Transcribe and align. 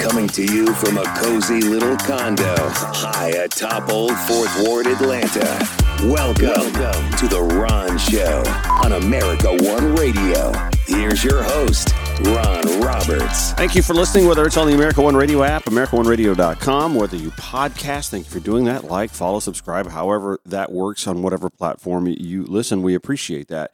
Coming 0.00 0.28
to 0.28 0.44
you 0.44 0.72
from 0.74 0.98
a 0.98 1.04
cozy 1.16 1.60
little 1.60 1.96
condo 1.96 2.54
high 2.58 3.30
atop 3.30 3.88
Old 3.88 4.16
Fourth 4.18 4.62
Ward, 4.62 4.86
Atlanta. 4.86 5.58
Welcome, 6.02 6.48
Welcome 6.48 7.10
to 7.18 7.28
The 7.28 7.40
Ron 7.40 7.96
Show 7.96 8.42
on 8.84 8.92
America 9.02 9.48
One 9.64 9.94
Radio. 9.96 10.52
Here's 10.86 11.24
your 11.24 11.42
host, 11.42 11.94
Ron 12.20 12.80
Roberts. 12.80 13.52
Thank 13.52 13.74
you 13.74 13.82
for 13.82 13.94
listening, 13.94 14.26
whether 14.26 14.44
it's 14.44 14.56
on 14.56 14.66
the 14.66 14.74
America 14.74 15.00
One 15.00 15.16
Radio 15.16 15.42
app, 15.42 15.64
AmericaOneRadio.com, 15.64 16.94
whether 16.94 17.16
you 17.16 17.30
podcast. 17.32 18.10
Thank 18.10 18.26
you 18.26 18.30
for 18.32 18.40
doing 18.40 18.64
that. 18.64 18.84
Like, 18.84 19.10
follow, 19.10 19.40
subscribe, 19.40 19.88
however 19.88 20.40
that 20.44 20.72
works 20.72 21.06
on 21.06 21.22
whatever 21.22 21.48
platform 21.48 22.06
you 22.06 22.44
listen. 22.44 22.82
We 22.82 22.94
appreciate 22.94 23.48
that. 23.48 23.70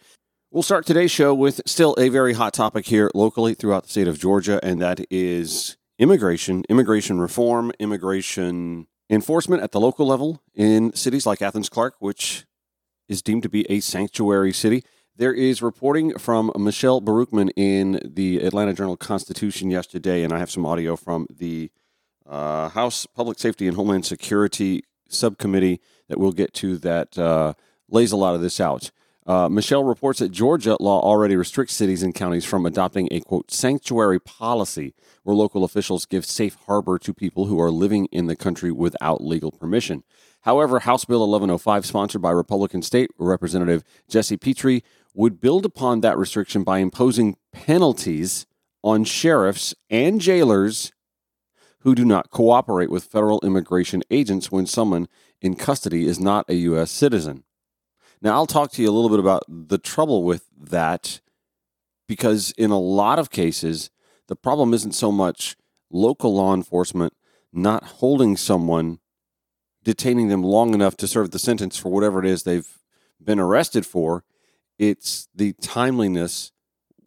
We'll 0.51 0.63
start 0.63 0.85
today's 0.87 1.11
show 1.11 1.35
with 1.35 1.63
still 1.67 1.95
a 1.99 2.11
very 2.11 2.35
hot 2.35 2.53
topic 2.53 2.87
here 2.87 3.11
locally 3.15 3.55
throughout 3.55 3.85
the 3.85 3.89
state 3.89 4.07
of 4.09 4.19
Georgia, 4.19 4.61
and 4.63 4.81
that 4.83 5.01
is 5.11 5.77
immigration, 5.99 6.65
immigration 6.69 7.21
reform, 7.21 7.73
immigration 7.79 8.87
enforcement 9.11 9.63
at 9.63 9.73
the 9.73 9.81
local 9.81 10.07
level 10.07 10.43
in 10.55 10.93
cities 10.95 11.27
like 11.27 11.43
Athens 11.43 11.69
Clarke, 11.69 11.97
which 12.01 12.47
is 13.09 13.23
deemed 13.23 13.43
to 13.43 13.49
be 13.49 13.71
a 13.71 13.81
sanctuary 13.81 14.53
city. 14.53 14.85
There 15.17 15.35
is 15.35 15.61
reporting 15.61 16.19
from 16.19 16.51
Michelle 16.57 17.03
Baruchman 17.03 17.51
in 17.55 18.01
the 18.03 18.39
Atlanta 18.43 18.73
Journal 18.73 18.97
Constitution 18.97 19.71
yesterday, 19.71 20.25
and 20.25 20.33
I 20.33 20.39
have 20.39 20.51
some 20.51 20.65
audio 20.65 20.97
from 20.97 21.27
the 21.31 21.71
uh, 22.27 22.71
House 22.71 23.05
Public 23.05 23.39
Safety 23.39 23.67
and 23.67 23.77
Homeland 23.77 24.07
Security 24.07 24.85
Subcommittee 25.09 25.81
that 26.09 26.19
we'll 26.19 26.33
get 26.33 26.55
to 26.55 26.79
that 26.79 27.19
uh, 27.19 27.53
lays 27.91 28.13
a 28.13 28.17
lot 28.17 28.35
of 28.35 28.41
this 28.41 28.59
out. 28.59 28.91
Uh, 29.25 29.49
Michelle 29.49 29.85
reports 29.85 30.19
that 30.19 30.33
Georgia 30.33 30.77
law 30.81 31.01
already 31.01 31.37
restricts 31.37 31.75
cities 31.75 32.03
and 32.03 32.15
counties 32.15 32.45
from 32.45 32.67
adopting 32.67 33.09
a 33.11 33.21
quote 33.21 33.53
sanctuary 33.53 34.19
policy 34.19 34.95
where 35.23 35.37
local 35.37 35.63
officials 35.63 36.07
give 36.07 36.27
safe 36.27 36.57
harbor 36.67 36.99
to 36.99 37.15
people 37.15 37.47
who 37.47 37.61
are 37.61 37.71
living 37.71 38.07
in 38.07 38.27
the 38.27 38.35
country 38.35 38.73
without 38.73 39.23
legal 39.23 39.53
permission. 39.53 40.03
However, 40.41 40.81
House 40.81 41.05
Bill 41.05 41.21
1105, 41.21 41.87
sponsored 41.87 42.21
by 42.21 42.33
Republican 42.33 42.83
State 42.83 43.11
Representative 43.17 43.85
Jesse 44.09 44.37
Petrea, 44.37 44.83
would 45.15 45.41
build 45.41 45.65
upon 45.65 46.01
that 46.01 46.19
restriction 46.19 46.65
by 46.65 46.79
imposing 46.79 47.37
penalties 47.53 48.47
on 48.83 49.05
sheriffs 49.05 49.73
and 49.89 50.21
jailers 50.21 50.91
who 51.81 51.95
do 51.95 52.05
not 52.05 52.31
cooperate 52.31 52.91
with 52.91 53.05
federal 53.05 53.41
immigration 53.45 54.03
agents 54.11 54.51
when 54.51 54.67
someone 54.67 55.07
in 55.41 55.55
custody 55.55 56.07
is 56.07 56.19
not 56.19 56.49
a 56.49 56.55
U.S. 56.55 56.91
citizen. 56.91 57.45
Now, 58.23 58.35
I'll 58.35 58.47
talk 58.47 58.71
to 58.73 58.83
you 58.83 58.89
a 58.89 58.93
little 58.93 59.11
bit 59.11 59.19
about 59.19 59.43
the 59.49 59.79
trouble 59.79 60.23
with 60.23 60.45
that 60.57 61.21
because 62.07 62.53
in 62.57 62.71
a 62.71 62.79
lot 62.79 63.19
of 63.19 63.31
cases, 63.31 63.91
the 64.29 64.37
problem 64.37 64.73
isn't 64.73 64.93
so 64.93 65.11
much 65.11 65.57
local 65.91 66.33
law 66.35 66.55
enforcement 66.55 67.15
not 67.53 67.85
holding 67.85 68.37
someone, 68.37 69.01
detaining 69.83 70.29
them 70.29 70.43
long 70.43 70.73
enough 70.73 70.97
to 70.99 71.09
serve 71.09 71.33
the 71.33 71.39
sentence 71.39 71.77
for 71.77 71.91
whatever 71.91 72.21
it 72.21 72.27
is 72.27 72.45
they've 72.45 72.79
been 73.23 73.41
arrested 73.41 73.85
for. 73.85 74.25
It's 74.79 75.29
the 75.35 75.55
timeliness 75.55 76.53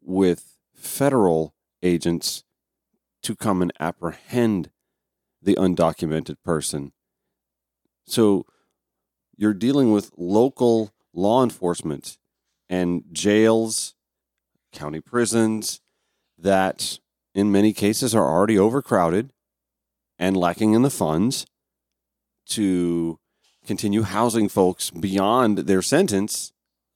with 0.04 0.58
federal 0.76 1.56
agents 1.82 2.44
to 3.24 3.38
come 3.38 3.62
and 3.62 3.72
apprehend 3.80 4.70
the 5.42 5.56
undocumented 5.56 6.36
person. 6.44 6.92
So 8.06 8.46
you're 9.38 9.54
dealing 9.54 9.92
with 9.92 10.12
local 10.18 10.92
law 11.16 11.44
enforcement 11.44 12.18
and 12.70 13.04
jails, 13.12 13.96
county 14.72 15.00
prisons 15.00 15.82
that 16.38 17.00
in 17.34 17.52
many 17.52 17.74
cases 17.74 18.14
are 18.14 18.30
already 18.30 18.60
overcrowded 18.60 19.32
and 20.20 20.38
lacking 20.38 20.74
in 20.74 20.82
the 20.82 20.90
funds 20.90 21.46
to 22.46 23.20
continue 23.66 24.04
housing 24.04 24.48
folks 24.48 24.92
beyond 24.92 25.60
their 25.60 25.82
sentence. 25.82 26.54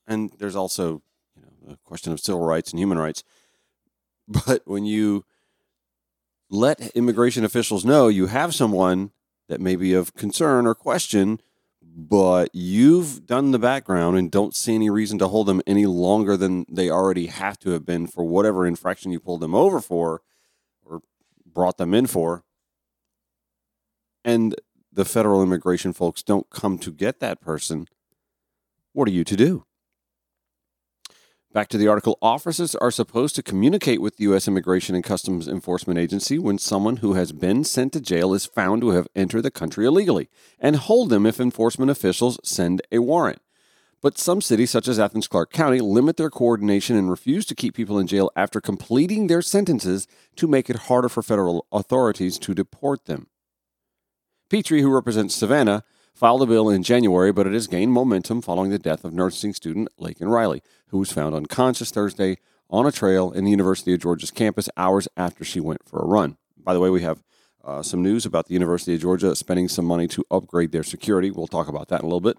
And 0.07 0.31
there's 0.37 0.55
also 0.55 1.01
you 1.35 1.41
know, 1.41 1.73
a 1.73 1.77
question 1.77 2.13
of 2.13 2.19
civil 2.19 2.41
rights 2.41 2.71
and 2.71 2.79
human 2.79 2.97
rights. 2.97 3.23
But 4.45 4.61
when 4.65 4.85
you 4.85 5.25
let 6.51 6.91
immigration 6.95 7.43
officials 7.43 7.83
know 7.83 8.09
you 8.09 8.27
have 8.27 8.53
someone 8.53 9.09
that 9.47 9.59
may 9.59 9.75
be 9.75 9.93
of 9.93 10.13
concern 10.13 10.67
or 10.67 10.75
question 10.75 11.41
but 12.07 12.49
you've 12.53 13.25
done 13.25 13.51
the 13.51 13.59
background 13.59 14.17
and 14.17 14.31
don't 14.31 14.55
see 14.55 14.73
any 14.73 14.89
reason 14.89 15.19
to 15.19 15.27
hold 15.27 15.47
them 15.47 15.61
any 15.67 15.85
longer 15.85 16.37
than 16.37 16.65
they 16.69 16.89
already 16.89 17.25
have 17.27 17.59
to 17.59 17.71
have 17.71 17.85
been 17.85 18.07
for 18.07 18.23
whatever 18.23 18.65
infraction 18.65 19.11
you 19.11 19.19
pulled 19.19 19.41
them 19.41 19.53
over 19.53 19.81
for 19.81 20.21
or 20.85 21.01
brought 21.45 21.77
them 21.77 21.93
in 21.93 22.07
for. 22.07 22.45
And 24.23 24.55
the 24.93 25.03
federal 25.03 25.43
immigration 25.43 25.91
folks 25.91 26.23
don't 26.23 26.49
come 26.49 26.77
to 26.79 26.91
get 26.91 27.19
that 27.19 27.41
person. 27.41 27.87
What 28.93 29.09
are 29.09 29.11
you 29.11 29.25
to 29.25 29.35
do? 29.35 29.65
Back 31.51 31.67
to 31.69 31.79
the 31.79 31.87
article 31.87 32.19
officers 32.21 32.75
are 32.75 32.91
supposed 32.91 33.33
to 33.35 33.41
communicate 33.41 34.01
with 34.01 34.17
the 34.17 34.25
U.S. 34.25 34.47
Immigration 34.47 34.93
and 34.93 35.03
Customs 35.03 35.47
Enforcement 35.47 35.97
Agency 35.97 36.37
when 36.37 36.59
someone 36.59 36.97
who 36.97 37.13
has 37.13 37.31
been 37.31 37.63
sent 37.63 37.93
to 37.93 37.99
jail 37.99 38.35
is 38.35 38.45
found 38.45 38.81
to 38.81 38.91
have 38.91 39.07
entered 39.15 39.41
the 39.41 39.49
country 39.49 39.87
illegally 39.87 40.29
and 40.59 40.75
hold 40.75 41.09
them 41.09 41.25
if 41.25 41.39
enforcement 41.39 41.89
officials 41.89 42.39
send 42.43 42.83
a 42.91 42.99
warrant. 42.99 43.41
But 43.99 44.19
some 44.19 44.41
cities, 44.41 44.69
such 44.69 44.87
as 44.87 44.99
Athens 44.99 45.27
Clarke 45.27 45.51
County, 45.51 45.79
limit 45.79 46.17
their 46.17 46.29
coordination 46.29 46.95
and 46.95 47.09
refuse 47.09 47.47
to 47.47 47.55
keep 47.55 47.73
people 47.73 47.97
in 47.97 48.05
jail 48.05 48.29
after 48.35 48.61
completing 48.61 49.25
their 49.25 49.41
sentences 49.41 50.07
to 50.35 50.47
make 50.47 50.69
it 50.69 50.75
harder 50.75 51.09
for 51.09 51.23
federal 51.23 51.65
authorities 51.71 52.37
to 52.37 52.53
deport 52.53 53.05
them. 53.05 53.25
Petrea, 54.51 54.81
who 54.81 54.93
represents 54.93 55.33
Savannah, 55.33 55.83
filed 56.19 56.41
a 56.41 56.45
bill 56.45 56.69
in 56.69 56.83
January, 56.83 57.31
but 57.31 57.47
it 57.47 57.53
has 57.53 57.65
gained 57.65 57.93
momentum 57.93 58.41
following 58.41 58.69
the 58.69 58.77
death 58.77 59.05
of 59.05 59.13
nursing 59.13 59.53
student 59.53 59.87
Laken 59.97 60.29
Riley, 60.29 60.61
who 60.87 60.97
was 60.97 61.13
found 61.13 61.33
unconscious 61.33 61.91
Thursday 61.91 62.39
on 62.69 62.85
a 62.85 62.91
trail 62.91 63.31
in 63.31 63.45
the 63.45 63.51
University 63.51 63.93
of 63.93 64.01
Georgia's 64.01 64.29
campus 64.29 64.67
hours 64.75 65.07
after 65.15 65.45
she 65.45 65.61
went 65.61 65.87
for 65.87 65.97
a 65.99 66.05
run. 66.05 66.35
By 66.57 66.73
the 66.73 66.81
way, 66.81 66.89
we 66.89 67.03
have 67.03 67.23
uh, 67.63 67.81
some 67.81 68.03
news 68.03 68.25
about 68.25 68.47
the 68.47 68.53
University 68.53 68.95
of 68.95 69.01
Georgia 69.01 69.33
spending 69.33 69.69
some 69.69 69.85
money 69.85 70.09
to 70.09 70.25
upgrade 70.29 70.73
their 70.73 70.83
security. 70.83 71.31
We'll 71.31 71.47
talk 71.47 71.69
about 71.69 71.87
that 71.87 72.01
in 72.01 72.05
a 72.05 72.09
little 72.09 72.19
bit. 72.19 72.37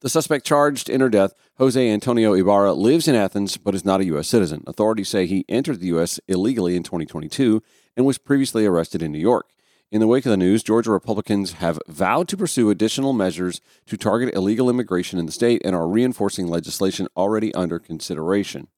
The 0.00 0.08
suspect 0.08 0.46
charged 0.46 0.88
in 0.88 1.02
her 1.02 1.10
death, 1.10 1.34
Jose 1.58 1.92
Antonio 1.92 2.32
Ibarra, 2.32 2.72
lives 2.72 3.06
in 3.06 3.14
Athens 3.14 3.58
but 3.58 3.74
is 3.74 3.84
not 3.84 4.00
a 4.00 4.06
U.S. 4.06 4.26
citizen. 4.26 4.64
Authorities 4.66 5.10
say 5.10 5.26
he 5.26 5.44
entered 5.50 5.80
the 5.80 5.88
U.S. 5.88 6.18
illegally 6.28 6.76
in 6.76 6.82
2022 6.82 7.62
and 7.94 8.06
was 8.06 8.16
previously 8.16 8.64
arrested 8.64 9.02
in 9.02 9.12
New 9.12 9.18
York. 9.18 9.50
In 9.92 9.98
the 9.98 10.06
wake 10.06 10.24
of 10.24 10.30
the 10.30 10.36
news, 10.36 10.62
Georgia 10.62 10.92
Republicans 10.92 11.54
have 11.54 11.80
vowed 11.88 12.28
to 12.28 12.36
pursue 12.36 12.70
additional 12.70 13.12
measures 13.12 13.60
to 13.86 13.96
target 13.96 14.32
illegal 14.36 14.70
immigration 14.70 15.18
in 15.18 15.26
the 15.26 15.32
state 15.32 15.62
and 15.64 15.74
are 15.74 15.88
reinforcing 15.88 16.46
legislation 16.46 17.08
already 17.16 17.52
under 17.54 17.80
consideration. 17.80 18.68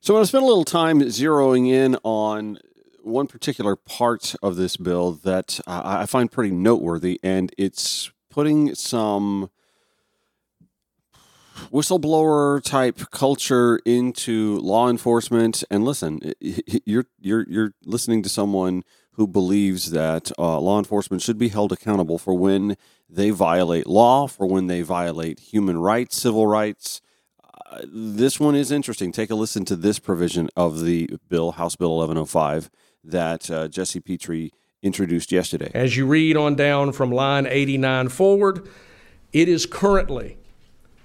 So, 0.00 0.14
I'm 0.14 0.16
going 0.16 0.22
to 0.22 0.28
spend 0.28 0.44
a 0.44 0.48
little 0.48 0.64
time 0.64 1.00
zeroing 1.02 1.68
in 1.68 1.98
on 2.04 2.58
one 3.02 3.26
particular 3.26 3.76
part 3.76 4.34
of 4.42 4.56
this 4.56 4.78
bill 4.78 5.12
that 5.24 5.60
uh, 5.66 5.82
I 5.84 6.06
find 6.06 6.32
pretty 6.32 6.52
noteworthy, 6.52 7.20
and 7.22 7.52
it's 7.58 8.10
putting 8.30 8.74
some 8.74 9.50
whistleblower 11.70 12.62
type 12.64 13.10
culture 13.10 13.78
into 13.84 14.58
law 14.60 14.88
enforcement. 14.88 15.64
And 15.70 15.84
listen, 15.84 16.32
you're 16.40 17.04
you're 17.20 17.44
you're 17.46 17.74
listening 17.84 18.22
to 18.22 18.30
someone 18.30 18.84
who 19.14 19.26
believes 19.26 19.90
that 19.90 20.32
uh, 20.38 20.58
law 20.58 20.78
enforcement 20.78 21.22
should 21.22 21.38
be 21.38 21.48
held 21.48 21.72
accountable 21.72 22.18
for 22.18 22.34
when 22.34 22.76
they 23.08 23.30
violate 23.30 23.86
law, 23.86 24.26
for 24.26 24.46
when 24.46 24.66
they 24.66 24.80
violate 24.82 25.38
human 25.40 25.78
rights, 25.78 26.16
civil 26.16 26.46
rights. 26.46 27.00
Uh, 27.70 27.82
this 27.86 28.40
one 28.40 28.54
is 28.54 28.70
interesting. 28.70 29.12
Take 29.12 29.30
a 29.30 29.34
listen 29.34 29.64
to 29.66 29.76
this 29.76 29.98
provision 29.98 30.48
of 30.56 30.82
the 30.82 31.10
bill, 31.28 31.52
House 31.52 31.76
Bill 31.76 31.96
1105, 31.96 32.70
that 33.04 33.50
uh, 33.50 33.68
Jesse 33.68 34.00
Petrea 34.00 34.50
introduced 34.82 35.30
yesterday. 35.30 35.70
As 35.74 35.96
you 35.96 36.06
read 36.06 36.36
on 36.36 36.54
down 36.54 36.92
from 36.92 37.12
line 37.12 37.46
89 37.46 38.08
forward, 38.08 38.66
it 39.32 39.48
is 39.48 39.66
currently 39.66 40.38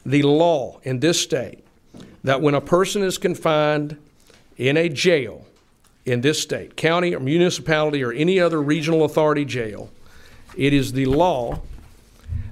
the 0.06 0.24
law 0.24 0.80
in 0.84 1.02
this 1.02 1.22
state 1.22 1.66
that 2.24 2.42
when 2.42 2.56
a 2.56 2.62
person 2.62 3.04
is 3.04 3.18
confined 3.18 3.98
in 4.58 4.78
a 4.78 4.90
jail 4.90 5.46
in 6.07 6.21
this 6.21 6.42
state, 6.42 6.77
county 6.77 7.13
or 7.13 7.19
municipality 7.19 8.04
or 8.04 8.13
any 8.13 8.39
other 8.39 8.62
regional 8.62 9.04
authority 9.04 9.44
jail, 9.44 9.92
it 10.56 10.74
is 10.74 10.94
the 10.94 11.06
law 11.06 11.59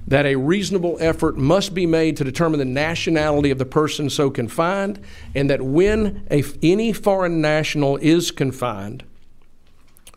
that 0.06 0.26
a 0.26 0.36
reasonable 0.36 0.96
effort 1.00 1.36
must 1.36 1.74
be 1.74 1.86
made 1.86 2.16
to 2.16 2.22
determine 2.22 2.58
the 2.58 2.64
nationality 2.64 3.50
of 3.50 3.58
the 3.58 3.64
person 3.64 4.08
so 4.08 4.30
confined, 4.30 5.00
and 5.34 5.50
that 5.50 5.62
when 5.62 6.24
a, 6.30 6.44
any 6.62 6.92
foreign 6.92 7.40
national 7.40 7.96
is 7.96 8.30
confined 8.30 9.02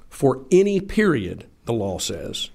for 0.10 0.46
any 0.52 0.80
period, 0.80 1.46
the 1.66 1.74
law 1.74 1.98
says, 1.98 2.50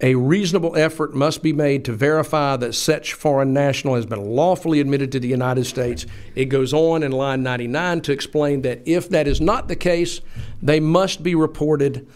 a 0.00 0.14
reasonable 0.14 0.76
effort 0.76 1.14
must 1.14 1.42
be 1.42 1.52
made 1.52 1.84
to 1.84 1.92
verify 1.92 2.56
that 2.56 2.74
such 2.74 3.14
foreign 3.14 3.52
national 3.52 3.96
has 3.96 4.06
been 4.06 4.24
lawfully 4.24 4.78
admitted 4.78 5.10
to 5.12 5.20
the 5.20 5.28
United 5.28 5.64
States. 5.64 6.06
It 6.36 6.46
goes 6.46 6.72
on 6.72 7.02
in 7.02 7.10
line 7.10 7.42
99 7.42 8.02
to 8.02 8.12
explain 8.12 8.62
that 8.62 8.80
if 8.86 9.08
that 9.08 9.26
is 9.26 9.40
not 9.40 9.66
the 9.66 9.74
case, 9.74 10.20
they 10.62 10.78
must 10.78 11.24
be 11.24 11.34
reported 11.34 12.06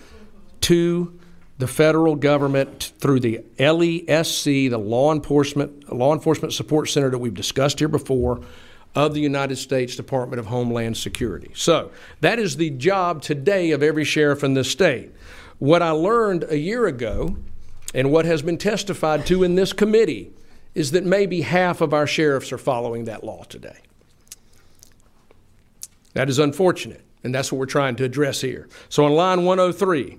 to 0.63 1.19
the 1.59 1.67
federal 1.67 2.15
government 2.15 2.93
through 2.99 3.21
the 3.21 3.41
LESC, 3.59 4.71
the 4.71 4.79
Law 4.79 5.13
Enforcement 5.13 5.93
Law 5.93 6.13
Enforcement 6.13 6.53
Support 6.53 6.89
Center 6.89 7.11
that 7.11 7.19
we've 7.19 7.35
discussed 7.35 7.81
here 7.81 7.89
before 7.89 8.41
of 8.95 9.15
the 9.15 9.21
United 9.21 9.57
States 9.57 9.97
Department 9.97 10.39
of 10.39 10.47
Homeland 10.47 10.97
Security. 10.97 11.51
So, 11.55 11.91
that 12.21 12.39
is 12.39 12.57
the 12.57 12.71
job 12.71 13.23
today 13.23 13.71
of 13.71 13.83
every 13.83 14.05
sheriff 14.05 14.45
in 14.45 14.55
this 14.55 14.71
state. 14.71 15.11
What 15.59 15.83
I 15.83 15.91
learned 15.91 16.45
a 16.49 16.59
year 16.59 16.87
ago 16.87 17.37
and 17.95 18.11
what 18.11 18.25
has 18.25 18.43
been 18.43 18.59
testified 18.59 19.27
to 19.27 19.43
in 19.43 19.55
this 19.55 19.73
committee 19.73 20.33
is 20.75 20.93
that 20.93 21.05
maybe 21.05 21.43
half 21.43 21.81
of 21.81 21.93
our 21.93 22.07
sheriffs 22.07 22.53
are 22.53 22.59
following 22.59 23.05
that 23.05 23.23
law 23.23 23.45
today. 23.45 23.77
That 26.15 26.29
is 26.29 26.39
unfortunate, 26.39 27.03
and 27.25 27.35
that's 27.35 27.53
what 27.53 27.59
we're 27.59 27.67
trying 27.67 27.97
to 27.97 28.05
address 28.05 28.41
here. 28.41 28.69
So 28.89 29.05
on 29.05 29.13
line 29.13 29.45
103, 29.45 30.19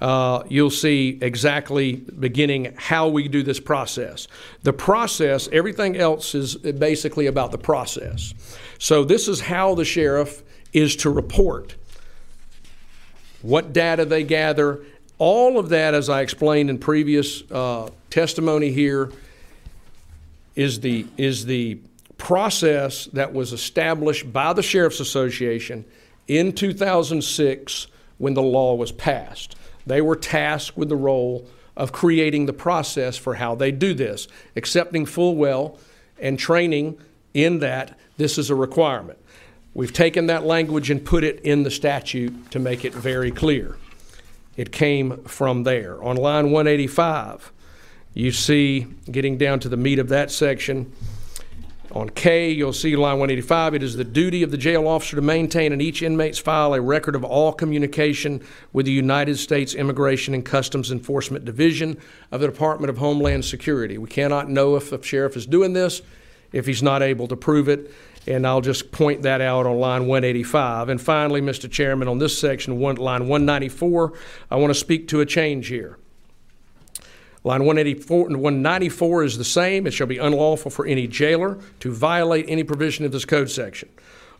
uh, 0.00 0.42
you'll 0.48 0.70
see 0.70 1.18
exactly 1.22 1.96
beginning 1.96 2.74
how 2.76 3.08
we 3.08 3.28
do 3.28 3.42
this 3.42 3.60
process. 3.60 4.26
The 4.62 4.72
process, 4.72 5.48
everything 5.52 5.96
else 5.96 6.34
is 6.34 6.56
basically 6.56 7.26
about 7.26 7.52
the 7.52 7.58
process. 7.58 8.34
So 8.78 9.04
this 9.04 9.28
is 9.28 9.40
how 9.40 9.74
the 9.74 9.84
sheriff 9.84 10.42
is 10.72 10.96
to 10.96 11.10
report 11.10 11.76
what 13.40 13.72
data 13.72 14.04
they 14.04 14.24
gather, 14.24 14.84
all 15.18 15.58
of 15.58 15.68
that, 15.70 15.94
as 15.94 16.08
I 16.08 16.22
explained 16.22 16.70
in 16.70 16.78
previous 16.78 17.42
uh, 17.50 17.90
testimony 18.10 18.70
here, 18.70 19.12
is 20.56 20.80
the, 20.80 21.06
is 21.16 21.46
the 21.46 21.78
process 22.18 23.06
that 23.06 23.32
was 23.32 23.52
established 23.52 24.32
by 24.32 24.52
the 24.52 24.62
Sheriff's 24.62 25.00
Association 25.00 25.84
in 26.28 26.52
2006 26.52 27.86
when 28.18 28.34
the 28.34 28.42
law 28.42 28.74
was 28.74 28.92
passed. 28.92 29.56
They 29.86 30.00
were 30.00 30.16
tasked 30.16 30.76
with 30.76 30.88
the 30.88 30.96
role 30.96 31.46
of 31.76 31.92
creating 31.92 32.46
the 32.46 32.52
process 32.52 33.16
for 33.16 33.34
how 33.34 33.54
they 33.54 33.72
do 33.72 33.94
this, 33.94 34.28
accepting 34.56 35.06
full 35.06 35.36
well 35.36 35.78
and 36.20 36.38
training 36.38 36.98
in 37.34 37.58
that 37.58 37.98
this 38.16 38.38
is 38.38 38.50
a 38.50 38.54
requirement. 38.54 39.18
We've 39.74 39.92
taken 39.92 40.26
that 40.26 40.44
language 40.44 40.90
and 40.90 41.04
put 41.04 41.24
it 41.24 41.40
in 41.40 41.64
the 41.64 41.70
statute 41.70 42.52
to 42.52 42.60
make 42.60 42.84
it 42.84 42.94
very 42.94 43.32
clear. 43.32 43.76
It 44.56 44.72
came 44.72 45.24
from 45.24 45.64
there. 45.64 46.02
On 46.02 46.16
line 46.16 46.50
185, 46.50 47.52
you 48.14 48.30
see, 48.30 48.86
getting 49.10 49.36
down 49.36 49.60
to 49.60 49.68
the 49.68 49.76
meat 49.76 49.98
of 49.98 50.08
that 50.10 50.30
section, 50.30 50.92
on 51.90 52.10
K, 52.10 52.50
you'll 52.50 52.72
see 52.72 52.96
line 52.96 53.18
185. 53.18 53.74
It 53.74 53.82
is 53.82 53.94
the 53.94 54.04
duty 54.04 54.42
of 54.42 54.50
the 54.50 54.56
jail 54.56 54.88
officer 54.88 55.14
to 55.14 55.22
maintain 55.22 55.72
in 55.72 55.80
each 55.80 56.02
inmate's 56.02 56.38
file 56.40 56.74
a 56.74 56.80
record 56.80 57.14
of 57.14 57.22
all 57.22 57.52
communication 57.52 58.42
with 58.72 58.86
the 58.86 58.92
United 58.92 59.38
States 59.38 59.74
Immigration 59.74 60.34
and 60.34 60.44
Customs 60.44 60.90
Enforcement 60.90 61.44
Division 61.44 61.96
of 62.32 62.40
the 62.40 62.48
Department 62.48 62.90
of 62.90 62.98
Homeland 62.98 63.44
Security. 63.44 63.96
We 63.96 64.08
cannot 64.08 64.50
know 64.50 64.74
if 64.74 64.90
a 64.90 65.00
sheriff 65.02 65.36
is 65.36 65.46
doing 65.46 65.72
this 65.72 66.02
if 66.52 66.66
he's 66.66 66.82
not 66.82 67.02
able 67.02 67.28
to 67.28 67.36
prove 67.36 67.68
it 67.68 67.92
and 68.26 68.46
I'll 68.46 68.60
just 68.60 68.90
point 68.92 69.22
that 69.22 69.40
out 69.40 69.66
on 69.66 69.78
line 69.78 70.06
185. 70.06 70.88
And 70.88 71.00
finally, 71.00 71.40
Mr. 71.40 71.70
Chairman, 71.70 72.08
on 72.08 72.18
this 72.18 72.38
section, 72.38 72.78
one, 72.78 72.96
line 72.96 73.28
194, 73.28 74.12
I 74.50 74.56
want 74.56 74.70
to 74.70 74.78
speak 74.78 75.08
to 75.08 75.20
a 75.20 75.26
change 75.26 75.68
here. 75.68 75.98
Line 77.46 77.64
184 77.64 78.28
and 78.28 78.36
194 78.40 79.24
is 79.24 79.36
the 79.36 79.44
same. 79.44 79.86
It 79.86 79.92
shall 79.92 80.06
be 80.06 80.16
unlawful 80.16 80.70
for 80.70 80.86
any 80.86 81.06
jailer 81.06 81.58
to 81.80 81.92
violate 81.92 82.46
any 82.48 82.64
provision 82.64 83.04
of 83.04 83.12
this 83.12 83.26
code 83.26 83.50
section. 83.50 83.90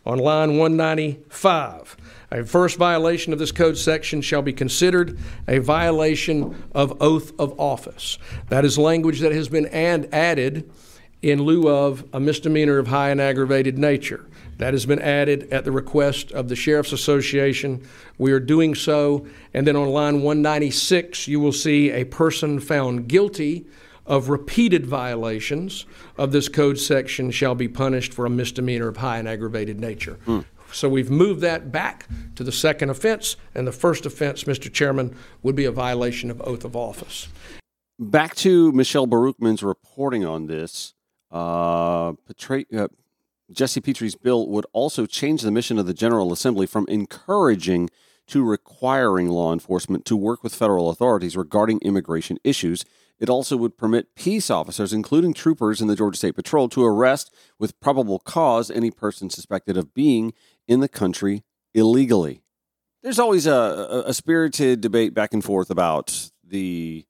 On 0.07 0.17
line 0.17 0.57
195, 0.57 1.97
a 2.31 2.43
first 2.43 2.77
violation 2.77 3.33
of 3.33 3.39
this 3.39 3.51
code 3.51 3.77
section 3.77 4.21
shall 4.21 4.41
be 4.41 4.53
considered 4.53 5.19
a 5.47 5.59
violation 5.59 6.63
of 6.73 6.99
oath 7.01 7.31
of 7.39 7.59
office. 7.59 8.17
That 8.49 8.65
is 8.65 8.77
language 8.77 9.19
that 9.21 9.31
has 9.31 9.49
been 9.49 9.67
added 9.67 10.71
in 11.21 11.41
lieu 11.41 11.67
of 11.67 12.05
a 12.13 12.19
misdemeanor 12.19 12.77
of 12.77 12.87
high 12.87 13.09
and 13.09 13.19
aggravated 13.19 13.77
nature. 13.77 14.25
That 14.57 14.73
has 14.73 14.85
been 14.85 15.01
added 15.01 15.51
at 15.51 15.65
the 15.65 15.71
request 15.71 16.31
of 16.31 16.47
the 16.47 16.55
Sheriff's 16.55 16.93
Association. 16.93 17.85
We 18.17 18.31
are 18.31 18.39
doing 18.39 18.73
so. 18.73 19.27
And 19.53 19.67
then 19.67 19.75
on 19.75 19.89
line 19.89 20.21
196, 20.21 21.27
you 21.27 21.39
will 21.39 21.51
see 21.51 21.91
a 21.91 22.05
person 22.05 22.59
found 22.59 23.07
guilty 23.07 23.67
of 24.05 24.29
repeated 24.29 24.85
violations 24.85 25.85
of 26.17 26.31
this 26.31 26.47
code 26.47 26.79
section 26.79 27.31
shall 27.31 27.55
be 27.55 27.67
punished 27.67 28.13
for 28.13 28.25
a 28.25 28.29
misdemeanor 28.29 28.87
of 28.87 28.97
high 28.97 29.17
and 29.17 29.27
aggravated 29.27 29.79
nature. 29.79 30.19
Mm. 30.25 30.45
So 30.71 30.89
we've 30.89 31.09
moved 31.09 31.41
that 31.41 31.71
back 31.71 32.07
to 32.35 32.43
the 32.43 32.51
second 32.51 32.89
offense, 32.89 33.37
and 33.53 33.65
the 33.65 33.71
first 33.71 34.05
offense, 34.05 34.43
Mr. 34.43 34.71
Chairman, 34.71 35.15
would 35.41 35.55
be 35.55 35.65
a 35.65 35.71
violation 35.71 36.29
of 36.29 36.41
oath 36.41 36.65
of 36.65 36.75
office. 36.75 37.29
Back 37.97 38.35
to 38.35 38.73
Michelle 38.73 39.07
Baruchman's 39.07 39.63
reporting 39.63 40.25
on 40.25 40.47
this. 40.47 40.93
Uh, 41.35 42.13
uh, 42.13 42.87
Jesse 43.51 43.81
Petrea's 43.81 44.15
bill 44.15 44.47
would 44.47 44.65
also 44.71 45.05
change 45.05 45.41
the 45.41 45.51
mission 45.51 45.77
of 45.77 45.85
the 45.85 45.93
General 45.93 46.31
Assembly 46.31 46.65
from 46.65 46.85
encouraging 46.87 47.89
to 48.27 48.43
requiring 48.43 49.27
law 49.27 49.51
enforcement 49.51 50.05
to 50.05 50.15
work 50.15 50.43
with 50.43 50.55
federal 50.55 50.89
authorities 50.89 51.35
regarding 51.35 51.79
immigration 51.81 52.37
issues. 52.45 52.85
It 53.19 53.29
also 53.29 53.57
would 53.57 53.77
permit 53.77 54.15
peace 54.15 54.49
officers, 54.49 54.93
including 54.93 55.33
troopers 55.33 55.81
in 55.81 55.87
the 55.87 55.95
Georgia 55.95 56.17
State 56.17 56.35
Patrol, 56.35 56.69
to 56.69 56.85
arrest 56.85 57.33
with 57.59 57.79
probable 57.81 58.19
cause 58.19 58.71
any 58.71 58.89
person 58.89 59.29
suspected 59.29 59.75
of 59.75 59.93
being 59.93 60.33
in 60.67 60.79
the 60.79 60.89
country 60.89 61.43
illegally. 61.73 62.43
There's 63.03 63.19
always 63.19 63.45
a, 63.45 64.03
a 64.07 64.13
spirited 64.13 64.79
debate 64.79 65.13
back 65.13 65.33
and 65.33 65.43
forth 65.43 65.69
about 65.69 66.31
the 66.43 67.05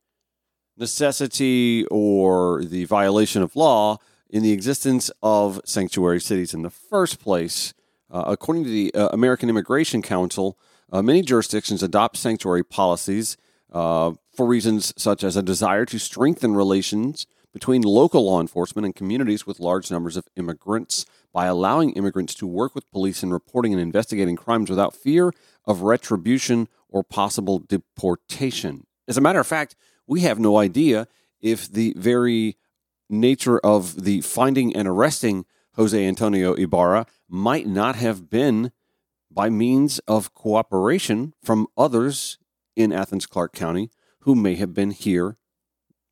necessity 0.77 1.85
or 1.91 2.63
the 2.63 2.85
violation 2.85 3.43
of 3.43 3.55
law 3.55 3.99
in 4.29 4.43
the 4.43 4.51
existence 4.51 5.11
of 5.21 5.61
sanctuary 5.65 6.19
cities 6.19 6.53
in 6.53 6.61
the 6.61 6.69
first 6.69 7.19
place. 7.19 7.73
Uh, 8.11 8.23
according 8.27 8.63
to 8.63 8.69
the 8.69 8.93
uh, 8.93 9.09
American 9.09 9.49
Immigration 9.49 10.01
Council, 10.01 10.57
uh, 10.91 11.01
many 11.01 11.21
jurisdictions 11.21 11.81
adopt 11.81 12.17
sanctuary 12.17 12.63
policies 12.63 13.37
uh, 13.71 14.13
for 14.35 14.45
reasons 14.45 14.93
such 14.97 15.23
as 15.23 15.35
a 15.35 15.43
desire 15.43 15.85
to 15.85 15.99
strengthen 15.99 16.55
relations 16.55 17.25
between 17.51 17.81
local 17.81 18.25
law 18.25 18.41
enforcement 18.41 18.85
and 18.85 18.95
communities 18.95 19.47
with 19.47 19.61
large 19.61 19.89
numbers 19.89 20.17
of 20.17 20.27
immigrants 20.35 21.05
by 21.31 21.45
allowing 21.45 21.91
immigrants 21.91 22.33
to 22.35 22.45
work 22.45 22.75
with 22.75 22.91
police 22.91 23.23
in 23.23 23.31
reporting 23.31 23.71
and 23.71 23.81
investigating 23.81 24.35
crimes 24.35 24.69
without 24.69 24.93
fear 24.93 25.31
of 25.65 25.81
retribution 25.81 26.67
or 26.89 27.03
possible 27.03 27.59
deportation. 27.59 28.85
As 29.07 29.17
a 29.17 29.21
matter 29.21 29.39
of 29.39 29.47
fact, 29.47 29.75
we 30.05 30.21
have 30.21 30.37
no 30.37 30.57
idea 30.57 31.07
if 31.41 31.71
the 31.71 31.93
very 31.97 32.57
nature 33.09 33.59
of 33.59 34.03
the 34.03 34.21
finding 34.21 34.75
and 34.75 34.87
arresting 34.87 35.45
Jose 35.75 36.07
Antonio 36.07 36.53
Ibarra 36.53 37.05
might 37.27 37.67
not 37.67 37.95
have 37.95 38.29
been 38.29 38.71
by 39.29 39.49
means 39.49 39.99
of 40.07 40.33
cooperation 40.33 41.33
from 41.43 41.67
others 41.77 42.37
in 42.75 42.93
Athens 42.93 43.25
Clarke 43.25 43.53
County 43.53 43.89
who 44.21 44.35
may 44.35 44.55
have 44.55 44.73
been 44.73 44.91
here 44.91 45.37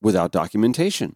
without 0.01 0.31
documentation. 0.31 1.15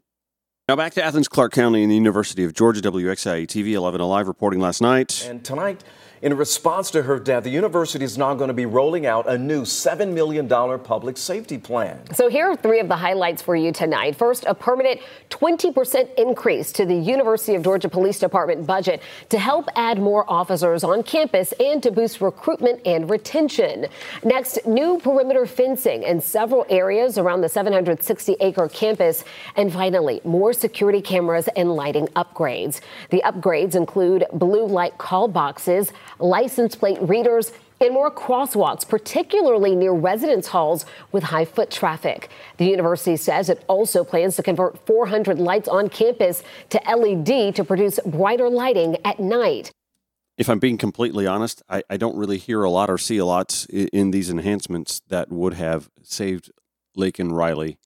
Now 0.67 0.75
back 0.75 0.93
to 0.95 1.03
Athens 1.03 1.27
Clarke 1.27 1.53
County 1.53 1.83
and 1.83 1.91
the 1.91 1.95
University 1.95 2.43
of 2.43 2.53
Georgia, 2.53 2.81
WXIA 2.81 3.47
TV 3.47 3.71
11 3.71 4.01
Alive 4.01 4.27
reporting 4.27 4.59
last 4.59 4.81
night. 4.81 5.25
And 5.25 5.43
tonight, 5.43 5.83
in 6.21 6.35
response 6.35 6.89
to 6.91 7.03
her 7.03 7.19
death, 7.19 7.43
the 7.43 7.49
university 7.49 8.03
is 8.03 8.17
now 8.17 8.33
going 8.33 8.47
to 8.47 8.53
be 8.53 8.65
rolling 8.65 9.05
out 9.05 9.29
a 9.29 9.37
new 9.37 9.61
$7 9.61 10.13
million 10.13 10.47
public 10.79 11.15
safety 11.15 11.57
plan. 11.57 11.99
So 12.15 12.27
here 12.27 12.47
are 12.47 12.55
three 12.55 12.79
of 12.79 12.87
the 12.87 12.95
highlights 12.95 13.41
for 13.41 13.55
you 13.55 13.71
tonight. 13.71 14.15
First, 14.15 14.43
a 14.47 14.55
permanent 14.55 14.99
20% 15.29 16.15
increase 16.15 16.71
to 16.71 16.85
the 16.85 16.95
University 16.95 17.53
of 17.55 17.63
Georgia 17.63 17.89
Police 17.89 18.17
Department 18.17 18.65
budget 18.65 19.03
to 19.29 19.37
help 19.37 19.69
add 19.75 19.99
more 19.99 20.29
officers 20.29 20.83
on 20.83 21.03
campus 21.03 21.53
and 21.59 21.83
to 21.83 21.91
boost 21.91 22.19
recruitment 22.19 22.81
and 22.85 23.09
retention. 23.09 23.85
Next, 24.23 24.65
new 24.65 24.99
perimeter 24.99 25.45
fencing 25.45 26.03
in 26.03 26.19
several 26.19 26.65
areas 26.69 27.17
around 27.19 27.41
the 27.41 27.49
760 27.49 28.37
acre 28.39 28.67
campus. 28.69 29.23
And 29.55 29.71
finally, 29.71 30.21
more 30.23 30.53
security 30.53 31.01
cameras 31.01 31.47
and 31.55 31.75
lighting 31.75 32.07
upgrades. 32.15 32.81
The 33.11 33.21
upgrades 33.23 33.75
include 33.75 34.25
blue 34.33 34.65
light 34.65 34.97
call 34.97 35.27
boxes 35.27 35.91
license 36.19 36.75
plate 36.75 37.01
readers, 37.01 37.51
and 37.79 37.93
more 37.93 38.09
crosswalks, 38.09 38.87
particularly 38.87 39.75
near 39.75 39.93
residence 39.93 40.47
halls 40.47 40.85
with 41.11 41.23
high 41.23 41.45
foot 41.45 41.69
traffic. 41.69 42.29
The 42.57 42.65
university 42.65 43.15
says 43.17 43.49
it 43.49 43.63
also 43.67 44.03
plans 44.03 44.35
to 44.37 44.43
convert 44.43 44.85
400 44.85 45.39
lights 45.39 45.67
on 45.67 45.89
campus 45.89 46.43
to 46.69 46.81
LED 46.87 47.55
to 47.55 47.63
produce 47.63 47.99
brighter 48.05 48.49
lighting 48.49 48.97
at 49.05 49.19
night. 49.19 49.71
If 50.37 50.49
I'm 50.49 50.59
being 50.59 50.77
completely 50.77 51.25
honest, 51.25 51.63
I, 51.67 51.83
I 51.89 51.97
don't 51.97 52.15
really 52.15 52.37
hear 52.37 52.63
a 52.63 52.69
lot 52.69 52.89
or 52.89 52.97
see 52.97 53.17
a 53.17 53.25
lot 53.25 53.65
in, 53.69 53.87
in 53.87 54.11
these 54.11 54.29
enhancements 54.29 55.01
that 55.07 55.31
would 55.31 55.55
have 55.55 55.89
saved 56.03 56.51
Laken 56.95 57.31
Riley 57.31 57.77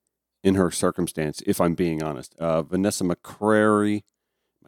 in 0.43 0.55
her 0.55 0.71
circumstance, 0.71 1.41
if 1.45 1.61
I'm 1.61 1.75
being 1.75 2.03
honest. 2.03 2.35
Uh, 2.38 2.61
Vanessa 2.61 3.03
McCrary, 3.03 4.01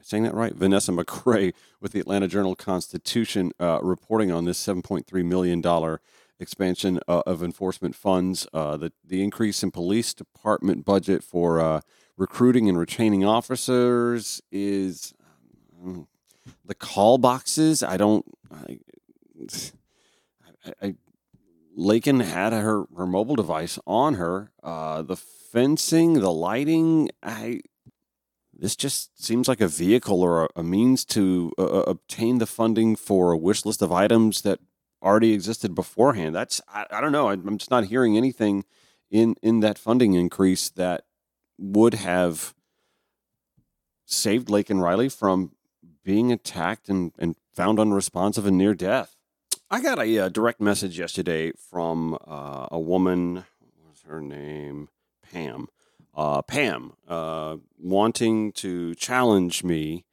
saying 0.05 0.23
that 0.23 0.33
right? 0.33 0.53
Vanessa 0.53 0.91
McCray 0.91 1.53
with 1.79 1.91
the 1.91 1.99
Atlanta 1.99 2.27
Journal 2.27 2.55
Constitution 2.55 3.51
uh, 3.59 3.79
reporting 3.81 4.31
on 4.31 4.45
this 4.45 4.63
$7.3 4.65 5.25
million 5.25 5.99
expansion 6.39 6.99
uh, 7.07 7.23
of 7.25 7.41
enforcement 7.43 7.95
funds, 7.95 8.47
uh, 8.53 8.77
the, 8.77 8.91
the 9.03 9.23
increase 9.23 9.63
in 9.63 9.71
police 9.71 10.13
department 10.13 10.85
budget 10.85 11.23
for 11.23 11.59
uh, 11.59 11.81
recruiting 12.17 12.69
and 12.69 12.77
retaining 12.77 13.25
officers 13.25 14.41
is 14.51 15.13
um, 15.83 16.07
the 16.65 16.75
call 16.75 17.17
boxes. 17.17 17.81
I 17.81 17.97
don't. 17.97 18.25
I, 18.51 18.79
I, 20.65 20.73
I 20.81 20.95
Laken 21.77 22.23
had 22.23 22.53
her, 22.53 22.85
her 22.95 23.07
mobile 23.07 23.35
device 23.35 23.79
on 23.87 24.15
her. 24.15 24.51
Uh, 24.61 25.01
the 25.01 25.15
fencing, 25.15 26.13
the 26.13 26.31
lighting, 26.31 27.09
I 27.21 27.61
this 28.57 28.75
just 28.75 29.23
seems 29.23 29.47
like 29.47 29.61
a 29.61 29.67
vehicle 29.67 30.21
or 30.21 30.45
a, 30.45 30.49
a 30.57 30.63
means 30.63 31.05
to 31.05 31.51
uh, 31.57 31.63
uh, 31.63 31.83
obtain 31.87 32.37
the 32.37 32.45
funding 32.45 32.95
for 32.95 33.31
a 33.31 33.37
wish 33.37 33.65
list 33.65 33.81
of 33.81 33.91
items 33.91 34.41
that 34.41 34.59
already 35.01 35.33
existed 35.33 35.75
beforehand. 35.75 36.35
That's 36.35 36.61
I, 36.67 36.85
I 36.91 37.01
don't 37.01 37.11
know. 37.11 37.29
I, 37.29 37.33
I'm 37.33 37.57
just 37.57 37.71
not 37.71 37.85
hearing 37.85 38.17
anything 38.17 38.65
in 39.11 39.35
in 39.41 39.59
that 39.61 39.77
funding 39.77 40.13
increase 40.13 40.69
that 40.69 41.05
would 41.57 41.95
have 41.95 42.53
saved 44.05 44.47
Laken 44.47 44.81
Riley 44.81 45.09
from 45.09 45.51
being 46.03 46.31
attacked 46.31 46.89
and, 46.89 47.11
and 47.17 47.35
found 47.53 47.79
unresponsive 47.79 48.45
and 48.45 48.57
near 48.57 48.73
death. 48.73 49.15
I 49.69 49.81
got 49.81 49.99
a, 49.99 50.19
uh, 50.19 50.29
direct 50.29 50.61
message 50.61 50.99
yesterday 50.99 51.51
from 51.51 52.17
uh, 52.27 52.67
a 52.71 52.79
woman. 52.79 53.45
What 53.59 53.89
was 53.89 54.03
her 54.07 54.21
name? 54.21 54.89
Pam. 55.31 55.67
Uh, 56.15 56.41
Pam, 56.43 56.93
uh, 57.07 57.57
wanting 57.79 58.51
to 58.53 58.93
challenge 58.95 59.63
me 59.63 60.05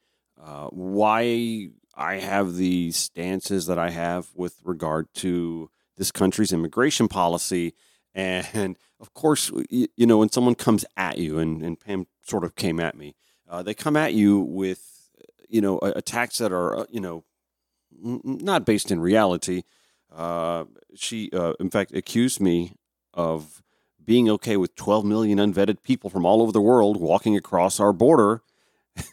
uh, 0.43 0.69
why 0.69 1.69
I 1.95 2.15
have 2.15 2.57
the 2.57 2.91
stances 2.93 3.67
that 3.67 3.79
I 3.79 3.91
have 3.91 4.29
with 4.35 4.57
regard 4.65 5.13
to 5.17 5.71
this 5.99 6.11
country's 6.11 6.53
immigration 6.53 7.09
policy. 7.09 7.75
And 8.15 8.79
of 8.99 9.13
course, 9.13 9.53
you, 9.69 9.89
you 9.97 10.07
know, 10.07 10.19
when 10.19 10.31
someone 10.31 10.55
comes 10.55 10.87
at 10.97 11.19
you, 11.19 11.39
and, 11.39 11.63
and 11.63 11.79
Pam 11.79 12.07
sort 12.23 12.45
of 12.45 12.57
came 12.57 12.81
at 12.81 12.97
me, 12.97 13.15
uh, 13.49 13.63
they 13.63 13.75
come 13.75 13.97
at 13.97 14.15
you 14.15 14.39
with, 14.39 15.11
you 15.49 15.61
know, 15.61 15.79
attacks 15.83 16.39
that 16.39 16.53
are, 16.53 16.87
you 16.91 17.01
know, 17.01 17.25
not 18.03 18.65
based 18.65 18.91
in 18.91 19.01
reality. 19.01 19.65
Uh, 20.11 20.65
she, 20.95 21.31
uh, 21.33 21.53
in 21.61 21.69
fact, 21.69 21.95
accused 21.95 22.41
me 22.41 22.73
of 23.13 23.63
being 24.11 24.29
okay 24.29 24.57
with 24.57 24.75
12 24.75 25.05
million 25.05 25.39
unvetted 25.39 25.85
people 25.85 26.11
from 26.11 26.27
all 26.27 26.43
over 26.43 26.51
the 26.51 26.61
world 26.61 27.01
walking 27.01 27.37
across 27.37 27.79
our 27.79 27.93
border, 27.93 28.43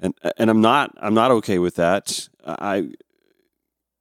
and 0.00 0.12
and 0.36 0.50
I'm 0.50 0.60
not 0.60 0.94
I'm 1.00 1.14
not 1.14 1.30
okay 1.30 1.58
with 1.58 1.76
that. 1.76 2.28
I 2.44 2.90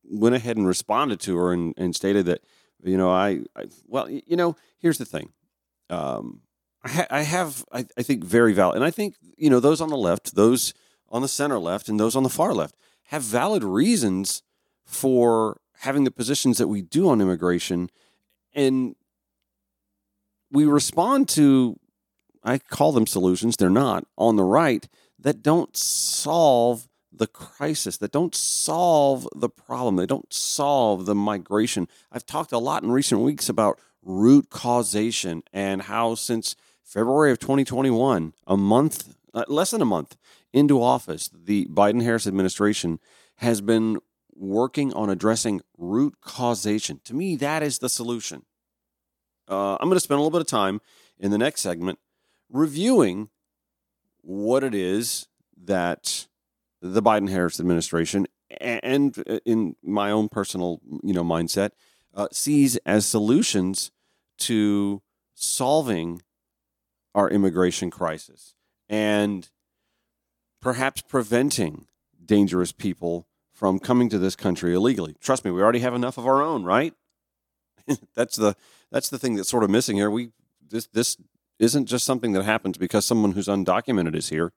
went 0.03 0.35
ahead 0.35 0.57
and 0.57 0.67
responded 0.67 1.21
to 1.21 1.37
her 1.37 1.53
and, 1.53 1.73
and 1.77 1.95
stated 1.95 2.25
that 2.25 2.41
you 2.83 2.97
know 2.97 3.09
I, 3.09 3.43
I 3.55 3.67
well 3.87 4.09
you 4.09 4.35
know 4.35 4.57
here's 4.79 4.97
the 4.97 5.05
thing. 5.05 5.31
Um, 5.89 6.41
I, 6.83 6.89
ha- 6.89 7.07
I 7.09 7.21
have 7.21 7.63
I, 7.71 7.85
I 7.97 8.03
think 8.03 8.25
very 8.25 8.51
valid, 8.51 8.75
and 8.75 8.83
I 8.83 8.91
think 8.91 9.15
you 9.37 9.49
know 9.49 9.61
those 9.61 9.79
on 9.79 9.87
the 9.87 9.95
left, 9.95 10.35
those 10.35 10.73
on 11.07 11.21
the 11.21 11.29
center 11.29 11.57
left, 11.57 11.87
and 11.87 11.97
those 11.97 12.17
on 12.17 12.23
the 12.23 12.29
far 12.29 12.53
left 12.53 12.75
have 13.05 13.23
valid 13.23 13.63
reasons 13.63 14.43
for 14.83 15.61
having 15.83 16.03
the 16.03 16.11
positions 16.11 16.57
that 16.57 16.67
we 16.67 16.81
do 16.81 17.07
on 17.07 17.21
immigration. 17.21 17.89
And 18.53 18.97
we 20.51 20.65
respond 20.65 21.29
to, 21.29 21.79
I 22.43 22.57
call 22.59 22.91
them 22.91 23.07
solutions, 23.07 23.57
they're 23.57 23.69
not, 23.69 24.05
on 24.17 24.35
the 24.35 24.43
right, 24.43 24.87
that 25.19 25.41
don't 25.41 25.75
solve 25.75 26.87
the 27.11 27.27
crisis, 27.27 27.97
that 27.97 28.11
don't 28.11 28.35
solve 28.35 29.27
the 29.35 29.49
problem, 29.49 29.95
they 29.95 30.05
don't 30.05 30.31
solve 30.31 31.05
the 31.05 31.15
migration. 31.15 31.87
I've 32.11 32.25
talked 32.25 32.51
a 32.51 32.59
lot 32.59 32.83
in 32.83 32.91
recent 32.91 33.21
weeks 33.21 33.49
about 33.49 33.79
root 34.03 34.49
causation 34.49 35.43
and 35.51 35.83
how 35.83 36.15
since 36.15 36.55
February 36.83 37.31
of 37.31 37.39
2021, 37.39 38.33
a 38.45 38.57
month, 38.57 39.15
uh, 39.33 39.43
less 39.47 39.71
than 39.71 39.81
a 39.81 39.85
month 39.85 40.15
into 40.53 40.81
office, 40.81 41.29
the 41.33 41.65
Biden 41.65 42.03
Harris 42.03 42.27
administration 42.27 42.99
has 43.37 43.59
been 43.61 43.99
working 44.33 44.93
on 44.93 45.09
addressing 45.09 45.61
root 45.77 46.15
causation. 46.21 47.01
To 47.05 47.13
me, 47.13 47.35
that 47.37 47.63
is 47.63 47.79
the 47.79 47.89
solution. 47.89 48.45
Uh, 49.47 49.75
I'm 49.75 49.87
going 49.87 49.95
to 49.95 50.01
spend 50.01 50.17
a 50.17 50.21
little 50.21 50.31
bit 50.31 50.41
of 50.41 50.47
time 50.47 50.81
in 51.19 51.31
the 51.31 51.37
next 51.37 51.61
segment 51.61 51.99
reviewing 52.49 53.29
what 54.21 54.63
it 54.63 54.75
is 54.75 55.27
that 55.65 56.27
the 56.81 57.01
Biden 57.01 57.29
Harris 57.29 57.59
administration 57.59 58.27
and 58.61 59.23
uh, 59.29 59.39
in 59.45 59.75
my 59.83 60.11
own 60.11 60.29
personal 60.29 60.79
you 61.03 61.13
know 61.13 61.23
mindset 61.23 61.71
uh, 62.13 62.27
sees 62.31 62.77
as 62.85 63.05
solutions 63.05 63.91
to 64.37 65.01
solving 65.33 66.21
our 67.15 67.29
immigration 67.29 67.89
crisis 67.89 68.53
and 68.89 69.49
perhaps 70.61 71.01
preventing 71.01 71.87
dangerous 72.23 72.71
people 72.71 73.27
from 73.51 73.79
coming 73.79 74.09
to 74.09 74.19
this 74.19 74.35
country 74.35 74.73
illegally. 74.73 75.15
Trust 75.19 75.43
me, 75.43 75.51
we 75.51 75.61
already 75.61 75.79
have 75.79 75.95
enough 75.95 76.17
of 76.17 76.27
our 76.27 76.41
own, 76.41 76.63
right? 76.63 76.93
that's 78.15 78.35
the 78.35 78.55
that's 78.91 79.09
the 79.09 79.19
thing 79.19 79.35
that's 79.35 79.49
sort 79.49 79.63
of 79.63 79.69
missing 79.69 79.97
here. 79.97 80.09
We 80.09 80.29
this 80.69 80.87
this 80.87 81.17
isn't 81.59 81.85
just 81.85 82.05
something 82.05 82.33
that 82.33 82.43
happens 82.43 82.77
because 82.77 83.05
someone 83.05 83.31
who's 83.31 83.47
undocumented 83.47 84.15
is 84.15 84.29
here. 84.29 84.53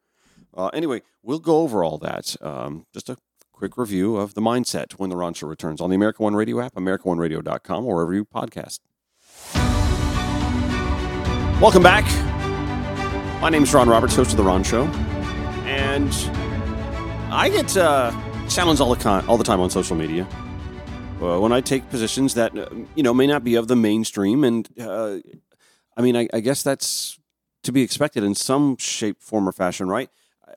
Uh, 0.54 0.66
anyway, 0.68 1.02
we'll 1.22 1.38
go 1.38 1.58
over 1.58 1.82
all 1.84 1.98
that. 1.98 2.36
Um, 2.42 2.86
just 2.92 3.08
a 3.08 3.16
quick 3.52 3.76
review 3.76 4.16
of 4.16 4.34
the 4.34 4.40
mindset 4.40 4.92
when 4.94 5.10
the 5.10 5.16
Ron 5.16 5.34
Show 5.34 5.46
returns 5.46 5.80
on 5.80 5.90
the 5.90 5.96
America 5.96 6.22
One 6.22 6.34
Radio 6.34 6.60
app, 6.60 6.74
AmericaOneRadio.com, 6.74 7.84
or 7.86 7.94
wherever 7.94 8.14
you 8.14 8.24
podcast. 8.24 8.80
Welcome 11.60 11.82
back. 11.82 12.04
My 13.40 13.48
name 13.48 13.62
is 13.62 13.72
Ron 13.72 13.88
Roberts, 13.88 14.14
host 14.16 14.32
of 14.32 14.36
the 14.36 14.42
Ron 14.42 14.62
Show, 14.62 14.84
and 15.64 16.12
I 17.32 17.48
get 17.48 17.76
uh, 17.76 18.10
challenged 18.48 18.82
all 18.82 18.94
the 18.94 19.02
con- 19.02 19.26
all 19.28 19.38
the 19.38 19.44
time 19.44 19.60
on 19.60 19.70
social 19.70 19.96
media 19.96 20.26
uh, 21.22 21.38
when 21.40 21.52
I 21.52 21.60
take 21.60 21.88
positions 21.90 22.34
that 22.34 22.56
uh, 22.56 22.68
you 22.94 23.02
know 23.02 23.14
may 23.14 23.26
not 23.26 23.44
be 23.44 23.54
of 23.54 23.68
the 23.68 23.76
mainstream, 23.76 24.44
and 24.44 24.68
uh, 24.80 25.18
I 25.96 26.02
mean, 26.02 26.16
I, 26.16 26.28
I, 26.32 26.40
guess 26.40 26.62
that's 26.62 27.18
to 27.62 27.72
be 27.72 27.82
expected 27.82 28.24
in 28.24 28.34
some 28.34 28.76
shape, 28.78 29.20
form, 29.20 29.48
or 29.48 29.52
fashion, 29.52 29.88
right? 29.88 30.10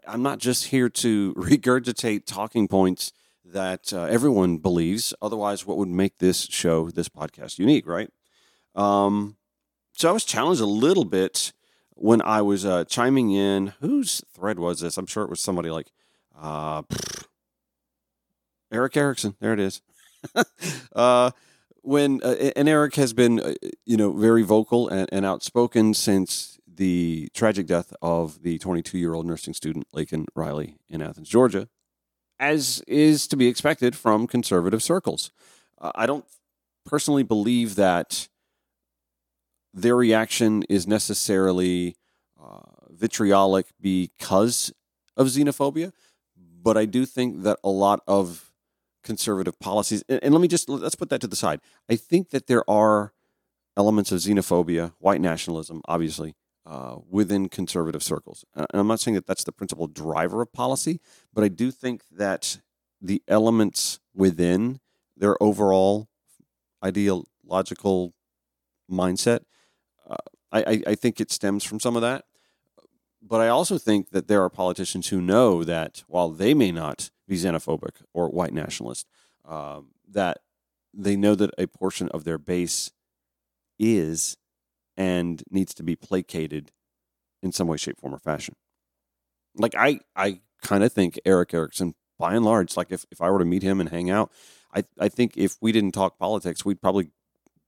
I'm 0.08 0.22
not 0.22 0.40
just 0.40 0.66
here 0.66 0.90
to 0.90 1.34
regurgitate 1.38 2.26
talking 2.26 2.68
points 2.68 3.12
that 3.46 3.94
uh, 3.94 4.04
everyone 4.04 4.58
believes. 4.58 5.14
Otherwise, 5.22 5.66
what 5.66 5.78
would 5.78 5.90
make 5.90 6.18
this 6.18 6.46
show, 6.46 6.90
this 6.90 7.10
podcast, 7.10 7.60
unique, 7.60 7.88
right? 7.88 8.10
Um, 8.76 9.38
so 9.94 10.10
I 10.10 10.12
was 10.12 10.26
challenged 10.26 10.62
a 10.62 10.66
little 10.66 11.06
bit 11.06 11.54
when 11.92 12.22
I 12.22 12.42
was 12.42 12.66
uh, 12.66 12.86
chiming 12.86 13.32
in. 13.32 13.74
Whose 13.80 14.22
thread 14.34 14.60
was 14.60 14.80
this? 14.80 14.98
I'm 14.98 15.06
sure 15.06 15.24
it 15.24 15.30
was 15.30 15.42
somebody 15.42 15.70
like 15.70 15.92
uh, 16.40 16.84
Erick 18.72 18.98
Erickson. 18.98 19.36
There 19.40 19.54
it 19.54 19.60
is. 19.60 19.82
uh, 20.96 21.32
when 21.82 22.22
uh, 22.24 22.52
and 22.56 22.70
Erick 22.70 22.96
has 22.96 23.14
been, 23.14 23.40
uh, 23.40 23.54
you 23.86 23.98
know, 23.98 24.12
very 24.14 24.44
vocal 24.44 24.88
and, 24.88 25.10
and, 25.12 25.26
outspoken 25.26 25.94
since 25.94 26.60
the 26.68 27.30
tragic 27.34 27.68
death 27.68 27.94
of 28.02 28.42
the 28.42 28.58
22 28.58 28.98
year 28.98 29.14
old 29.14 29.26
nursing 29.26 29.54
student 29.54 29.88
Laken 29.94 30.26
Riley 30.36 30.78
in 30.90 31.02
Athens, 31.02 31.30
Georgia, 31.30 31.68
as 32.40 32.82
is 32.88 33.28
to 33.28 33.36
be 33.36 33.48
expected 33.48 33.96
from 33.96 34.28
conservative 34.28 34.82
circles. 34.82 35.32
Uh, 35.80 35.92
I 35.96 36.06
don't 36.06 36.26
personally 36.86 37.24
believe 37.24 37.76
that 37.76 38.28
their 39.74 39.96
reaction 39.96 40.64
is 40.70 40.88
necessarily 40.88 41.96
uh, 42.42 42.62
vitriolic 42.90 43.68
because 43.82 44.72
of 45.18 45.28
xenophobia 45.28 45.92
but 46.64 46.78
I 46.78 46.86
do 46.86 47.06
think 47.06 47.44
that 47.44 47.60
a 47.64 47.70
lot 47.70 48.02
of 48.08 48.53
conservative 49.04 49.60
policies, 49.60 50.04
and, 50.08 50.20
and 50.24 50.34
let 50.34 50.42
me 50.42 50.48
just 50.48 50.70
let's 50.70 50.96
put 50.96 51.10
that 51.10 51.22
to 51.22 51.28
the 51.28 51.36
side. 51.36 51.60
I 51.90 51.96
think 51.96 52.30
that 52.30 52.48
there 52.48 52.68
are 52.70 53.14
elements 53.76 54.12
of 54.12 54.20
xenophobia, 54.20 54.94
white 55.00 55.22
nationalism, 55.22 55.82
obviously, 55.86 56.36
uh, 56.66 56.98
within 57.10 57.50
conservative 57.50 58.04
circles. 58.04 58.46
And 58.56 58.68
I'm 58.74 58.88
not 58.88 59.00
saying 59.00 59.16
that 59.16 59.28
that's 59.28 59.44
the 59.44 59.52
principal 59.52 59.88
driver 59.88 60.42
of 60.42 60.54
policy, 60.54 61.00
but 61.34 61.44
I 61.44 61.48
do 61.48 61.72
think 61.72 62.04
that 62.12 62.60
the 63.02 63.22
elements 63.28 64.00
within 64.14 64.80
their 65.18 65.42
overall 65.42 66.08
ideological 66.84 68.14
mindset, 68.90 69.42
uh, 70.10 70.16
I, 70.52 70.82
I, 70.88 70.96
think 70.96 71.20
it 71.20 71.32
stems 71.32 71.64
from 71.64 71.80
some 71.80 71.96
of 71.96 72.02
that. 72.02 72.26
But 73.22 73.42
I 73.42 73.48
also 73.48 73.78
think 73.78 74.10
that 74.12 74.28
there 74.28 74.44
are 74.44 74.50
politicians 74.50 75.08
who 75.08 75.22
know 75.22 75.64
that 75.64 76.04
while 76.08 76.30
they 76.30 76.54
may 76.54 76.72
not 76.72 77.10
be 77.28 77.36
xenophobic 77.36 78.02
or 78.14 78.30
white 78.30 78.54
nationalist, 78.54 79.08
um, 79.46 79.90
that 80.10 80.40
they 80.94 81.16
know 81.16 81.36
that 81.36 81.52
a 81.58 81.68
portion 81.68 82.10
of 82.10 82.24
their 82.24 82.38
base 82.38 82.92
is 83.80 84.38
and 84.96 85.44
needs 85.50 85.74
to 85.74 85.84
be 85.84 85.96
placated 85.96 86.72
in 87.42 87.52
some 87.52 87.68
way, 87.68 87.78
shape, 87.78 88.00
form, 88.00 88.14
or 88.14 88.20
fashion. 88.20 88.56
Like 89.56 89.76
I, 89.76 90.00
I 90.16 90.40
kind 90.62 90.84
of 90.84 90.94
think 90.94 91.20
Erick 91.26 91.54
Erickson, 91.54 91.96
by 92.20 92.36
and 92.36 92.46
large, 92.46 92.78
like 92.78 92.92
if, 92.92 93.06
if 93.12 93.22
I 93.22 93.30
were 93.30 93.40
to 93.40 93.46
meet 93.46 93.64
him 93.64 93.80
and 93.80 93.90
hang 93.90 94.10
out, 94.10 94.32
I, 94.74 94.84
I 95.00 95.10
think 95.10 95.36
if 95.36 95.58
we 95.62 95.72
didn't 95.72 95.94
talk 95.94 96.18
politics, 96.18 96.64
we'd 96.64 96.82
probably 96.82 97.10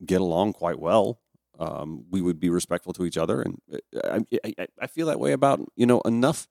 get 0.06 0.22
along 0.22 0.54
quite 0.54 0.80
well. 0.80 1.20
Um, 1.58 2.06
we 2.10 2.22
would 2.22 2.40
be 2.40 2.50
respectful 2.50 2.92
to 2.94 3.06
each 3.06 3.18
other, 3.18 3.42
and 3.42 3.62
uh, 3.74 4.20
I, 4.34 4.40
I, 4.60 4.68
I 4.82 4.88
feel 4.88 5.08
that 5.08 5.22
way 5.22 5.32
about 5.32 5.62
you 5.78 5.86
know 5.86 6.02
enough 6.02 6.48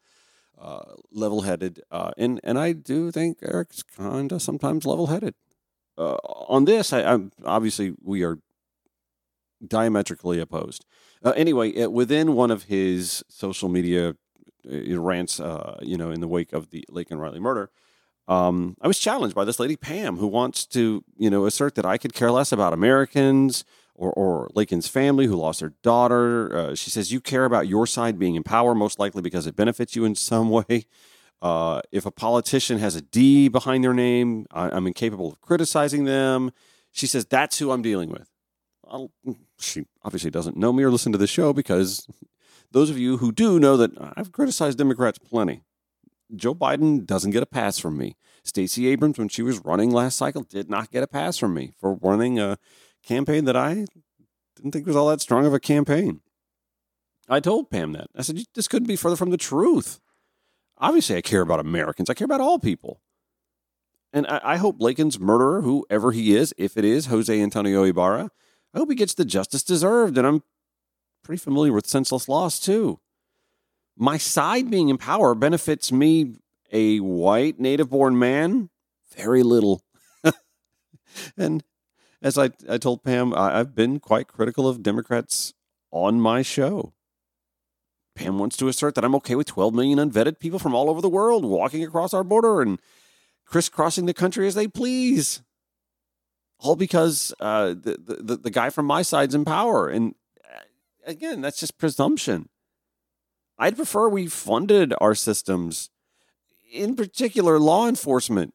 uh, 0.61 0.95
level-headed, 1.13 1.83
uh, 1.91 2.13
and 2.17 2.41
and 2.45 2.59
I 2.59 2.73
do 2.73 3.11
think 3.11 3.39
Erick's 3.43 3.83
kind 3.83 4.33
of 4.33 4.43
sometimes 4.43 4.87
level-headed. 4.87 5.35
Uh, 5.97 6.17
on 6.49 6.65
this, 6.65 6.93
I, 6.93 7.03
I'm 7.03 7.33
obviously 7.45 7.95
we 8.03 8.25
are 8.25 8.39
diametrically 9.67 10.41
opposed. 10.41 10.85
Uh, 11.25 11.33
anyway, 11.37 11.71
it, 11.71 11.93
within 11.93 12.35
one 12.35 12.51
of 12.51 12.65
his 12.65 13.23
social 13.29 13.69
media 13.69 14.17
uh, 14.71 15.01
rants, 15.01 15.39
you 15.83 15.97
know, 15.97 16.11
in 16.11 16.21
the 16.21 16.29
wake 16.29 16.53
of 16.53 16.71
the 16.71 16.85
Laken 16.91 17.19
Riley 17.19 17.41
murder, 17.41 17.71
um, 18.27 18.77
I 18.81 18.89
was 18.89 18.99
challenged 18.99 19.35
by 19.35 19.45
this 19.45 19.61
lady 19.61 19.77
Pam, 19.77 20.17
who 20.17 20.27
wants 20.27 20.67
to, 20.67 21.05
you 21.17 21.31
know, 21.31 21.47
assert 21.47 21.75
that 21.75 21.87
I 21.87 21.99
could 21.99 22.15
care 22.15 22.31
less 22.31 22.53
about 22.53 22.73
Americans 22.73 23.65
or, 23.95 24.13
or 24.13 24.51
Laken's 24.55 24.89
family 24.89 25.27
who 25.27 25.37
lost 25.37 25.61
their 25.61 25.73
daughter. 25.83 26.57
Uh, 26.57 26.75
she 26.75 26.91
says 26.91 27.13
you 27.13 27.21
care 27.21 27.45
about 27.45 27.69
your 27.69 27.87
side 27.87 28.19
being 28.19 28.35
in 28.35 28.43
power, 28.43 28.75
most 28.75 28.99
likely 28.99 29.23
because 29.23 29.47
it 29.47 29.57
benefits 29.57 29.95
you 29.95 30.05
in 30.05 30.15
some 30.15 30.51
way. 30.51 30.87
Uh, 31.43 31.83
if 31.93 32.07
a 32.07 32.11
politician 32.11 32.79
has 32.79 32.97
a 32.97 33.03
D 33.03 33.49
behind 33.49 33.85
their 33.85 33.95
name, 33.95 34.47
I, 34.51 34.75
am 34.75 34.87
incapable 34.87 35.33
of 35.33 35.41
criticizing 35.41 36.05
them. 36.05 36.53
She 36.91 37.07
says 37.07 37.27
that's 37.27 37.59
who 37.59 37.71
I'm 37.71 37.83
dealing 37.83 38.11
with. 38.11 38.31
I'll, 38.89 39.11
she 39.59 39.85
obviously 40.03 40.31
doesn't 40.31 40.57
know 40.57 40.73
me 40.73 40.85
or 40.85 40.91
listen 40.91 41.13
to 41.13 41.19
the 41.19 41.27
show 41.27 41.53
because 41.53 42.07
those 42.71 42.91
of 42.91 42.99
you 42.99 43.19
who 43.19 43.33
do 43.33 43.59
know 43.59 43.77
that 43.77 43.91
I've 44.17 44.33
criticized 44.33 44.79
Democrats 44.79 45.19
plenty. 45.19 45.63
Joe 46.35 46.55
Biden 46.55 47.05
doesn't 47.05 47.31
get 47.31 47.43
a 47.43 47.47
pass 47.47 47.79
from 47.79 47.99
me. 47.99 48.17
Stacey 48.43 48.87
Abrams, 48.89 49.19
when 49.19 49.29
she 49.29 49.43
was 49.43 49.65
running 49.65 49.91
last 49.91 50.17
cycle, 50.17 50.43
did 50.43 50.69
not 50.69 50.91
get 50.91 51.03
a 51.03 51.07
pass 51.07 51.39
from 51.39 51.55
me 51.55 51.73
for 51.79 51.95
running 51.95 52.39
a 52.39 52.59
campaign 53.05 53.45
that 53.45 53.57
I 53.57 53.87
didn't 54.57 54.73
think 54.73 54.87
was 54.87 54.97
all 54.97 55.09
that 55.09 55.21
strong 55.21 55.47
of 55.47 55.55
a 55.55 55.61
campaign. 55.61 56.21
I 57.29 57.41
told 57.41 57.71
Pam 57.71 57.93
that. 57.93 58.09
I 58.17 58.23
said, 58.23 58.43
this 58.55 58.69
couldn't 58.69 58.89
be 58.89 58.97
further 58.97 59.17
from 59.17 59.31
the 59.31 59.37
truth. 59.37 60.01
Obviously, 60.79 61.17
I 61.17 61.23
care 61.23 61.41
about 61.41 61.61
Americans. 61.61 62.11
I 62.11 62.15
care 62.15 62.27
about 62.27 62.41
all 62.41 62.59
people. 62.59 63.01
And 64.13 64.27
I, 64.27 64.41
I 64.45 64.57
hope 64.57 64.77
Laken's 64.79 65.19
murderer, 65.19 65.63
whoever 65.63 66.13
he 66.13 66.37
is, 66.37 66.55
if 66.59 66.77
it 66.77 66.85
is 66.85 67.07
Jose 67.07 67.41
Antonio 67.41 67.85
Ibarra, 67.85 68.31
I 68.75 68.79
hope 68.79 68.91
he 68.91 68.97
gets 68.97 69.15
the 69.15 69.25
justice 69.25 69.63
deserved. 69.63 70.19
And 70.19 70.27
I'm 70.27 70.43
pretty 71.23 71.41
familiar 71.41 71.73
with 71.73 71.87
senseless 71.87 72.29
loss, 72.29 72.61
too. 72.61 73.01
My 73.97 74.19
side 74.19 74.71
being 74.71 74.89
in 74.89 74.99
power 74.99 75.35
benefits 75.35 75.93
me, 75.93 76.35
a 76.73 76.99
white 76.99 77.61
native 77.61 77.91
born 77.91 78.19
man, 78.19 78.69
very 79.17 79.43
little. 79.43 79.83
and 81.37 81.63
as 82.25 82.37
I, 82.37 82.51
I 82.69 82.79
told 82.79 83.05
Pam, 83.05 83.33
I, 83.35 83.61
I've 83.61 83.75
been 83.75 84.01
quite 84.01 84.27
critical 84.27 84.69
of 84.69 84.83
Democrats 84.83 85.55
on 85.93 86.21
my 86.21 86.43
show. 86.43 86.93
Pam 88.17 88.39
wants 88.39 88.57
to 88.57 88.67
assert 88.69 88.97
that 88.97 89.05
I'm 89.05 89.15
okay 89.17 89.37
with 89.37 89.47
12 89.47 89.75
million 89.75 89.99
unvetted 89.99 90.41
people 90.41 90.59
from 90.59 90.75
all 90.75 90.91
over 90.91 91.01
the 91.01 91.09
world 91.09 91.45
walking 91.45 91.85
across 91.85 92.13
our 92.13 92.25
border 92.25 92.61
and 92.63 92.81
crisscrossing 93.45 94.07
the 94.07 94.15
country 94.15 94.49
as 94.49 94.55
they 94.55 94.67
please 94.67 95.43
all 96.65 96.77
because 96.77 97.35
uh, 97.41 97.69
the, 97.69 97.99
the 97.99 98.37
the 98.37 98.51
guy 98.51 98.71
from 98.71 98.87
my 98.87 99.03
side's 99.03 99.35
in 99.35 99.45
power. 99.45 99.89
And 99.89 100.15
uh, 100.45 100.61
again, 101.07 101.41
that's 101.41 101.61
just 101.61 101.79
presumption. 101.79 102.49
I'd 103.59 103.77
prefer 103.77 104.09
we 104.09 104.27
funded 104.27 104.95
our 105.01 105.15
systems, 105.15 105.91
in 106.73 106.97
particular 106.97 107.59
law 107.59 107.87
enforcement. 107.87 108.55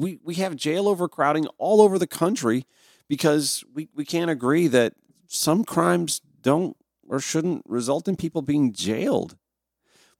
We 0.00 0.18
we 0.22 0.34
have 0.36 0.56
jail 0.56 0.88
overcrowding 0.88 1.46
all 1.58 1.80
over 1.80 1.98
the 1.98 2.06
country 2.06 2.66
because 3.08 3.64
we, 3.72 3.88
we 3.94 4.04
can't 4.04 4.30
agree 4.30 4.66
that 4.68 4.94
some 5.26 5.64
crimes 5.64 6.20
don't 6.42 6.76
or 7.08 7.20
shouldn't 7.20 7.62
result 7.66 8.08
in 8.08 8.16
people 8.16 8.42
being 8.42 8.72
jailed. 8.72 9.36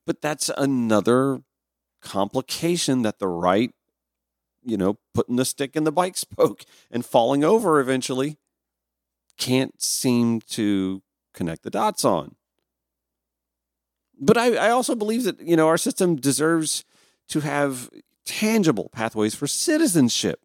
But 0.06 0.22
that's 0.22 0.50
another 0.56 1.42
complication 2.00 3.02
that 3.02 3.18
the 3.18 3.28
right 3.28 3.72
you 4.66 4.76
know, 4.76 4.98
putting 5.14 5.36
the 5.36 5.44
stick 5.44 5.76
in 5.76 5.84
the 5.84 5.92
bike 5.92 6.16
spoke 6.16 6.64
and 6.90 7.06
falling 7.06 7.44
over 7.44 7.80
eventually, 7.80 8.36
can't 9.38 9.80
seem 9.80 10.40
to 10.40 11.02
connect 11.32 11.62
the 11.62 11.70
dots 11.70 12.04
on. 12.04 12.34
But 14.18 14.36
I, 14.36 14.56
I 14.56 14.70
also 14.70 14.94
believe 14.94 15.24
that, 15.24 15.40
you 15.40 15.56
know, 15.56 15.68
our 15.68 15.78
system 15.78 16.16
deserves 16.16 16.84
to 17.28 17.40
have 17.40 17.90
tangible 18.26 18.90
pathways 18.92 19.34
for 19.34 19.46
citizenship. 19.46 20.40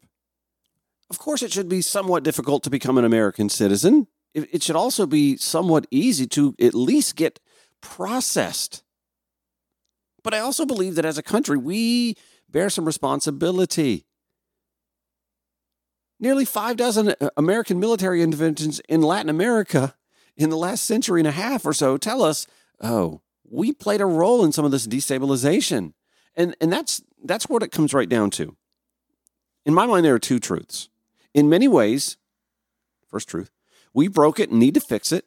Of 1.10 1.20
course, 1.20 1.42
it 1.42 1.52
should 1.52 1.68
be 1.68 1.82
somewhat 1.82 2.24
difficult 2.24 2.64
to 2.64 2.70
become 2.70 2.98
an 2.98 3.04
American 3.04 3.50
citizen. 3.50 4.08
It 4.34 4.64
should 4.64 4.78
also 4.78 5.06
be 5.06 5.36
somewhat 5.36 5.86
easy 5.92 6.26
to 6.28 6.56
at 6.62 6.74
least 6.74 7.18
get 7.18 7.42
processed. 7.82 8.82
But 10.24 10.34
I 10.34 10.40
also 10.40 10.66
believe 10.66 10.96
that 10.96 11.04
as 11.04 11.18
a 11.18 11.24
country, 11.24 11.58
we 11.58 12.16
bear 12.48 12.70
some 12.70 12.86
responsibility. 12.86 14.06
Nearly 16.20 16.46
five 16.46 16.78
dozen 16.78 17.10
uh, 17.20 17.30
American 17.36 17.80
military 17.80 18.22
interventions 18.22 18.80
in 18.88 19.02
Latin 19.02 19.30
America 19.30 19.96
in 20.38 20.50
the 20.50 20.58
last 20.58 20.86
century 20.86 21.20
and 21.20 21.28
a 21.28 21.32
half 21.32 21.66
or 21.66 21.74
so 21.74 21.98
tell 21.98 22.24
us, 22.24 22.48
oh, 22.80 23.22
we 23.44 23.74
played 23.74 24.00
a 24.00 24.06
role 24.06 24.46
in 24.46 24.52
some 24.52 24.64
of 24.64 24.72
this 24.72 24.88
destabilization. 24.88 25.94
And, 26.36 26.56
and 26.62 26.72
that's, 26.72 27.02
that's 27.24 27.50
what 27.50 27.64
it 27.64 27.72
comes 27.72 27.94
right 27.94 28.10
down 28.10 28.30
to. 28.32 28.56
In 29.66 29.74
my 29.74 29.86
mind, 29.86 30.06
there 30.06 30.16
are 30.16 30.20
two 30.20 30.40
truths. 30.40 30.90
In 31.34 31.50
many 31.50 31.68
ways, 31.68 32.18
first 33.08 33.30
truth, 33.30 33.52
we 33.94 34.08
broke 34.08 34.40
it 34.40 34.50
and 34.50 34.60
need 34.60 34.74
to 34.74 34.80
fix 34.80 35.12
it. 35.12 35.26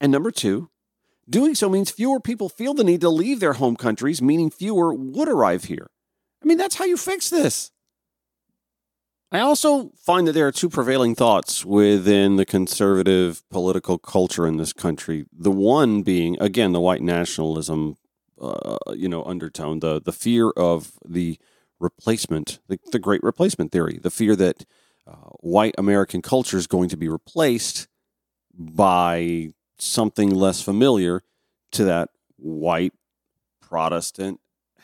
And 0.00 0.12
number 0.12 0.30
two, 0.30 0.70
doing 1.28 1.54
so 1.54 1.68
means 1.68 1.90
fewer 1.90 2.20
people 2.20 2.48
feel 2.48 2.74
the 2.74 2.84
need 2.84 3.00
to 3.02 3.10
leave 3.10 3.40
their 3.40 3.54
home 3.54 3.76
countries, 3.76 4.22
meaning 4.22 4.50
fewer 4.50 4.94
would 4.94 5.28
arrive 5.28 5.64
here. 5.64 5.90
I 6.42 6.46
mean, 6.46 6.58
that's 6.58 6.76
how 6.76 6.84
you 6.84 6.96
fix 6.96 7.28
this. 7.30 7.70
I 9.32 9.40
also 9.40 9.92
find 9.96 10.26
that 10.26 10.32
there 10.32 10.48
are 10.48 10.52
two 10.52 10.68
prevailing 10.68 11.14
thoughts 11.14 11.64
within 11.64 12.34
the 12.34 12.44
conservative 12.44 13.48
political 13.48 13.96
culture 13.96 14.44
in 14.44 14.56
this 14.56 14.72
country. 14.72 15.26
The 15.32 15.52
one 15.52 16.02
being, 16.02 16.36
again, 16.40 16.72
the 16.72 16.80
white 16.80 17.02
nationalism, 17.02 17.96
uh, 18.40 18.76
you 18.94 19.08
know, 19.08 19.24
undertone, 19.24 19.80
the 19.80 20.00
the 20.00 20.12
fear 20.12 20.50
of 20.50 20.92
the 21.06 21.38
replacement, 21.78 22.60
the, 22.68 22.78
the 22.92 22.98
great 22.98 23.22
replacement 23.22 23.72
theory, 23.72 23.98
the 24.02 24.10
fear 24.10 24.36
that 24.36 24.64
uh, 25.06 25.30
white 25.40 25.74
American 25.78 26.22
culture 26.22 26.56
is 26.56 26.66
going 26.66 26.88
to 26.88 26.96
be 26.96 27.08
replaced 27.08 27.88
by 28.54 29.48
something 29.78 30.30
less 30.30 30.62
familiar 30.62 31.22
to 31.72 31.84
that 31.84 32.10
white 32.36 32.92
Protestant 33.60 34.40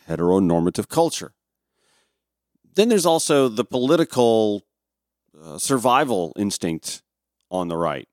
heteronormative 0.09 0.89
culture. 0.89 1.35
Then 2.75 2.89
there's 2.89 3.07
also 3.07 3.49
the 3.49 3.65
political 3.65 4.63
uh, 5.43 5.59
survival 5.59 6.33
instinct 6.37 7.03
on 7.51 7.69
the 7.69 7.77
right 7.77 8.09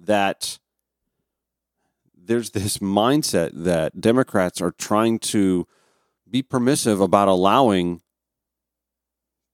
that 0.00 0.58
there's 2.26 2.50
this 2.50 2.78
mindset 2.78 3.50
that 3.52 4.00
Democrats 4.00 4.60
are 4.60 4.72
trying 4.72 5.18
to 5.18 5.66
be 6.28 6.42
permissive 6.42 7.00
about 7.00 7.28
allowing 7.28 8.00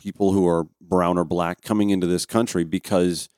people 0.01 0.33
who 0.33 0.47
are 0.47 0.67
brown 0.81 1.19
or 1.19 1.25
black 1.25 1.61
coming 1.63 1.91
into 1.91 2.07
this 2.07 2.25
country 2.25 2.65
because 2.65 3.29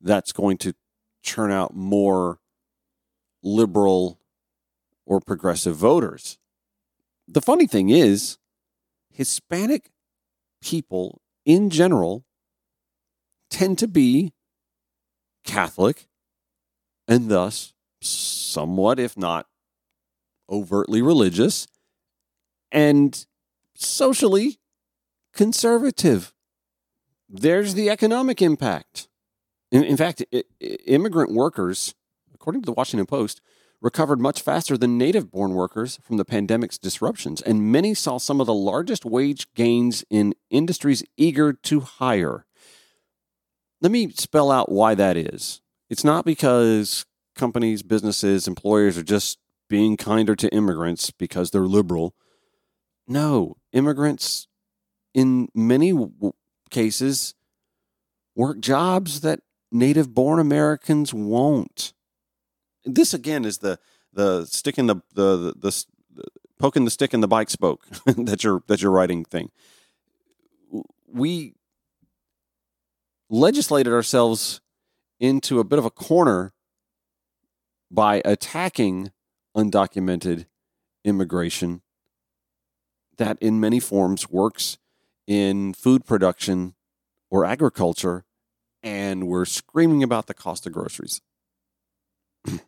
that's 0.00 0.32
going 0.32 0.56
to 0.58 0.74
turn 1.22 1.50
out 1.50 1.74
more 1.74 2.38
liberal 3.42 4.18
or 5.04 5.20
progressive 5.20 5.76
voters. 5.76 6.38
The 7.28 7.40
funny 7.40 7.66
thing 7.66 7.90
is, 7.90 8.38
Hispanic 9.10 9.90
people 10.62 11.20
in 11.44 11.70
general 11.70 12.24
tend 13.50 13.78
to 13.78 13.88
be 13.88 14.32
Catholic 15.44 16.06
and 17.06 17.28
thus 17.28 17.72
somewhat, 18.06 18.98
if 18.98 19.16
not 19.16 19.46
overtly 20.48 21.02
religious, 21.02 21.66
and 22.70 23.26
socially 23.74 24.58
conservative. 25.32 26.32
There's 27.28 27.74
the 27.74 27.90
economic 27.90 28.40
impact. 28.40 29.08
In, 29.72 29.82
in 29.82 29.96
fact, 29.96 30.24
immigrant 30.60 31.32
workers, 31.32 31.94
according 32.32 32.62
to 32.62 32.66
the 32.66 32.72
Washington 32.72 33.06
Post, 33.06 33.40
recovered 33.80 34.20
much 34.20 34.40
faster 34.40 34.78
than 34.78 34.96
native 34.96 35.30
born 35.30 35.52
workers 35.52 35.98
from 36.02 36.16
the 36.16 36.24
pandemic's 36.24 36.78
disruptions, 36.78 37.42
and 37.42 37.70
many 37.70 37.94
saw 37.94 38.18
some 38.18 38.40
of 38.40 38.46
the 38.46 38.54
largest 38.54 39.04
wage 39.04 39.52
gains 39.54 40.04
in 40.08 40.34
industries 40.50 41.04
eager 41.16 41.52
to 41.52 41.80
hire. 41.80 42.46
Let 43.80 43.92
me 43.92 44.10
spell 44.12 44.50
out 44.50 44.72
why 44.72 44.94
that 44.94 45.16
is. 45.16 45.60
It's 45.90 46.04
not 46.04 46.24
because 46.24 47.04
companies, 47.36 47.82
businesses, 47.82 48.48
employers 48.48 48.98
are 48.98 49.02
just 49.02 49.38
being 49.68 49.96
kinder 49.96 50.34
to 50.36 50.48
immigrants 50.52 51.10
because 51.10 51.50
they're 51.50 51.62
liberal. 51.62 52.14
No, 53.06 53.56
immigrants 53.72 54.48
in 55.14 55.48
many 55.54 55.92
w- 55.92 56.32
cases 56.70 57.34
work 58.34 58.60
jobs 58.60 59.20
that 59.20 59.40
native 59.70 60.14
born 60.14 60.38
Americans 60.38 61.14
won't. 61.14 61.92
This 62.84 63.14
again 63.14 63.44
is 63.44 63.58
the 63.58 63.78
the 64.12 64.44
stick 64.46 64.78
in 64.78 64.86
the 64.86 64.96
the 65.14 65.36
the, 65.36 65.52
the, 65.58 65.84
the 66.14 66.24
poking 66.58 66.84
the 66.84 66.90
stick 66.90 67.14
in 67.14 67.20
the 67.20 67.28
bike 67.28 67.50
spoke 67.50 67.86
that 68.06 68.44
you're 68.44 68.62
that 68.68 68.82
you're 68.82 68.92
writing 68.92 69.24
thing. 69.24 69.50
We 71.06 71.54
legislated 73.28 73.92
ourselves 73.92 74.60
into 75.18 75.58
a 75.58 75.64
bit 75.64 75.78
of 75.78 75.84
a 75.84 75.90
corner 75.90 76.52
by 77.90 78.22
attacking 78.24 79.12
undocumented 79.56 80.46
immigration 81.04 81.82
that 83.16 83.38
in 83.40 83.60
many 83.60 83.80
forms 83.80 84.28
works 84.28 84.78
in 85.26 85.72
food 85.72 86.04
production 86.04 86.74
or 87.30 87.44
agriculture 87.44 88.24
and 88.82 89.26
we're 89.26 89.44
screaming 89.44 90.02
about 90.02 90.26
the 90.26 90.34
cost 90.34 90.66
of 90.66 90.72
groceries. 90.72 91.20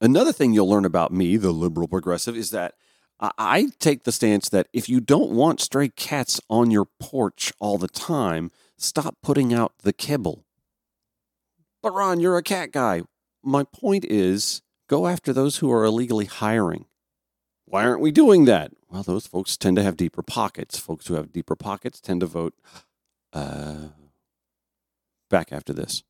Another 0.00 0.32
thing 0.32 0.54
you'll 0.54 0.68
learn 0.68 0.84
about 0.84 1.12
me, 1.12 1.36
the 1.36 1.50
liberal 1.50 1.88
progressive, 1.88 2.36
is 2.36 2.50
that 2.50 2.74
I 3.20 3.68
take 3.78 4.04
the 4.04 4.12
stance 4.12 4.48
that 4.48 4.68
if 4.72 4.88
you 4.88 5.00
don't 5.00 5.30
want 5.30 5.60
stray 5.60 5.90
cats 5.90 6.40
on 6.48 6.70
your 6.70 6.86
porch 6.98 7.52
all 7.60 7.76
the 7.76 7.88
time, 7.88 8.50
stop 8.78 9.16
putting 9.22 9.52
out 9.52 9.74
the 9.82 9.92
kibble. 9.92 10.46
But 11.82 11.92
Ron, 11.92 12.20
you're 12.20 12.38
a 12.38 12.42
cat 12.42 12.72
guy. 12.72 13.02
My 13.42 13.64
point 13.64 14.04
is 14.04 14.62
go 14.88 15.06
after 15.06 15.32
those 15.32 15.58
who 15.58 15.72
are 15.72 15.84
illegally 15.84 16.26
hiring. 16.26 16.86
Why 17.64 17.84
aren't 17.84 18.00
we 18.00 18.10
doing 18.10 18.44
that? 18.46 18.72
Well, 18.90 19.02
those 19.02 19.26
folks 19.26 19.56
tend 19.56 19.76
to 19.76 19.82
have 19.82 19.96
deeper 19.96 20.22
pockets. 20.22 20.78
Folks 20.78 21.06
who 21.06 21.14
have 21.14 21.32
deeper 21.32 21.54
pockets 21.54 22.00
tend 22.00 22.20
to 22.20 22.26
vote. 22.26 22.54
Uh, 23.32 23.90
back 25.28 25.52
after 25.52 25.72
this. 25.72 26.02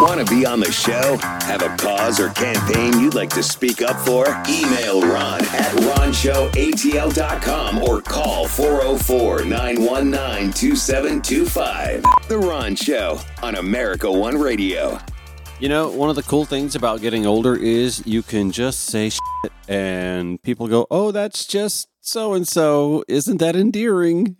Want 0.00 0.26
to 0.26 0.34
be 0.34 0.46
on 0.46 0.60
the 0.60 0.70
show? 0.70 1.18
Have 1.22 1.62
a 1.62 1.74
cause 1.76 2.18
or 2.20 2.30
campaign 2.30 2.98
you'd 2.98 3.14
like 3.14 3.30
to 3.30 3.42
speak 3.42 3.82
up 3.82 3.96
for? 3.96 4.26
Email 4.48 5.02
Ron 5.02 5.40
at 5.40 5.72
ronshowatl.com 5.96 7.82
or 7.82 8.00
call 8.00 8.48
404 8.48 9.44
919 9.44 10.52
2725. 10.52 12.04
The 12.28 12.38
Ron 12.38 12.74
Show 12.74 13.20
on 13.42 13.56
America 13.56 14.10
One 14.10 14.38
Radio. 14.38 14.98
You 15.62 15.68
know, 15.68 15.90
one 15.90 16.10
of 16.10 16.16
the 16.16 16.24
cool 16.24 16.44
things 16.44 16.74
about 16.74 17.02
getting 17.02 17.24
older 17.24 17.54
is 17.54 18.04
you 18.04 18.24
can 18.24 18.50
just 18.50 18.80
say 18.80 19.10
shit 19.10 19.52
and 19.68 20.42
people 20.42 20.66
go, 20.66 20.88
oh, 20.90 21.12
that's 21.12 21.46
just 21.46 21.88
so 22.00 22.34
and 22.34 22.48
so. 22.48 23.04
Isn't 23.06 23.36
that 23.36 23.54
endearing? 23.54 24.36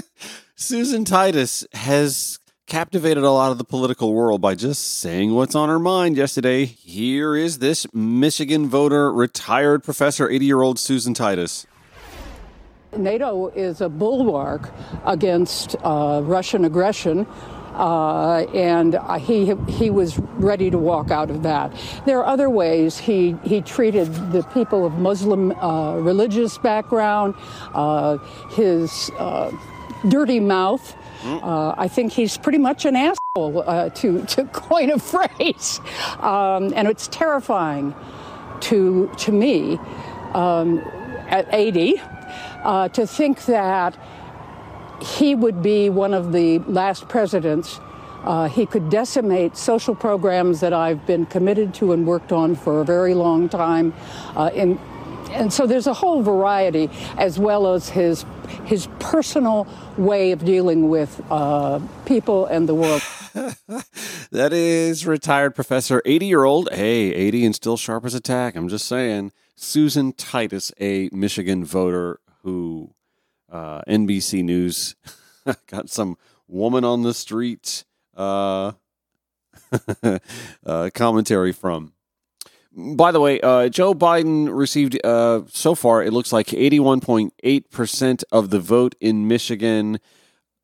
Susan 0.56 1.06
Titus 1.06 1.66
has 1.72 2.38
captivated 2.66 3.24
a 3.24 3.30
lot 3.30 3.50
of 3.50 3.56
the 3.56 3.64
political 3.64 4.12
world 4.12 4.42
by 4.42 4.54
just 4.54 4.98
saying 4.98 5.34
what's 5.34 5.54
on 5.54 5.70
her 5.70 5.78
mind 5.78 6.18
yesterday. 6.18 6.66
Here 6.66 7.34
is 7.34 7.60
this 7.60 7.86
Michigan 7.94 8.68
voter, 8.68 9.10
retired 9.10 9.82
professor, 9.82 10.28
80 10.28 10.44
year 10.44 10.60
old 10.60 10.78
Susan 10.78 11.14
Titus. 11.14 11.66
NATO 12.94 13.48
is 13.48 13.80
a 13.80 13.88
bulwark 13.88 14.70
against 15.06 15.76
uh, 15.82 16.20
Russian 16.24 16.66
aggression. 16.66 17.26
Uh, 17.78 18.40
and 18.54 18.98
he 19.20 19.54
he 19.68 19.88
was 19.88 20.18
ready 20.38 20.70
to 20.70 20.78
walk 20.78 21.10
out 21.10 21.30
of 21.30 21.42
that. 21.44 21.72
There 22.06 22.18
are 22.18 22.26
other 22.26 22.50
ways 22.50 22.98
he 22.98 23.36
he 23.44 23.60
treated 23.60 24.12
the 24.32 24.42
people 24.52 24.84
of 24.84 24.94
Muslim 24.94 25.52
uh, 25.52 25.96
religious 25.96 26.58
background. 26.58 27.34
Uh, 27.72 28.18
his 28.50 29.10
uh, 29.18 29.52
dirty 30.08 30.40
mouth 30.40 30.96
uh, 31.24 31.74
I 31.76 31.88
think 31.88 32.12
he's 32.12 32.36
pretty 32.36 32.58
much 32.58 32.84
an 32.84 32.96
asshole, 32.96 33.64
uh, 33.66 33.90
to, 33.90 34.24
to 34.26 34.44
coin 34.52 34.90
a 34.90 34.98
phrase. 34.98 35.80
Um, 36.20 36.72
and 36.74 36.88
it's 36.88 37.08
terrifying 37.08 37.94
to, 38.60 39.10
to 39.18 39.32
me 39.32 39.78
um, 40.34 40.78
at 41.28 41.52
80 41.52 42.00
uh, 42.64 42.88
to 42.90 43.06
think 43.06 43.44
that 43.46 43.96
he 45.00 45.34
would 45.34 45.62
be 45.62 45.90
one 45.90 46.14
of 46.14 46.32
the 46.32 46.58
last 46.60 47.08
presidents. 47.08 47.80
Uh, 48.24 48.48
he 48.48 48.66
could 48.66 48.90
decimate 48.90 49.56
social 49.56 49.94
programs 49.94 50.60
that 50.60 50.72
I've 50.72 51.06
been 51.06 51.24
committed 51.26 51.72
to 51.74 51.92
and 51.92 52.06
worked 52.06 52.32
on 52.32 52.56
for 52.56 52.80
a 52.80 52.84
very 52.84 53.14
long 53.14 53.48
time 53.48 53.94
uh, 54.34 54.50
in 54.54 54.78
and 55.30 55.52
so 55.52 55.66
there's 55.66 55.86
a 55.86 55.94
whole 55.94 56.22
variety, 56.22 56.90
as 57.16 57.38
well 57.38 57.72
as 57.72 57.88
his 57.88 58.24
his 58.64 58.88
personal 58.98 59.66
way 59.96 60.32
of 60.32 60.44
dealing 60.44 60.88
with 60.88 61.22
uh, 61.30 61.80
people 62.06 62.46
and 62.46 62.68
the 62.68 62.74
world. 62.74 63.02
that 64.30 64.52
is 64.52 65.06
retired 65.06 65.54
professor, 65.54 66.02
80 66.04 66.26
year 66.26 66.44
old. 66.44 66.68
Hey, 66.72 67.12
80 67.14 67.46
and 67.46 67.54
still 67.54 67.76
sharp 67.76 68.04
as 68.04 68.14
a 68.14 68.20
tack. 68.20 68.56
I'm 68.56 68.68
just 68.68 68.86
saying. 68.86 69.32
Susan 69.54 70.12
Titus, 70.12 70.72
a 70.80 71.08
Michigan 71.12 71.64
voter 71.64 72.20
who 72.42 72.94
uh, 73.50 73.82
NBC 73.82 74.42
News 74.44 74.94
got 75.66 75.90
some 75.90 76.16
woman 76.46 76.84
on 76.84 77.02
the 77.02 77.14
street 77.14 77.84
uh, 78.16 78.72
uh 80.66 80.90
commentary 80.94 81.52
from. 81.52 81.92
By 82.78 83.10
the 83.10 83.20
way, 83.20 83.40
uh, 83.40 83.68
Joe 83.68 83.92
Biden 83.92 84.56
received 84.56 85.04
uh, 85.04 85.42
so 85.48 85.74
far, 85.74 86.02
it 86.02 86.12
looks 86.12 86.32
like 86.32 86.46
81.8% 86.48 88.24
of 88.30 88.50
the 88.50 88.60
vote 88.60 88.94
in 89.00 89.26
Michigan. 89.26 89.98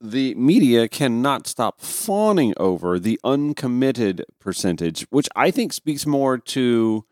The 0.01 0.35
media 0.37 0.87
cannot 0.87 1.49
stop 1.49 1.81
fawning 1.81 2.55
over 2.57 3.01
the 3.01 3.18
uncommitted 3.25 4.25
percentage, 4.38 5.07
which 5.11 5.29
I 5.35 5.51
think 5.51 5.73
speaks 5.73 6.07
more 6.07 6.38
to 6.38 7.05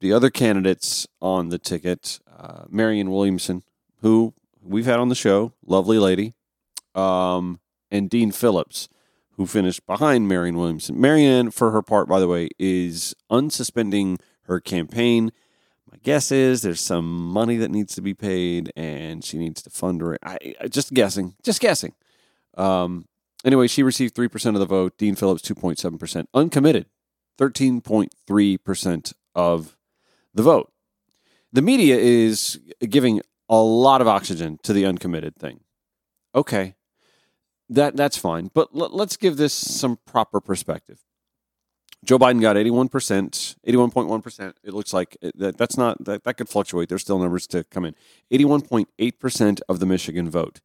the 0.00 0.12
other 0.12 0.30
candidates 0.30 1.06
on 1.22 1.50
the 1.50 1.58
ticket. 1.58 2.18
Uh, 2.36 2.64
Marianne 2.68 3.12
Williamson, 3.12 3.62
who 4.00 4.34
we've 4.62 4.86
had 4.86 4.98
on 4.98 5.08
the 5.08 5.14
show, 5.14 5.52
lovely 5.64 5.98
lady, 5.98 6.34
um, 6.94 7.60
and 7.90 8.08
Dean 8.10 8.30
Phillips 8.30 8.88
who 9.40 9.46
finished 9.46 9.86
behind 9.86 10.28
Marianne 10.28 10.58
Williamson. 10.58 11.00
Marianne, 11.00 11.50
for 11.50 11.70
her 11.70 11.80
part, 11.80 12.06
by 12.06 12.20
the 12.20 12.28
way, 12.28 12.50
is 12.58 13.14
unsuspending 13.32 14.20
her 14.42 14.60
campaign. 14.60 15.32
My 15.90 15.96
guess 16.02 16.30
is 16.30 16.60
there's 16.60 16.82
some 16.82 17.26
money 17.28 17.56
that 17.56 17.70
needs 17.70 17.94
to 17.94 18.02
be 18.02 18.12
paid, 18.12 18.70
and 18.76 19.24
she 19.24 19.38
needs 19.38 19.62
to 19.62 19.70
fund 19.70 20.02
her. 20.02 20.18
I, 20.22 20.54
I 20.60 20.68
just 20.68 20.92
guessing, 20.92 21.36
just 21.42 21.58
guessing. 21.58 21.94
Um, 22.58 23.06
anyway, 23.42 23.66
she 23.66 23.82
received 23.82 24.14
three 24.14 24.28
percent 24.28 24.56
of 24.56 24.60
the 24.60 24.66
vote. 24.66 24.98
Dean 24.98 25.14
Phillips 25.14 25.40
two 25.40 25.54
point 25.54 25.78
seven 25.78 25.98
percent. 25.98 26.28
Uncommitted, 26.34 26.84
thirteen 27.38 27.80
point 27.80 28.14
three 28.26 28.58
percent 28.58 29.14
of 29.34 29.74
the 30.34 30.42
vote. 30.42 30.70
The 31.50 31.62
media 31.62 31.96
is 31.96 32.60
giving 32.90 33.22
a 33.50 33.56
lot 33.56 34.00
of 34.00 34.08
oxygen 34.08 34.58
to 34.62 34.72
the 34.72 34.86
uncommitted 34.86 35.36
thing. 35.36 35.60
Okay, 36.34 36.76
that 37.68 37.96
that's 37.96 38.16
fine. 38.16 38.50
But 38.54 38.68
l- 38.74 38.88
let's 38.90 39.16
give 39.16 39.36
this 39.36 39.52
some 39.52 39.98
proper 40.06 40.40
perspective. 40.40 41.00
Joe 42.02 42.18
Biden 42.18 42.40
got 42.40 42.56
81%, 42.56 42.88
81.1%. 43.66 44.54
It 44.64 44.72
looks 44.72 44.94
like 44.94 45.18
that, 45.34 45.58
that's 45.58 45.76
not, 45.76 46.02
that, 46.06 46.24
that 46.24 46.38
could 46.38 46.48
fluctuate. 46.48 46.88
There's 46.88 47.02
still 47.02 47.18
numbers 47.18 47.46
to 47.48 47.64
come 47.64 47.84
in. 47.84 47.94
81.8% 48.32 49.60
of 49.68 49.80
the 49.80 49.86
Michigan 49.86 50.30
vote. 50.30 50.60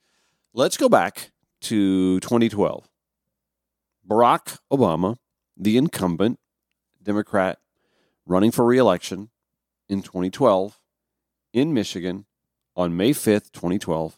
Let's 0.53 0.77
go 0.77 0.87
back 0.87 1.31
to 1.63 2.21
2012. 2.21 2.87
Barack 4.07 4.59
Obama, 4.71 5.17
the 5.57 5.75
incumbent 5.75 6.39
Democrat 7.03 7.59
running 8.25 8.51
for 8.51 8.63
reelection 8.63 9.29
in 9.89 10.01
2012 10.01 10.79
in 11.51 11.73
Michigan 11.73 12.25
on 12.75 12.97
May 12.97 13.11
5th, 13.11 13.51
2012, 13.51 14.17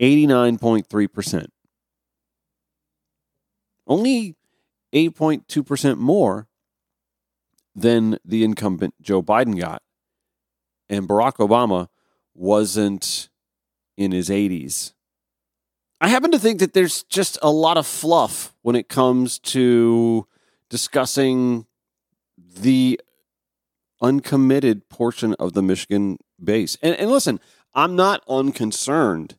89.3%. 0.00 1.46
Only 3.86 4.36
8.2% 4.92 5.98
more 5.98 6.46
than 7.74 8.18
the 8.24 8.44
incumbent 8.44 8.94
Joe 9.00 9.22
Biden 9.22 9.58
got. 9.58 9.82
And 10.88 11.08
Barack 11.08 11.36
Obama 11.36 11.88
wasn't 12.34 13.28
in 13.96 14.12
his 14.12 14.28
80s. 14.28 14.92
I 16.00 16.08
happen 16.08 16.30
to 16.30 16.38
think 16.38 16.60
that 16.60 16.74
there's 16.74 17.02
just 17.04 17.38
a 17.42 17.50
lot 17.50 17.76
of 17.76 17.86
fluff 17.86 18.54
when 18.62 18.76
it 18.76 18.88
comes 18.88 19.38
to 19.40 20.26
discussing 20.70 21.66
the 22.38 23.00
uncommitted 24.00 24.88
portion 24.88 25.34
of 25.34 25.54
the 25.54 25.62
Michigan 25.62 26.18
base. 26.42 26.76
And, 26.82 26.94
and 26.96 27.10
listen, 27.10 27.40
I'm 27.74 27.96
not 27.96 28.22
unconcerned. 28.28 29.36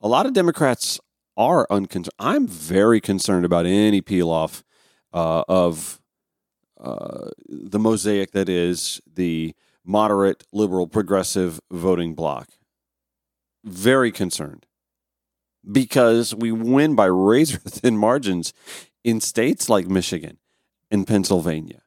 A 0.00 0.08
lot 0.08 0.26
of 0.26 0.32
Democrats 0.32 1.00
are 1.36 1.66
unconcerned. 1.70 2.14
I'm 2.18 2.46
very 2.46 3.00
concerned 3.00 3.44
about 3.44 3.66
any 3.66 4.00
peel 4.00 4.30
off 4.30 4.64
uh, 5.12 5.44
of 5.48 6.00
uh, 6.80 7.30
the 7.48 7.78
mosaic 7.78 8.32
that 8.32 8.48
is 8.48 9.00
the 9.12 9.54
moderate, 9.84 10.44
liberal, 10.52 10.86
progressive 10.86 11.60
voting 11.70 12.14
bloc. 12.14 12.48
Very 13.64 14.12
concerned 14.12 14.66
because 15.70 16.34
we 16.34 16.52
win 16.52 16.94
by 16.94 17.06
razor 17.06 17.58
thin 17.66 17.96
margins 17.96 18.52
in 19.02 19.20
states 19.20 19.68
like 19.68 19.86
Michigan 19.86 20.38
and 20.90 21.06
Pennsylvania. 21.06 21.82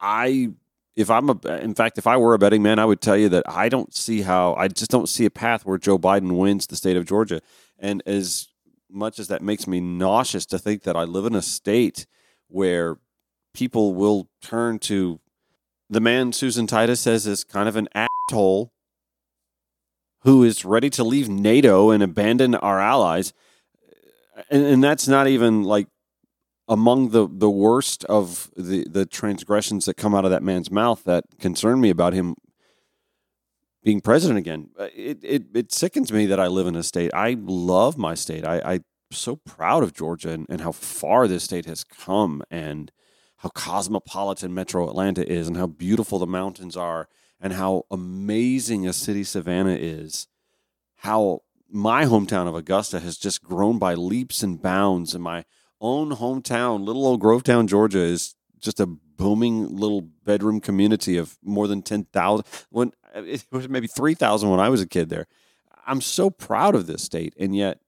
I 0.00 0.50
if 0.98 1.10
I'm 1.10 1.30
a 1.30 1.38
in 1.60 1.74
fact 1.74 1.96
if 1.96 2.06
I 2.06 2.16
were 2.16 2.34
a 2.34 2.38
betting 2.38 2.62
man 2.62 2.78
I 2.78 2.84
would 2.84 3.00
tell 3.00 3.16
you 3.16 3.28
that 3.30 3.44
I 3.48 3.68
don't 3.68 3.94
see 3.94 4.22
how 4.22 4.54
I 4.54 4.68
just 4.68 4.90
don't 4.90 5.08
see 5.08 5.24
a 5.24 5.30
path 5.30 5.64
where 5.64 5.78
Joe 5.78 5.98
Biden 5.98 6.36
wins 6.36 6.66
the 6.66 6.76
state 6.76 6.96
of 6.96 7.06
Georgia 7.06 7.40
and 7.78 8.02
as 8.04 8.48
much 8.90 9.18
as 9.18 9.28
that 9.28 9.42
makes 9.42 9.66
me 9.66 9.80
nauseous 9.80 10.44
to 10.46 10.58
think 10.58 10.82
that 10.82 10.96
I 10.96 11.04
live 11.04 11.26
in 11.26 11.34
a 11.34 11.42
state 11.42 12.06
where 12.48 12.96
people 13.54 13.94
will 13.94 14.28
turn 14.42 14.78
to 14.80 15.20
the 15.88 16.00
man 16.00 16.32
Susan 16.32 16.66
Titus 16.66 17.00
says 17.00 17.26
is 17.26 17.44
kind 17.44 17.68
of 17.68 17.76
an 17.76 17.88
asshole 17.94 18.72
who 20.22 20.42
is 20.42 20.64
ready 20.64 20.90
to 20.90 21.04
leave 21.04 21.28
NATO 21.28 21.90
and 21.90 22.02
abandon 22.02 22.54
our 22.54 22.80
allies. 22.80 23.32
And, 24.50 24.64
and 24.64 24.84
that's 24.84 25.08
not 25.08 25.28
even 25.28 25.62
like 25.62 25.86
among 26.68 27.10
the, 27.10 27.26
the 27.30 27.50
worst 27.50 28.04
of 28.04 28.50
the, 28.56 28.86
the 28.88 29.06
transgressions 29.06 29.86
that 29.86 29.96
come 29.96 30.14
out 30.14 30.24
of 30.24 30.30
that 30.30 30.42
man's 30.42 30.70
mouth 30.70 31.02
that 31.04 31.24
concern 31.38 31.80
me 31.80 31.90
about 31.90 32.12
him 32.12 32.34
being 33.82 34.00
president 34.00 34.38
again. 34.38 34.68
Uh, 34.78 34.88
it, 34.94 35.18
it, 35.22 35.42
it 35.54 35.72
sickens 35.72 36.12
me 36.12 36.26
that 36.26 36.38
I 36.38 36.46
live 36.46 36.66
in 36.66 36.76
a 36.76 36.82
state. 36.82 37.10
I 37.14 37.36
love 37.40 37.96
my 37.96 38.14
state. 38.14 38.44
I, 38.44 38.60
I'm 38.64 38.84
so 39.10 39.36
proud 39.36 39.82
of 39.82 39.94
Georgia 39.94 40.30
and, 40.30 40.46
and 40.50 40.60
how 40.60 40.72
far 40.72 41.26
this 41.26 41.44
state 41.44 41.64
has 41.64 41.84
come 41.84 42.42
and 42.50 42.92
how 43.38 43.48
cosmopolitan 43.50 44.52
Metro 44.52 44.88
Atlanta 44.88 45.26
is 45.26 45.48
and 45.48 45.56
how 45.56 45.66
beautiful 45.66 46.18
the 46.18 46.26
mountains 46.26 46.76
are 46.76 47.08
and 47.40 47.52
how 47.52 47.84
amazing 47.90 48.86
a 48.86 48.92
city 48.92 49.24
Savannah 49.24 49.76
is, 49.78 50.26
how 50.96 51.42
my 51.70 52.04
hometown 52.04 52.48
of 52.48 52.54
Augusta 52.54 53.00
has 53.00 53.16
just 53.16 53.42
grown 53.42 53.78
by 53.78 53.94
leaps 53.94 54.42
and 54.42 54.60
bounds, 54.60 55.14
and 55.14 55.22
my 55.22 55.44
own 55.80 56.10
hometown, 56.12 56.84
little 56.84 57.06
old 57.06 57.20
Grovetown, 57.20 57.66
Georgia, 57.66 58.00
is 58.00 58.34
just 58.58 58.80
a 58.80 58.86
booming 58.86 59.76
little 59.76 60.00
bedroom 60.00 60.60
community 60.60 61.16
of 61.16 61.38
more 61.42 61.66
than 61.66 61.82
ten 61.82 62.04
thousand. 62.04 62.46
When 62.70 62.92
it 63.14 63.44
was 63.50 63.68
maybe 63.68 63.86
three 63.86 64.14
thousand 64.14 64.50
when 64.50 64.60
I 64.60 64.68
was 64.68 64.80
a 64.80 64.86
kid 64.86 65.08
there. 65.08 65.26
I'm 65.86 66.00
so 66.00 66.28
proud 66.28 66.74
of 66.74 66.86
this 66.86 67.02
state, 67.02 67.34
and 67.38 67.56
yet 67.56 67.80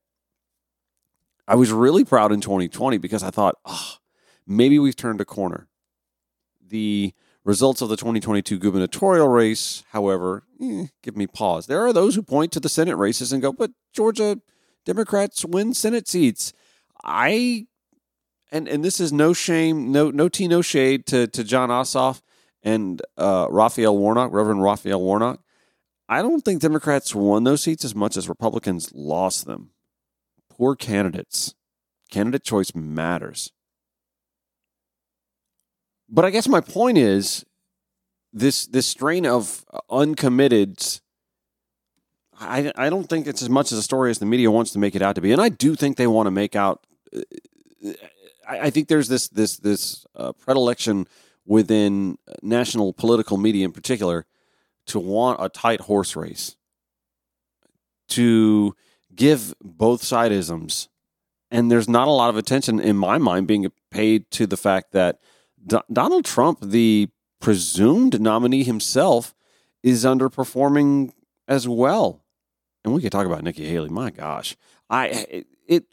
I 1.47 1.55
was 1.55 1.71
really 1.71 2.03
proud 2.03 2.31
in 2.31 2.41
2020 2.41 2.97
because 2.97 3.21
I 3.21 3.29
thought, 3.29 3.55
oh, 3.65 3.95
maybe 4.47 4.79
we've 4.79 4.95
turned 4.95 5.21
a 5.21 5.25
corner. 5.25 5.67
The 6.65 7.13
Results 7.43 7.81
of 7.81 7.89
the 7.89 7.97
2022 7.97 8.59
gubernatorial 8.59 9.27
race, 9.27 9.83
however, 9.89 10.43
eh, 10.61 10.85
give 11.01 11.17
me 11.17 11.25
pause. 11.25 11.65
There 11.65 11.83
are 11.83 11.91
those 11.91 12.13
who 12.13 12.21
point 12.21 12.51
to 12.51 12.59
the 12.59 12.69
Senate 12.69 12.97
races 12.97 13.33
and 13.33 13.41
go, 13.41 13.51
but 13.51 13.71
Georgia 13.91 14.39
Democrats 14.85 15.43
win 15.43 15.73
Senate 15.73 16.07
seats. 16.07 16.53
I 17.03 17.65
and 18.51 18.67
and 18.67 18.83
this 18.83 18.99
is 18.99 19.13
no 19.13 19.33
shame, 19.33 19.91
no 19.91 20.11
no 20.11 20.29
tea, 20.29 20.47
no 20.47 20.61
shade 20.61 21.05
to 21.07 21.27
to 21.27 21.43
Jon 21.43 21.69
Ossoff 21.69 22.21
and 22.63 23.01
uh, 23.17 23.47
Raphael 23.49 23.97
Warnock, 23.97 24.31
Reverend 24.31 24.61
Raphael 24.61 25.01
Warnock. 25.01 25.41
I 26.07 26.21
don't 26.21 26.43
think 26.43 26.61
Democrats 26.61 27.15
won 27.15 27.45
those 27.45 27.63
seats 27.63 27.85
as 27.85 27.95
much 27.95 28.17
as 28.17 28.27
Republicans 28.27 28.91
lost 28.93 29.45
them. 29.45 29.71
Poor 30.49 30.75
candidates. 30.75 31.55
Candidate 32.11 32.43
choice 32.43 32.75
matters. 32.75 33.51
But 36.09 36.25
I 36.25 36.29
guess 36.29 36.49
my 36.49 36.59
point 36.59 36.97
is 36.97 37.45
this 38.33 38.65
this 38.67 38.85
strain 38.85 39.25
of 39.25 39.63
uncommitted. 39.89 40.99
I 42.37 42.73
I 42.75 42.89
don't 42.89 43.07
think 43.07 43.27
it's 43.27 43.41
as 43.41 43.49
much 43.49 43.71
as 43.71 43.77
a 43.77 43.83
story 43.83 44.11
as 44.11 44.19
the 44.19 44.25
media 44.25 44.51
wants 44.51 44.71
to 44.71 44.79
make 44.79 44.95
it 44.95 45.01
out 45.01 45.15
to 45.15 45.21
be, 45.21 45.31
and 45.31 45.41
I 45.41 45.47
do 45.47 45.75
think 45.75 45.95
they 45.95 46.07
want 46.07 46.27
to 46.27 46.31
make 46.31 46.55
out. 46.55 46.85
I, 48.59 48.69
think 48.69 48.87
there's 48.87 49.07
this 49.07 49.27
this 49.29 49.57
this 49.57 50.05
uh, 50.15 50.33
predilection 50.33 51.07
within 51.45 52.17
national 52.41 52.93
political 52.93 53.37
media, 53.37 53.65
in 53.65 53.71
particular, 53.71 54.25
to 54.87 54.99
want 54.99 55.39
a 55.41 55.49
tight 55.49 55.81
horse 55.81 56.15
race, 56.15 56.55
to 58.09 58.75
give 59.13 59.53
both 59.61 60.01
sideisms, 60.01 60.87
and 61.49 61.71
there's 61.71 61.89
not 61.89 62.07
a 62.07 62.11
lot 62.11 62.29
of 62.29 62.37
attention 62.37 62.79
in 62.79 62.95
my 62.97 63.17
mind 63.17 63.47
being 63.47 63.67
paid 63.89 64.29
to 64.31 64.47
the 64.47 64.57
fact 64.57 64.91
that 64.91 65.19
Donald 65.91 66.25
Trump, 66.25 66.59
the 66.61 67.09
presumed 67.39 68.21
nominee 68.21 68.63
himself, 68.63 69.33
is 69.83 70.05
underperforming 70.05 71.11
as 71.47 71.67
well. 71.67 72.23
And 72.83 72.93
we 72.93 73.01
could 73.01 73.11
talk 73.11 73.25
about 73.25 73.43
Nikki 73.43 73.67
Haley. 73.67 73.89
My 73.89 74.09
gosh, 74.09 74.55
I 74.89 75.43
it 75.67 75.85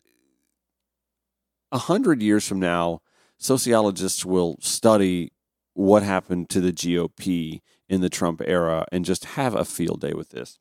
a 1.72 1.78
hundred 1.78 2.22
years 2.22 2.46
from 2.46 2.60
now, 2.60 3.00
sociologists 3.38 4.24
will 4.24 4.56
study 4.60 5.32
what 5.74 6.02
happened 6.02 6.48
to 6.50 6.60
the 6.60 6.72
GOP 6.72 7.60
in 7.88 8.00
the 8.00 8.08
Trump 8.08 8.42
era 8.44 8.84
and 8.90 9.04
just 9.04 9.24
have 9.24 9.54
a 9.54 9.64
field 9.64 10.00
day 10.00 10.12
with 10.12 10.30
this. 10.30 10.58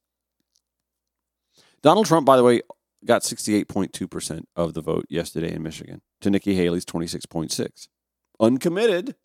Donald 1.82 2.06
Trump, 2.06 2.26
by 2.26 2.38
the 2.38 2.44
way, 2.44 2.62
got 3.06 3.22
68.2% 3.22 4.44
of 4.56 4.74
the 4.74 4.82
vote 4.82 5.06
yesterday 5.10 5.54
in 5.54 5.64
Michigan 5.64 6.02
to 6.22 6.30
Nikki 6.30 6.56
Haley's 6.56 6.86
26.6 6.86 7.88
uncommitted 8.40 9.16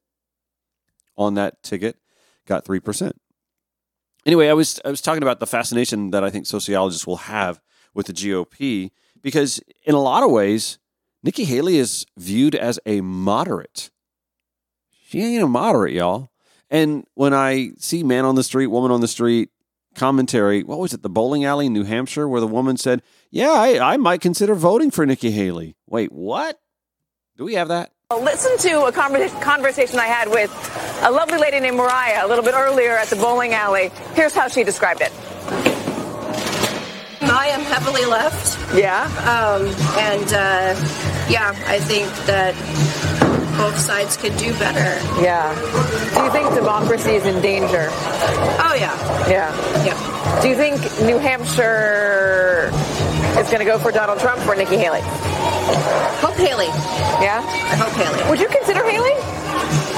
on 1.16 1.34
that 1.34 1.62
ticket 1.62 1.96
got 2.46 2.64
3%. 2.64 3.12
Anyway, 4.24 4.48
I 4.48 4.52
was 4.52 4.80
I 4.84 4.88
was 4.88 5.00
talking 5.00 5.22
about 5.22 5.40
the 5.40 5.46
fascination 5.46 6.10
that 6.10 6.22
I 6.22 6.30
think 6.30 6.46
sociologists 6.46 7.06
will 7.06 7.16
have 7.16 7.60
with 7.92 8.06
the 8.06 8.12
GOP 8.12 8.90
because 9.20 9.60
in 9.84 9.94
a 9.94 10.00
lot 10.00 10.22
of 10.22 10.30
ways 10.30 10.78
Nikki 11.22 11.44
Haley 11.44 11.78
is 11.78 12.04
viewed 12.16 12.54
as 12.54 12.80
a 12.84 13.00
moderate. 13.00 13.90
She 15.06 15.20
ain't 15.22 15.42
a 15.42 15.46
moderate, 15.46 15.94
y'all. 15.94 16.30
And 16.70 17.06
when 17.14 17.34
I 17.34 17.72
see 17.78 18.02
man 18.02 18.24
on 18.24 18.34
the 18.34 18.42
street, 18.42 18.68
woman 18.68 18.90
on 18.90 19.00
the 19.00 19.08
street 19.08 19.50
commentary, 19.94 20.62
what 20.62 20.78
was 20.78 20.94
it, 20.94 21.02
the 21.02 21.10
bowling 21.10 21.44
alley 21.44 21.66
in 21.66 21.72
New 21.72 21.84
Hampshire, 21.84 22.26
where 22.26 22.40
the 22.40 22.46
woman 22.46 22.76
said, 22.76 23.02
Yeah, 23.30 23.50
I, 23.50 23.92
I 23.92 23.96
might 23.98 24.20
consider 24.20 24.54
voting 24.54 24.90
for 24.90 25.04
Nikki 25.04 25.30
Haley. 25.30 25.76
Wait, 25.86 26.10
what? 26.10 26.58
Do 27.36 27.44
we 27.44 27.54
have 27.54 27.68
that? 27.68 27.92
Listen 28.10 28.58
to 28.70 28.84
a 28.86 28.92
conversation 28.92 29.98
I 29.98 30.06
had 30.06 30.28
with 30.28 30.50
a 31.02 31.10
lovely 31.10 31.38
lady 31.38 31.60
named 31.60 31.76
Mariah 31.76 32.26
a 32.26 32.28
little 32.28 32.44
bit 32.44 32.54
earlier 32.54 32.92
at 32.92 33.08
the 33.08 33.16
bowling 33.16 33.54
alley. 33.54 33.90
Here's 34.14 34.34
how 34.34 34.48
she 34.48 34.64
described 34.64 35.00
it. 35.00 35.12
I 37.32 37.46
am 37.48 37.62
heavily 37.62 38.04
left. 38.04 38.58
Yeah. 38.76 39.04
Um, 39.24 39.66
and 39.98 40.28
uh, 40.32 40.74
yeah, 41.30 41.54
I 41.66 41.78
think 41.80 42.08
that 42.26 42.54
both 43.56 43.78
sides 43.78 44.16
could 44.16 44.36
do 44.36 44.52
better. 44.58 45.00
Yeah. 45.22 45.54
Do 46.14 46.24
you 46.24 46.30
think 46.30 46.54
democracy 46.54 47.12
is 47.12 47.24
in 47.24 47.40
danger? 47.40 47.88
Oh, 47.90 48.76
yeah. 48.78 48.94
Yeah. 49.28 49.50
Yeah. 49.84 50.40
Do 50.42 50.48
you 50.48 50.56
think 50.56 50.80
New 51.02 51.18
Hampshire 51.18 52.70
is 53.38 53.46
going 53.48 53.58
to 53.60 53.64
go 53.64 53.78
for 53.78 53.90
Donald 53.90 54.18
Trump 54.20 54.46
or 54.46 54.54
Nikki 54.54 54.76
Haley? 54.76 55.00
Hope 56.20 56.34
Haley. 56.36 56.66
Yeah? 57.22 57.42
I 57.44 57.76
hope 57.76 57.92
Haley. 57.92 58.30
Would 58.30 58.40
you 58.40 58.48
consider 58.48 58.84
Haley? 58.84 59.14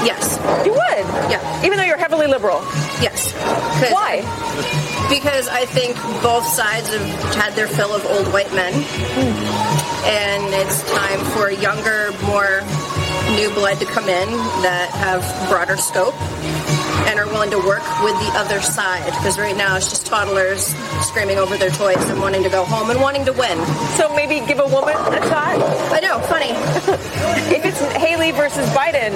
Yes. 0.05 0.37
You 0.65 0.73
would? 0.73 1.05
Yeah. 1.31 1.65
Even 1.65 1.77
though 1.77 1.83
you're 1.83 1.97
heavily 1.97 2.27
liberal? 2.27 2.61
Yes. 3.01 3.33
Why? 3.91 4.21
Because 5.09 5.47
I 5.47 5.65
think 5.65 5.95
both 6.21 6.45
sides 6.45 6.89
have 6.89 7.35
had 7.35 7.53
their 7.53 7.67
fill 7.67 7.93
of 7.93 8.05
old 8.05 8.31
white 8.33 8.51
men. 8.53 8.73
And 10.05 10.53
it's 10.53 10.83
time 10.91 11.19
for 11.33 11.51
younger, 11.51 12.11
more 12.25 12.61
new 13.35 13.49
blood 13.53 13.79
to 13.79 13.85
come 13.85 14.07
in 14.07 14.29
that 14.61 14.89
have 14.93 15.21
broader 15.49 15.77
scope 15.77 16.13
and 17.07 17.19
are 17.19 17.27
willing 17.27 17.51
to 17.51 17.57
work 17.57 17.83
with 18.03 18.13
the 18.19 18.31
other 18.35 18.61
side. 18.61 19.05
Because 19.05 19.37
right 19.37 19.55
now 19.55 19.75
it's 19.77 19.89
just 19.89 20.05
toddlers 20.05 20.73
screaming 21.01 21.37
over 21.37 21.57
their 21.57 21.69
toys 21.69 22.03
and 22.09 22.19
wanting 22.19 22.43
to 22.43 22.49
go 22.49 22.65
home 22.65 22.89
and 22.89 22.99
wanting 23.01 23.25
to 23.25 23.33
win. 23.33 23.57
So 23.97 24.13
maybe 24.15 24.45
give 24.45 24.59
a 24.59 24.67
woman 24.67 24.95
a 24.95 25.21
shot? 25.29 25.61
I 25.91 25.99
know, 25.99 26.19
funny. 26.27 26.49
if 27.55 27.65
it's 27.65 27.79
Haley 27.95 28.31
versus 28.31 28.67
Biden, 28.69 29.11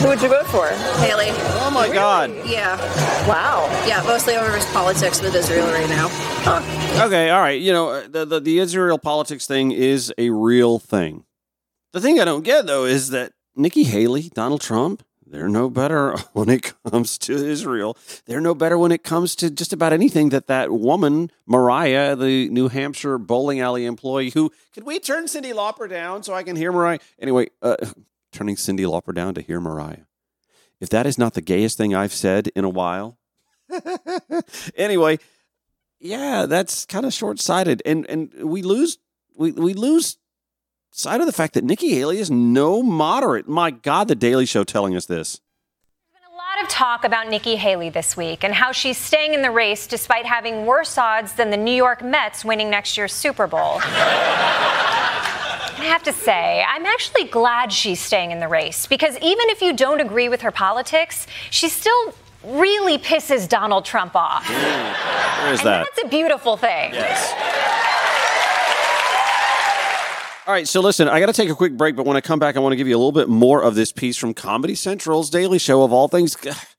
who 0.00 0.08
would 0.08 0.22
you 0.22 0.28
vote 0.28 0.46
for? 0.46 0.68
Haley. 1.00 1.28
Oh 1.60 1.70
my 1.72 1.92
God. 1.92 2.30
Yeah. 2.44 2.76
Wow. 3.28 3.66
Yeah, 3.86 4.02
mostly 4.02 4.36
over 4.36 4.52
his 4.52 4.66
politics 4.66 5.22
with 5.22 5.34
Israel 5.34 5.66
right 5.68 5.88
now. 5.88 6.06
Okay, 7.06 7.30
all 7.30 7.40
right. 7.40 7.60
You 7.60 7.72
know, 7.72 7.90
uh, 7.90 8.08
the, 8.08 8.24
the, 8.24 8.40
the 8.40 8.58
Israel 8.58 8.98
politics 8.98 9.46
thing 9.46 9.72
is 9.72 10.12
a 10.18 10.30
real 10.30 10.78
thing. 10.78 11.24
The 11.92 12.00
thing 12.00 12.20
I 12.20 12.24
don't 12.24 12.44
get, 12.44 12.66
though, 12.66 12.84
is 12.84 13.10
that 13.10 13.32
Nikki 13.56 13.84
Haley, 13.84 14.30
Donald 14.34 14.60
Trump, 14.60 15.02
they're 15.30 15.48
no 15.48 15.68
better 15.70 16.16
when 16.32 16.48
it 16.48 16.72
comes 16.84 17.18
to 17.18 17.34
Israel. 17.34 17.96
They're 18.26 18.40
no 18.40 18.54
better 18.54 18.78
when 18.78 18.92
it 18.92 19.02
comes 19.02 19.34
to 19.36 19.50
just 19.50 19.72
about 19.72 19.92
anything 19.92 20.30
that 20.30 20.46
that 20.46 20.70
woman, 20.70 21.30
Mariah, 21.46 22.16
the 22.16 22.48
New 22.48 22.68
Hampshire 22.68 23.18
bowling 23.18 23.60
alley 23.60 23.84
employee, 23.84 24.30
who, 24.30 24.52
could 24.72 24.84
we 24.84 24.98
turn 24.98 25.26
Cyndi 25.26 25.52
Lauper 25.52 25.88
down 25.88 26.22
so 26.22 26.34
I 26.34 26.42
can 26.42 26.56
hear 26.56 26.72
Mariah? 26.72 26.98
Anyway, 27.18 27.48
uh, 27.62 27.76
turning 28.32 28.56
Cyndi 28.56 28.80
Lauper 28.80 29.14
down 29.14 29.34
to 29.34 29.40
hear 29.40 29.60
Mariah. 29.60 30.04
If 30.80 30.88
that 30.90 31.06
is 31.06 31.18
not 31.18 31.34
the 31.34 31.40
gayest 31.40 31.76
thing 31.76 31.94
I've 31.94 32.12
said 32.12 32.48
in 32.54 32.64
a 32.64 32.68
while. 32.68 33.18
anyway, 34.76 35.18
yeah, 35.98 36.46
that's 36.46 36.86
kind 36.86 37.04
of 37.04 37.12
short 37.12 37.40
sighted. 37.40 37.82
And 37.84 38.08
and 38.08 38.32
we 38.44 38.62
lose 38.62 38.98
we, 39.36 39.52
we 39.52 39.74
lose 39.74 40.18
sight 40.90 41.20
of 41.20 41.26
the 41.26 41.32
fact 41.32 41.54
that 41.54 41.64
Nikki 41.64 41.90
Haley 41.90 42.18
is 42.18 42.30
no 42.30 42.82
moderate. 42.82 43.48
My 43.48 43.70
God, 43.70 44.08
the 44.08 44.14
Daily 44.14 44.46
Show 44.46 44.64
telling 44.64 44.96
us 44.96 45.06
this. 45.06 45.40
A 46.30 46.36
lot 46.36 46.62
of 46.62 46.68
talk 46.68 47.04
about 47.04 47.28
Nikki 47.28 47.56
Haley 47.56 47.90
this 47.90 48.16
week 48.16 48.44
and 48.44 48.54
how 48.54 48.72
she's 48.72 48.96
staying 48.96 49.34
in 49.34 49.42
the 49.42 49.50
race 49.50 49.86
despite 49.86 50.26
having 50.26 50.66
worse 50.66 50.96
odds 50.98 51.34
than 51.34 51.50
the 51.50 51.56
New 51.56 51.74
York 51.74 52.02
Mets 52.02 52.44
winning 52.44 52.70
next 52.70 52.96
year's 52.96 53.12
Super 53.12 53.46
Bowl. 53.46 53.80
I 55.78 55.84
have 55.84 56.02
to 56.04 56.12
say, 56.12 56.64
I'm 56.66 56.84
actually 56.86 57.24
glad 57.24 57.72
she's 57.72 58.00
staying 58.00 58.32
in 58.32 58.40
the 58.40 58.48
race 58.48 58.86
because 58.86 59.16
even 59.16 59.48
if 59.50 59.62
you 59.62 59.72
don't 59.72 60.00
agree 60.00 60.28
with 60.28 60.42
her 60.42 60.50
politics, 60.50 61.26
she 61.50 61.68
still 61.68 62.14
really 62.44 62.98
pisses 62.98 63.48
Donald 63.48 63.84
Trump 63.84 64.16
off. 64.16 64.46
There's 64.48 65.60
and 65.60 65.68
that. 65.68 65.86
that's 65.86 66.04
a 66.04 66.08
beautiful 66.08 66.56
thing. 66.56 66.94
Yes. 66.94 67.32
All 70.48 70.54
right, 70.54 70.66
so 70.66 70.80
listen, 70.80 71.08
I 71.08 71.20
got 71.20 71.26
to 71.26 71.34
take 71.34 71.50
a 71.50 71.54
quick 71.54 71.76
break, 71.76 71.94
but 71.94 72.06
when 72.06 72.16
I 72.16 72.22
come 72.22 72.38
back, 72.38 72.56
I 72.56 72.60
want 72.60 72.72
to 72.72 72.76
give 72.76 72.88
you 72.88 72.96
a 72.96 72.96
little 72.96 73.12
bit 73.12 73.28
more 73.28 73.62
of 73.62 73.74
this 73.74 73.92
piece 73.92 74.16
from 74.16 74.32
Comedy 74.32 74.74
Central's 74.74 75.28
Daily 75.28 75.58
Show 75.58 75.82
of 75.82 75.92
all 75.92 76.08
things. 76.08 76.38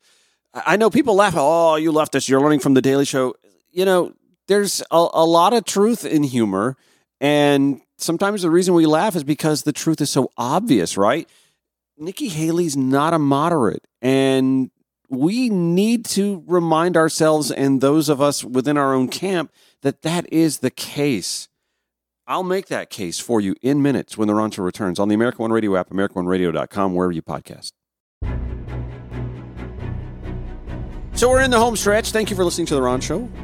I 0.55 0.75
know 0.75 0.89
people 0.89 1.13
laugh, 1.13 1.35
oh, 1.37 1.75
you 1.75 1.91
left 1.91 2.15
us, 2.15 2.27
you're 2.27 2.41
learning 2.41 2.61
from 2.61 2.73
the 2.73 2.81
Daily 2.81 3.05
Show. 3.05 3.35
You 3.69 3.85
know, 3.85 4.13
there's 4.47 4.81
a, 4.89 5.07
a 5.13 5.23
lot 5.23 5.53
of 5.53 5.65
truth 5.65 6.03
in 6.03 6.23
humor, 6.23 6.77
and 7.21 7.79
sometimes 7.99 8.41
the 8.41 8.49
reason 8.49 8.73
we 8.73 8.87
laugh 8.87 9.15
is 9.15 9.23
because 9.23 9.61
the 9.61 9.71
truth 9.71 10.01
is 10.01 10.09
so 10.09 10.31
obvious, 10.35 10.97
right? 10.97 11.29
Nikki 11.95 12.29
Haley's 12.29 12.75
not 12.75 13.13
a 13.13 13.19
moderate, 13.19 13.85
and 14.01 14.71
we 15.09 15.47
need 15.47 16.05
to 16.05 16.43
remind 16.47 16.97
ourselves 16.97 17.51
and 17.51 17.81
those 17.81 18.09
of 18.09 18.19
us 18.19 18.43
within 18.43 18.77
our 18.77 18.95
own 18.95 19.09
camp 19.09 19.51
that 19.83 20.01
that 20.01 20.25
is 20.33 20.57
the 20.57 20.71
case. 20.71 21.48
I'll 22.29 22.43
make 22.43 22.67
that 22.67 22.91
case 22.91 23.19
for 23.19 23.41
you 23.41 23.55
in 23.63 23.81
minutes 23.81 24.15
when 24.15 24.27
the 24.27 24.35
Ron 24.35 24.51
Show 24.51 24.61
returns 24.61 24.99
on 24.99 25.07
the 25.07 25.15
American 25.15 25.41
One 25.41 25.51
Radio 25.51 25.75
app, 25.75 25.89
AmericanOneRadio.com, 25.89 26.93
wherever 26.93 27.11
you 27.11 27.23
podcast. 27.23 27.71
So 31.15 31.27
we're 31.27 31.41
in 31.41 31.49
the 31.49 31.57
home 31.57 31.75
stretch. 31.75 32.11
Thank 32.11 32.29
you 32.29 32.35
for 32.35 32.45
listening 32.45 32.67
to 32.67 32.75
the 32.75 32.81
Ron 32.81 33.01
Show. 33.01 33.27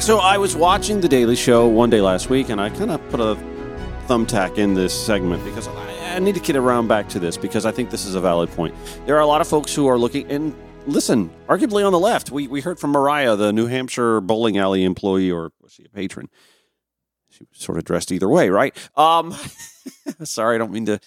So 0.00 0.18
I 0.18 0.36
was 0.36 0.54
watching 0.54 1.00
The 1.00 1.08
Daily 1.08 1.34
Show 1.34 1.66
one 1.66 1.88
day 1.88 2.02
last 2.02 2.28
week, 2.28 2.50
and 2.50 2.60
I 2.60 2.68
kind 2.68 2.90
of 2.90 3.08
put 3.08 3.20
a 3.20 3.36
thumbtack 4.06 4.58
in 4.58 4.74
this 4.74 4.92
segment 4.92 5.42
because 5.46 5.66
I, 5.66 6.16
I 6.16 6.18
need 6.18 6.34
to 6.34 6.42
get 6.42 6.56
around 6.56 6.88
back 6.88 7.08
to 7.10 7.18
this 7.18 7.38
because 7.38 7.64
I 7.64 7.70
think 7.72 7.88
this 7.88 8.04
is 8.04 8.14
a 8.14 8.20
valid 8.20 8.50
point. 8.50 8.74
There 9.06 9.16
are 9.16 9.20
a 9.20 9.26
lot 9.26 9.40
of 9.40 9.48
folks 9.48 9.74
who 9.74 9.86
are 9.86 9.96
looking, 9.98 10.30
and 10.30 10.54
listen, 10.86 11.30
arguably 11.48 11.86
on 11.86 11.92
the 11.92 11.98
left, 11.98 12.30
we, 12.30 12.48
we 12.48 12.60
heard 12.60 12.78
from 12.78 12.90
Mariah, 12.90 13.34
the 13.36 13.50
New 13.50 13.66
Hampshire 13.66 14.20
bowling 14.20 14.58
alley 14.58 14.84
employee, 14.84 15.30
or 15.30 15.52
was 15.62 15.72
she 15.72 15.86
a 15.86 15.88
patron? 15.88 16.28
She 17.34 17.44
was 17.50 17.60
sort 17.60 17.78
of 17.78 17.84
dressed 17.84 18.12
either 18.12 18.28
way, 18.28 18.48
right? 18.48 18.76
Um, 18.96 19.34
sorry, 20.24 20.54
I 20.54 20.58
don't 20.58 20.72
mean 20.72 20.86
to 20.86 21.00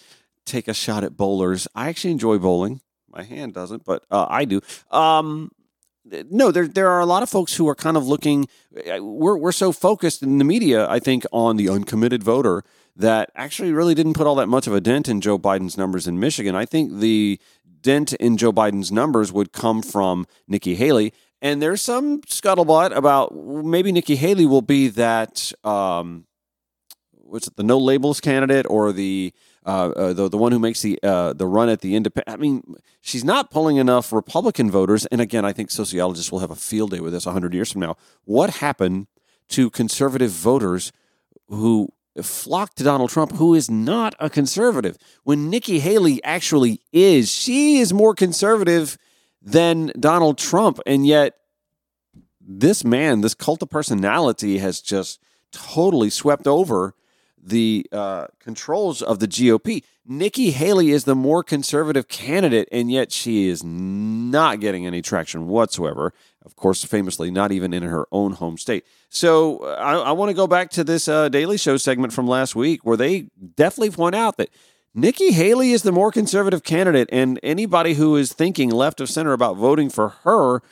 take 0.44 0.68
a 0.68 0.74
shot 0.74 1.04
at 1.04 1.16
bowlers. 1.16 1.66
I 1.74 1.88
actually 1.88 2.12
enjoy 2.12 2.38
bowling. 2.38 2.80
My 3.08 3.22
hand 3.22 3.54
doesn't, 3.54 3.84
but 3.84 4.04
uh, 4.10 4.26
I 4.28 4.44
do. 4.44 4.60
Um, 4.90 5.50
no, 6.30 6.50
there 6.50 6.66
there 6.66 6.88
are 6.88 7.00
a 7.00 7.06
lot 7.06 7.22
of 7.22 7.30
folks 7.30 7.54
who 7.56 7.68
are 7.68 7.74
kind 7.74 7.96
of 7.96 8.06
looking. 8.06 8.48
We're 8.72 9.36
we're 9.36 9.52
so 9.52 9.72
focused 9.72 10.22
in 10.22 10.38
the 10.38 10.44
media, 10.44 10.88
I 10.88 10.98
think, 10.98 11.24
on 11.32 11.56
the 11.56 11.68
uncommitted 11.68 12.22
voter 12.22 12.62
that 12.96 13.30
actually 13.34 13.72
really 13.72 13.94
didn't 13.94 14.14
put 14.14 14.26
all 14.26 14.34
that 14.36 14.48
much 14.48 14.66
of 14.66 14.74
a 14.74 14.80
dent 14.80 15.08
in 15.08 15.20
Joe 15.20 15.38
Biden's 15.38 15.78
numbers 15.78 16.06
in 16.06 16.18
Michigan. 16.18 16.54
I 16.54 16.66
think 16.66 16.98
the 16.98 17.40
dent 17.80 18.12
in 18.14 18.36
Joe 18.36 18.52
Biden's 18.52 18.90
numbers 18.90 19.32
would 19.32 19.52
come 19.52 19.82
from 19.82 20.26
Nikki 20.46 20.74
Haley. 20.74 21.12
And 21.40 21.62
there's 21.62 21.82
some 21.82 22.22
scuttlebutt 22.22 22.94
about 22.96 23.34
maybe 23.34 23.92
Nikki 23.92 24.16
Haley 24.16 24.46
will 24.46 24.62
be 24.62 24.88
that 24.88 25.52
um, 25.62 26.26
what's 27.12 27.46
it, 27.46 27.56
the 27.56 27.62
no 27.62 27.78
labels 27.78 28.20
candidate 28.20 28.66
or 28.68 28.92
the 28.92 29.32
uh, 29.64 29.90
uh, 29.90 30.12
the 30.12 30.28
the 30.28 30.38
one 30.38 30.50
who 30.50 30.58
makes 30.58 30.82
the 30.82 30.98
uh, 31.02 31.32
the 31.34 31.46
run 31.46 31.68
at 31.68 31.80
the 31.80 31.94
independent. 31.94 32.34
I 32.34 32.40
mean, 32.40 32.74
she's 33.00 33.24
not 33.24 33.50
pulling 33.50 33.76
enough 33.76 34.12
Republican 34.12 34.70
voters. 34.70 35.06
And 35.06 35.20
again, 35.20 35.44
I 35.44 35.52
think 35.52 35.70
sociologists 35.70 36.32
will 36.32 36.38
have 36.40 36.50
a 36.50 36.56
field 36.56 36.90
day 36.90 37.00
with 37.00 37.12
this 37.12 37.24
hundred 37.24 37.54
years 37.54 37.70
from 37.70 37.82
now. 37.82 37.96
What 38.24 38.50
happened 38.50 39.06
to 39.50 39.70
conservative 39.70 40.30
voters 40.30 40.90
who 41.48 41.88
flocked 42.22 42.78
to 42.78 42.84
Donald 42.84 43.10
Trump, 43.10 43.32
who 43.32 43.54
is 43.54 43.70
not 43.70 44.14
a 44.18 44.28
conservative? 44.28 44.96
When 45.22 45.50
Nikki 45.50 45.78
Haley 45.78 46.22
actually 46.24 46.80
is, 46.92 47.30
she 47.30 47.78
is 47.78 47.92
more 47.92 48.14
conservative 48.14 48.98
than 49.40 49.92
Donald 49.98 50.38
Trump, 50.38 50.80
and 50.86 51.06
yet 51.06 51.34
this 52.40 52.84
man, 52.84 53.20
this 53.20 53.34
cult 53.34 53.62
of 53.62 53.70
personality, 53.70 54.58
has 54.58 54.80
just 54.80 55.20
totally 55.52 56.10
swept 56.10 56.46
over 56.46 56.94
the 57.40 57.86
uh, 57.92 58.26
controls 58.40 59.02
of 59.02 59.18
the 59.18 59.28
GOP. 59.28 59.84
Nikki 60.06 60.50
Haley 60.50 60.90
is 60.90 61.04
the 61.04 61.14
more 61.14 61.44
conservative 61.44 62.08
candidate, 62.08 62.68
and 62.72 62.90
yet 62.90 63.12
she 63.12 63.48
is 63.48 63.62
not 63.62 64.60
getting 64.60 64.86
any 64.86 65.02
traction 65.02 65.46
whatsoever. 65.46 66.12
Of 66.44 66.56
course, 66.56 66.82
famously, 66.82 67.30
not 67.30 67.52
even 67.52 67.74
in 67.74 67.82
her 67.82 68.06
own 68.10 68.32
home 68.32 68.56
state. 68.56 68.86
So 69.10 69.58
uh, 69.58 69.76
I, 69.78 69.94
I 69.96 70.12
want 70.12 70.30
to 70.30 70.34
go 70.34 70.46
back 70.46 70.70
to 70.70 70.84
this 70.84 71.08
uh, 71.08 71.28
Daily 71.28 71.58
Show 71.58 71.76
segment 71.76 72.12
from 72.12 72.26
last 72.26 72.56
week 72.56 72.84
where 72.84 72.96
they 72.96 73.28
definitely 73.56 73.90
point 73.90 74.14
out 74.14 74.38
that 74.38 74.48
Nikki 74.94 75.32
Haley 75.32 75.72
is 75.72 75.82
the 75.82 75.92
more 75.92 76.10
conservative 76.10 76.64
candidate, 76.64 77.08
and 77.12 77.38
anybody 77.42 77.94
who 77.94 78.16
is 78.16 78.32
thinking 78.32 78.70
left 78.70 79.00
of 79.00 79.08
center 79.08 79.32
about 79.32 79.56
voting 79.56 79.90
for 79.90 80.08
her 80.24 80.62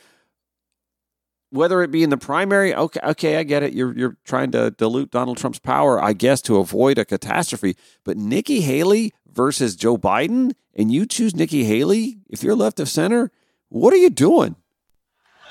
whether 1.49 1.81
it 1.81 1.91
be 1.91 2.03
in 2.03 2.09
the 2.09 2.17
primary, 2.17 2.75
okay, 2.75 2.99
okay, 3.03 3.37
I 3.37 3.43
get 3.43 3.63
it. 3.63 3.73
You're 3.73 3.97
you're 3.97 4.17
trying 4.25 4.51
to 4.51 4.71
dilute 4.71 5.11
Donald 5.11 5.37
Trump's 5.37 5.59
power, 5.59 6.01
I 6.01 6.13
guess, 6.13 6.41
to 6.43 6.57
avoid 6.57 6.97
a 6.97 7.05
catastrophe. 7.05 7.75
But 8.03 8.17
Nikki 8.17 8.61
Haley 8.61 9.13
versus 9.31 9.75
Joe 9.75 9.97
Biden, 9.97 10.53
and 10.75 10.91
you 10.91 11.05
choose 11.05 11.35
Nikki 11.35 11.63
Haley 11.63 12.19
if 12.29 12.43
you're 12.43 12.55
left 12.55 12.79
of 12.79 12.89
center, 12.89 13.31
what 13.69 13.93
are 13.93 13.97
you 13.97 14.09
doing? 14.09 14.55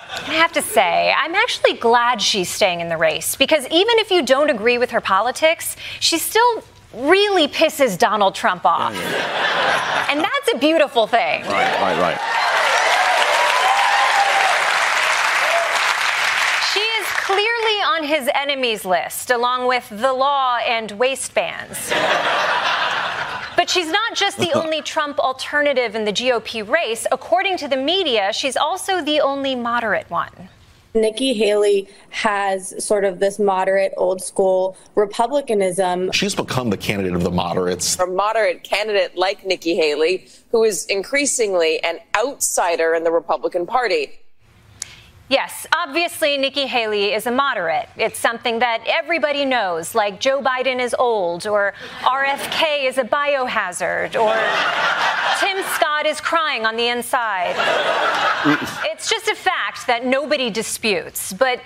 I 0.09 0.35
have 0.35 0.53
to 0.53 0.63
say, 0.63 1.13
I'm 1.17 1.35
actually 1.35 1.75
glad 1.75 2.23
she's 2.23 2.49
staying 2.49 2.81
in 2.81 2.89
the 2.89 2.97
race 2.97 3.35
because 3.35 3.65
even 3.67 3.99
if 3.99 4.11
you 4.11 4.23
don't 4.23 4.51
agree 4.51 4.79
with 4.79 4.91
her 4.93 5.01
politics, 5.01 5.77
she's 5.99 6.23
still 6.23 6.63
really 6.97 7.47
pisses 7.47 7.99
Donald 7.99 8.35
Trump 8.35 8.65
off. 8.65 8.95
And 10.09 10.21
that's 10.21 10.55
a 10.55 10.59
beautiful 10.59 11.07
thing. 11.07 11.43
Right, 11.43 11.81
right, 11.81 11.99
right. 12.01 12.19
She 16.73 16.81
is 16.81 17.07
clearly 17.09 17.79
on 17.85 18.05
his 18.05 18.31
enemies 18.35 18.85
list, 18.85 19.31
along 19.31 19.67
with 19.69 19.89
the 19.91 20.13
law 20.13 20.59
and 20.59 20.91
waistbands. 20.93 21.93
But 23.57 23.71
she's 23.71 23.91
not 23.91 24.15
just 24.15 24.39
the 24.39 24.53
only 24.55 24.83
Trump 24.83 25.19
alternative 25.19 25.95
in 25.95 26.05
the 26.05 26.13
GOP 26.13 26.67
race. 26.69 27.07
According 27.11 27.57
to 27.59 27.69
the 27.69 27.77
media, 27.77 28.33
she's 28.33 28.57
also 28.57 29.03
the 29.03 29.21
only 29.21 29.55
moderate 29.55 30.09
one. 30.11 30.49
Nikki 30.97 31.35
Haley 31.35 31.89
has 32.11 32.85
sort 32.85 33.05
of 33.05 33.19
this 33.21 33.39
moderate, 33.39 33.93
old 33.97 34.23
school 34.23 34.77
Republicanism. 34.95 36.11
She's 36.13 36.35
become 36.35 36.71
the 36.71 36.77
candidate 36.77 37.15
of 37.15 37.23
the 37.23 37.31
moderates. 37.31 37.99
A 37.99 38.07
moderate 38.07 38.65
candidate 38.65 39.17
like 39.17 39.45
Nikki 39.47 39.77
Haley, 39.77 40.27
who 40.51 40.65
is 40.65 40.87
increasingly 40.87 41.83
an 41.85 41.99
outsider 42.17 42.95
in 42.95 43.05
the 43.05 43.11
Republican 43.13 43.67
Party. 43.67 44.19
Yes, 45.29 45.67
obviously, 45.75 46.39
Nikki 46.39 46.69
Haley 46.69 47.13
is 47.13 47.27
a 47.27 47.33
moderate. 47.33 47.89
It's 47.97 48.19
something 48.19 48.61
that 48.61 48.85
everybody 48.87 49.45
knows, 49.45 49.93
like 49.93 50.21
Joe 50.21 50.41
Biden 50.41 50.81
is 50.81 50.95
old, 50.97 51.49
or 51.49 51.75
RFK 52.03 52.87
is 52.87 52.97
a 52.97 53.03
biohazard, 53.03 54.15
or 54.15 54.35
Tim 55.41 55.65
Scott 55.75 56.07
is 56.07 56.21
crying 56.21 56.65
on 56.65 56.77
the 56.77 56.87
inside. 56.87 57.57
it's 58.85 59.11
just 59.11 59.27
a 59.27 59.35
fact 59.35 59.89
that 59.89 60.07
nobody 60.07 60.49
disputes. 60.49 61.33
But 61.33 61.61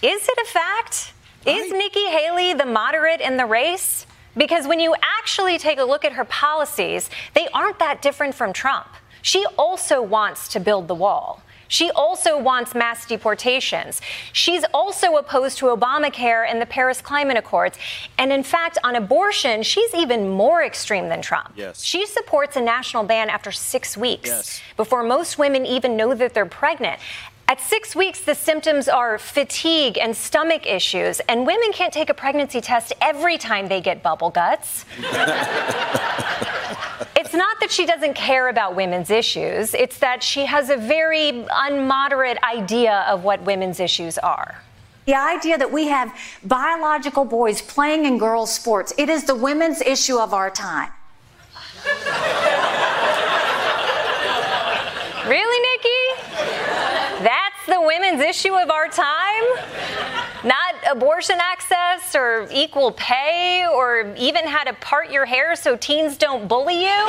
is 0.00 0.28
it 0.28 0.38
a 0.38 0.50
fact? 0.52 1.14
Is 1.44 1.72
Nikki 1.72 2.06
Haley 2.06 2.54
the 2.54 2.64
moderate 2.64 3.20
in 3.20 3.36
the 3.36 3.44
race? 3.44 4.06
Because 4.36 4.68
when 4.68 4.78
you 4.78 4.94
actually 5.18 5.58
take 5.58 5.80
a 5.80 5.84
look 5.84 6.04
at 6.04 6.12
her 6.12 6.24
policies, 6.24 7.10
they 7.34 7.48
aren't 7.48 7.80
that 7.80 8.02
different 8.02 8.36
from 8.36 8.52
Trump. 8.52 8.86
She 9.20 9.44
also 9.58 10.00
wants 10.00 10.48
to 10.48 10.60
build 10.60 10.86
the 10.86 10.94
wall. 10.94 11.42
She 11.68 11.90
also 11.90 12.38
wants 12.38 12.74
mass 12.74 13.06
deportations. 13.06 14.00
She's 14.32 14.64
also 14.72 15.16
opposed 15.16 15.58
to 15.58 15.66
Obamacare 15.66 16.46
and 16.48 16.60
the 16.60 16.66
Paris 16.66 17.00
Climate 17.00 17.36
Accords. 17.36 17.78
And 18.18 18.32
in 18.32 18.42
fact, 18.42 18.78
on 18.84 18.96
abortion, 18.96 19.62
she's 19.62 19.94
even 19.94 20.28
more 20.28 20.62
extreme 20.62 21.08
than 21.08 21.22
Trump. 21.22 21.52
Yes. 21.56 21.82
She 21.82 22.06
supports 22.06 22.56
a 22.56 22.60
national 22.60 23.04
ban 23.04 23.30
after 23.30 23.52
six 23.52 23.96
weeks 23.96 24.28
yes. 24.28 24.62
before 24.76 25.02
most 25.02 25.38
women 25.38 25.66
even 25.66 25.96
know 25.96 26.14
that 26.14 26.34
they're 26.34 26.46
pregnant. 26.46 27.00
At 27.46 27.60
six 27.60 27.94
weeks, 27.94 28.22
the 28.22 28.34
symptoms 28.34 28.88
are 28.88 29.18
fatigue 29.18 29.98
and 29.98 30.16
stomach 30.16 30.66
issues, 30.66 31.20
and 31.20 31.46
women 31.46 31.72
can't 31.72 31.92
take 31.92 32.08
a 32.08 32.14
pregnancy 32.14 32.62
test 32.62 32.94
every 33.02 33.36
time 33.36 33.68
they 33.68 33.82
get 33.82 34.02
bubble 34.02 34.30
guts. 34.30 34.86
she 37.74 37.86
doesn't 37.86 38.14
care 38.14 38.48
about 38.48 38.76
women's 38.76 39.10
issues, 39.10 39.74
it's 39.74 39.98
that 39.98 40.22
she 40.22 40.46
has 40.46 40.70
a 40.70 40.76
very 40.76 41.44
unmoderate 41.50 42.38
idea 42.42 43.04
of 43.08 43.24
what 43.24 43.42
women's 43.42 43.80
issues 43.80 44.16
are. 44.18 44.62
The 45.06 45.14
idea 45.14 45.58
that 45.58 45.70
we 45.70 45.88
have 45.88 46.16
biological 46.44 47.24
boys 47.24 47.60
playing 47.60 48.06
in 48.06 48.16
girls' 48.16 48.54
sports, 48.54 48.94
it 48.96 49.08
is 49.08 49.24
the 49.24 49.34
women's 49.34 49.82
issue 49.82 50.18
of 50.18 50.32
our 50.32 50.50
time. 50.50 50.90
Really, 55.26 55.60
Nikki? 55.68 56.02
That's 57.24 57.66
the 57.66 57.80
women's 57.80 58.20
issue 58.20 58.54
of 58.54 58.70
our 58.70 58.88
time? 58.88 59.44
Not 60.44 60.73
abortion 60.90 61.38
access 61.40 62.14
or 62.14 62.46
equal 62.50 62.92
pay 62.92 63.66
or 63.66 64.14
even 64.16 64.46
how 64.46 64.64
to 64.64 64.72
part 64.74 65.10
your 65.10 65.24
hair 65.24 65.56
so 65.56 65.76
teens 65.76 66.16
don't 66.16 66.48
bully 66.48 66.84
you? 66.84 67.06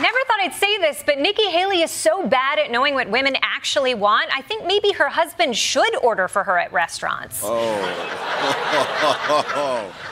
Never 0.00 0.18
thought 0.26 0.40
I'd 0.40 0.54
say 0.54 0.78
this, 0.78 1.02
but 1.06 1.18
Nikki 1.18 1.48
Haley 1.48 1.82
is 1.82 1.90
so 1.90 2.26
bad 2.26 2.58
at 2.58 2.70
knowing 2.72 2.94
what 2.94 3.08
women 3.08 3.36
actually 3.42 3.94
want. 3.94 4.30
I 4.36 4.42
think 4.42 4.66
maybe 4.66 4.90
her 4.92 5.08
husband 5.08 5.56
should 5.56 5.94
order 6.02 6.26
for 6.26 6.42
her 6.42 6.58
at 6.58 6.72
restaurants. 6.72 7.40
Oh. 7.44 7.52
oh. 9.54 10.11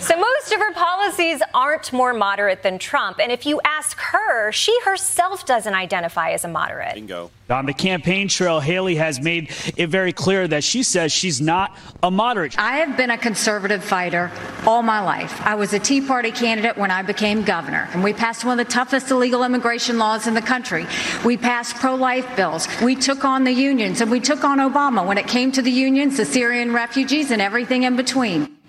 So 0.00 0.16
most 0.16 0.52
of 0.52 0.60
her 0.60 0.72
policies 0.72 1.42
aren't 1.52 1.92
more 1.92 2.14
moderate 2.14 2.62
than 2.62 2.78
Trump. 2.78 3.18
And 3.20 3.30
if 3.30 3.44
you 3.44 3.60
ask 3.64 3.98
her, 3.98 4.50
she 4.50 4.78
herself 4.80 5.44
doesn't 5.44 5.74
identify 5.74 6.30
as 6.30 6.44
a 6.44 6.48
moderate. 6.48 6.94
Bingo. 6.94 7.30
On 7.50 7.66
the 7.66 7.74
campaign 7.74 8.28
trail, 8.28 8.60
Haley 8.60 8.94
has 8.94 9.20
made 9.20 9.50
it 9.76 9.88
very 9.88 10.12
clear 10.12 10.48
that 10.48 10.64
she 10.64 10.82
says 10.82 11.12
she's 11.12 11.40
not 11.40 11.76
a 12.02 12.10
moderate. 12.10 12.58
I 12.58 12.76
have 12.76 12.96
been 12.96 13.10
a 13.10 13.18
conservative 13.18 13.84
fighter 13.84 14.30
all 14.66 14.82
my 14.82 15.00
life. 15.00 15.40
I 15.42 15.56
was 15.56 15.72
a 15.72 15.78
Tea 15.78 16.00
Party 16.00 16.30
candidate 16.30 16.78
when 16.78 16.90
I 16.90 17.02
became 17.02 17.42
governor, 17.42 17.88
and 17.92 18.02
we 18.02 18.12
passed 18.12 18.44
one 18.44 18.58
of 18.58 18.66
the 18.66 18.72
toughest 18.72 19.10
illegal 19.10 19.42
immigration 19.42 19.98
laws 19.98 20.26
in 20.26 20.34
the 20.34 20.42
country. 20.42 20.86
We 21.24 21.36
passed 21.36 21.76
pro 21.76 21.94
life 21.94 22.36
bills. 22.36 22.68
We 22.80 22.94
took 22.94 23.24
on 23.24 23.44
the 23.44 23.52
unions, 23.52 24.00
and 24.00 24.10
we 24.10 24.20
took 24.20 24.44
on 24.44 24.58
Obama 24.58 25.04
when 25.04 25.18
it 25.18 25.26
came 25.26 25.50
to 25.52 25.62
the 25.62 25.72
unions, 25.72 26.16
the 26.16 26.24
Syrian 26.24 26.72
refugees, 26.72 27.32
and 27.32 27.42
everything 27.42 27.82
in 27.82 27.96
between. 27.96 28.59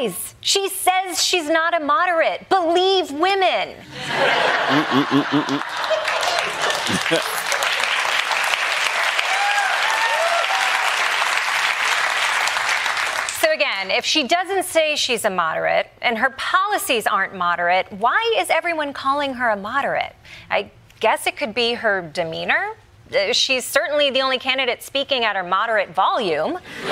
Guys, 0.00 0.34
she 0.40 0.70
says 0.70 1.22
she's 1.22 1.50
not 1.50 1.78
a 1.78 1.84
moderate. 1.84 2.48
Believe 2.48 3.10
women. 3.10 3.76
So, 13.40 13.52
again, 13.52 13.90
if 13.90 14.06
she 14.06 14.26
doesn't 14.26 14.64
say 14.64 14.96
she's 14.96 15.26
a 15.26 15.30
moderate 15.30 15.90
and 16.00 16.16
her 16.16 16.30
policies 16.30 17.06
aren't 17.06 17.34
moderate, 17.34 17.92
why 17.92 18.36
is 18.38 18.48
everyone 18.48 18.94
calling 18.94 19.34
her 19.34 19.50
a 19.50 19.56
moderate? 19.56 20.16
I 20.50 20.70
guess 21.00 21.26
it 21.26 21.36
could 21.36 21.54
be 21.54 21.74
her 21.74 22.00
demeanor. 22.14 22.74
Uh, 23.14 23.32
She's 23.32 23.64
certainly 23.64 24.10
the 24.10 24.20
only 24.22 24.38
candidate 24.38 24.82
speaking 24.82 25.24
at 25.24 25.36
her 25.36 25.42
moderate 25.42 25.90
volume. 25.90 26.58
you 26.82 26.88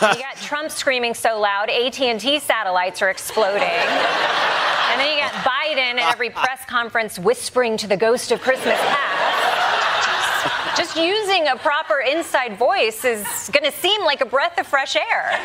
got 0.00 0.36
Trump 0.40 0.70
screaming 0.70 1.14
so 1.14 1.38
loud, 1.38 1.68
AT&T 1.70 2.38
satellites 2.40 3.02
are 3.02 3.10
exploding. 3.10 3.62
And 3.62 5.00
then 5.00 5.14
you 5.14 5.20
got 5.20 5.32
Biden 5.32 6.00
at 6.00 6.12
every 6.12 6.30
press 6.30 6.64
conference 6.66 7.18
whispering 7.18 7.76
to 7.78 7.86
the 7.86 7.96
ghost 7.96 8.32
of 8.32 8.40
Christmas 8.40 8.78
past. 8.78 10.76
Just 10.76 10.96
using 10.96 11.48
a 11.48 11.56
proper 11.56 12.00
inside 12.00 12.56
voice 12.56 13.04
is 13.04 13.50
going 13.52 13.70
to 13.70 13.76
seem 13.78 14.02
like 14.04 14.22
a 14.22 14.26
breath 14.26 14.58
of 14.58 14.66
fresh 14.66 14.96
air. 14.96 15.38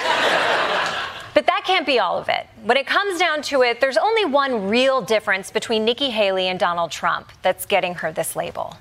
But 1.34 1.46
that 1.46 1.64
can't 1.66 1.86
be 1.86 2.00
all 2.00 2.18
of 2.18 2.30
it. 2.30 2.48
When 2.64 2.78
it 2.78 2.88
comes 2.88 3.20
down 3.20 3.42
to 3.44 3.62
it, 3.62 3.80
there's 3.80 3.98
only 3.98 4.26
one 4.26 4.68
real 4.70 5.02
difference 5.02 5.52
between 5.52 5.86
Nikki 5.86 6.10
Haley 6.10 6.48
and 6.48 6.60
Donald 6.60 6.92
Trump 6.92 7.32
that's 7.42 7.66
getting 7.66 7.94
her 7.96 8.12
this 8.12 8.36
label. 8.36 8.76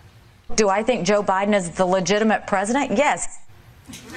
Do 0.55 0.68
I 0.68 0.82
think 0.82 1.07
Joe 1.07 1.22
Biden 1.22 1.55
is 1.55 1.70
the 1.70 1.84
legitimate 1.84 2.47
president? 2.47 2.97
Yes. 2.97 3.38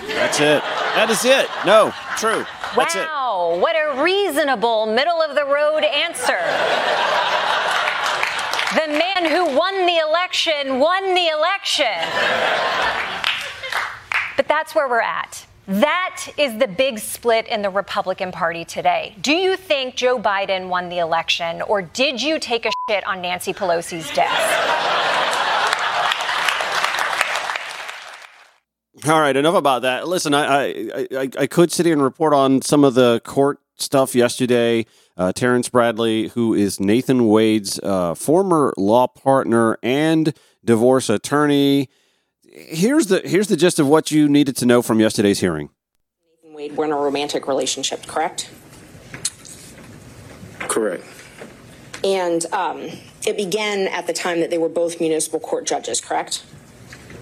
That's 0.07 0.39
it. 0.39 0.61
That 0.95 1.07
is 1.09 1.25
it. 1.25 1.47
No, 1.65 1.93
true. 2.17 2.45
That's 2.75 2.95
it. 2.95 2.99
Wow, 2.99 3.57
what 3.59 3.75
a 3.75 4.01
reasonable, 4.03 4.85
middle 4.85 5.21
of 5.21 5.35
the 5.35 5.45
road 5.45 5.83
answer. 5.83 6.37
the 8.75 8.87
man 8.87 9.31
who 9.31 9.57
won 9.57 9.85
the 9.85 9.97
election 9.97 10.79
won 10.79 11.13
the 11.13 11.27
election. 11.27 11.97
But 14.37 14.47
that's 14.47 14.73
where 14.75 14.87
we're 14.87 15.01
at. 15.01 15.45
That 15.67 16.27
is 16.37 16.57
the 16.57 16.67
big 16.67 16.97
split 16.97 17.47
in 17.47 17.61
the 17.61 17.69
Republican 17.69 18.31
Party 18.31 18.65
today. 18.65 19.15
Do 19.21 19.33
you 19.33 19.55
think 19.55 19.95
Joe 19.95 20.19
Biden 20.19 20.67
won 20.67 20.89
the 20.89 20.97
election, 20.97 21.61
or 21.61 21.83
did 21.83 22.21
you 22.21 22.39
take 22.39 22.65
a 22.65 22.71
shit 22.89 23.05
on 23.05 23.21
Nancy 23.21 23.53
Pelosi's 23.53 24.11
desk? 24.15 24.89
All 29.07 29.21
right, 29.21 29.35
enough 29.35 29.55
about 29.55 29.83
that. 29.83 30.07
Listen, 30.07 30.33
I, 30.33 30.65
I, 30.65 31.07
I, 31.11 31.29
I 31.39 31.47
could 31.47 31.71
sit 31.71 31.85
here 31.85 31.93
and 31.93 32.03
report 32.03 32.33
on 32.33 32.61
some 32.61 32.83
of 32.83 32.95
the 32.95 33.21
court 33.23 33.59
stuff 33.77 34.13
yesterday. 34.13 34.85
Uh, 35.15 35.31
Terrance 35.31 35.69
Bradley, 35.69 36.29
who 36.29 36.53
is 36.53 36.79
Nathan 36.79 37.27
Wade's 37.27 37.79
uh, 37.79 38.13
former 38.13 38.73
law 38.77 39.07
partner 39.07 39.77
and 39.81 40.33
divorce 40.65 41.09
attorney. 41.09 41.89
Here's 42.43 43.07
the 43.07 43.21
here's 43.23 43.47
the 43.47 43.55
gist 43.55 43.79
of 43.79 43.87
what 43.87 44.11
you 44.11 44.27
needed 44.27 44.57
to 44.57 44.65
know 44.65 44.81
from 44.81 44.99
yesterday's 44.99 45.39
hearing. 45.39 45.69
Nathan 46.43 46.55
Wade 46.55 46.75
were 46.75 46.85
in 46.85 46.91
a 46.91 46.97
romantic 46.97 47.47
relationship, 47.47 48.05
correct? 48.05 48.49
Correct. 50.59 51.05
And 52.03 52.45
um, 52.53 52.89
it 53.25 53.37
began 53.37 53.87
at 53.87 54.07
the 54.07 54.13
time 54.13 54.39
that 54.39 54.49
they 54.49 54.57
were 54.57 54.69
both 54.69 54.99
municipal 54.99 55.39
court 55.39 55.65
judges, 55.65 56.01
correct? 56.01 56.43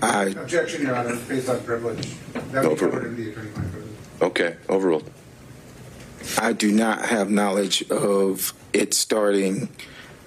I 0.02 0.26
Objection, 0.26 0.84
Your 0.84 0.96
Honor, 0.96 1.16
based 1.28 1.50
on 1.50 1.60
privilege. 1.62 2.16
That 2.52 2.64
would 2.64 2.76
be 2.76 2.80
covered 2.80 3.06
in 3.06 3.16
the 3.16 3.32
attorney-client 3.32 3.72
privilege. 3.72 3.94
okay 4.22 4.58
overruled. 4.70 5.10
I 6.38 6.54
do 6.54 6.72
not 6.72 7.06
have 7.06 7.30
knowledge 7.30 7.90
of 7.90 8.54
it 8.74 8.94
starting 8.94 9.70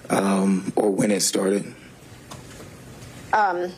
um, 0.09 0.73
or 0.75 0.89
when 0.91 1.11
it 1.11 1.21
started. 1.21 1.73
Um, 3.33 3.71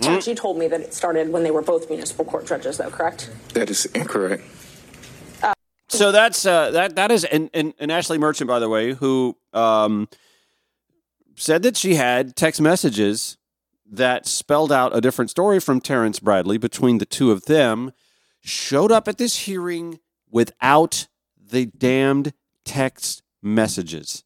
Judge, 0.00 0.26
you 0.26 0.34
told 0.34 0.58
me 0.58 0.66
that 0.68 0.80
it 0.80 0.94
started 0.94 1.30
when 1.30 1.42
they 1.42 1.50
were 1.50 1.62
both 1.62 1.88
municipal 1.90 2.24
court 2.24 2.46
judges, 2.46 2.78
though, 2.78 2.90
correct? 2.90 3.30
That 3.54 3.70
is 3.70 3.84
incorrect. 3.86 4.44
So 5.88 6.12
that's 6.12 6.46
uh, 6.46 6.70
that 6.70 6.94
that 6.96 7.10
is 7.10 7.24
and, 7.24 7.50
and, 7.52 7.74
and 7.80 7.90
Ashleigh 7.90 8.18
Merchant, 8.18 8.46
by 8.46 8.60
the 8.60 8.68
way, 8.68 8.92
who 8.92 9.36
um, 9.52 10.08
said 11.34 11.62
that 11.64 11.76
she 11.76 11.96
had 11.96 12.36
text 12.36 12.60
messages 12.60 13.36
that 13.90 14.26
spelled 14.26 14.70
out 14.70 14.96
a 14.96 15.00
different 15.00 15.30
story 15.30 15.58
from 15.58 15.80
Terrance 15.80 16.20
Bradley 16.20 16.58
between 16.58 16.98
the 16.98 17.06
two 17.06 17.32
of 17.32 17.46
them, 17.46 17.92
showed 18.40 18.92
up 18.92 19.08
at 19.08 19.18
this 19.18 19.40
hearing 19.40 19.98
without 20.30 21.08
the 21.36 21.66
damned 21.66 22.32
text 22.64 23.22
messages. 23.42 24.22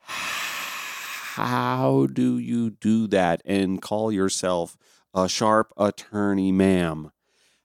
How 0.00 2.06
do 2.12 2.38
you 2.38 2.70
do 2.70 3.06
that 3.08 3.42
and 3.44 3.82
call 3.82 4.12
yourself 4.12 4.76
a 5.14 5.28
sharp 5.28 5.72
attorney, 5.76 6.52
ma'am? 6.52 7.10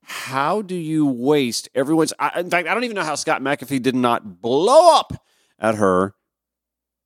How 0.03 0.61
do 0.61 0.75
you 0.75 1.05
waste 1.05 1.69
everyone's? 1.73 2.13
I, 2.19 2.39
in 2.39 2.49
fact, 2.49 2.67
I 2.67 2.73
don't 2.73 2.83
even 2.83 2.95
know 2.95 3.03
how 3.03 3.15
Scott 3.15 3.41
McAfee 3.41 3.81
did 3.81 3.95
not 3.95 4.41
blow 4.41 4.97
up 4.97 5.13
at 5.57 5.75
her 5.75 6.13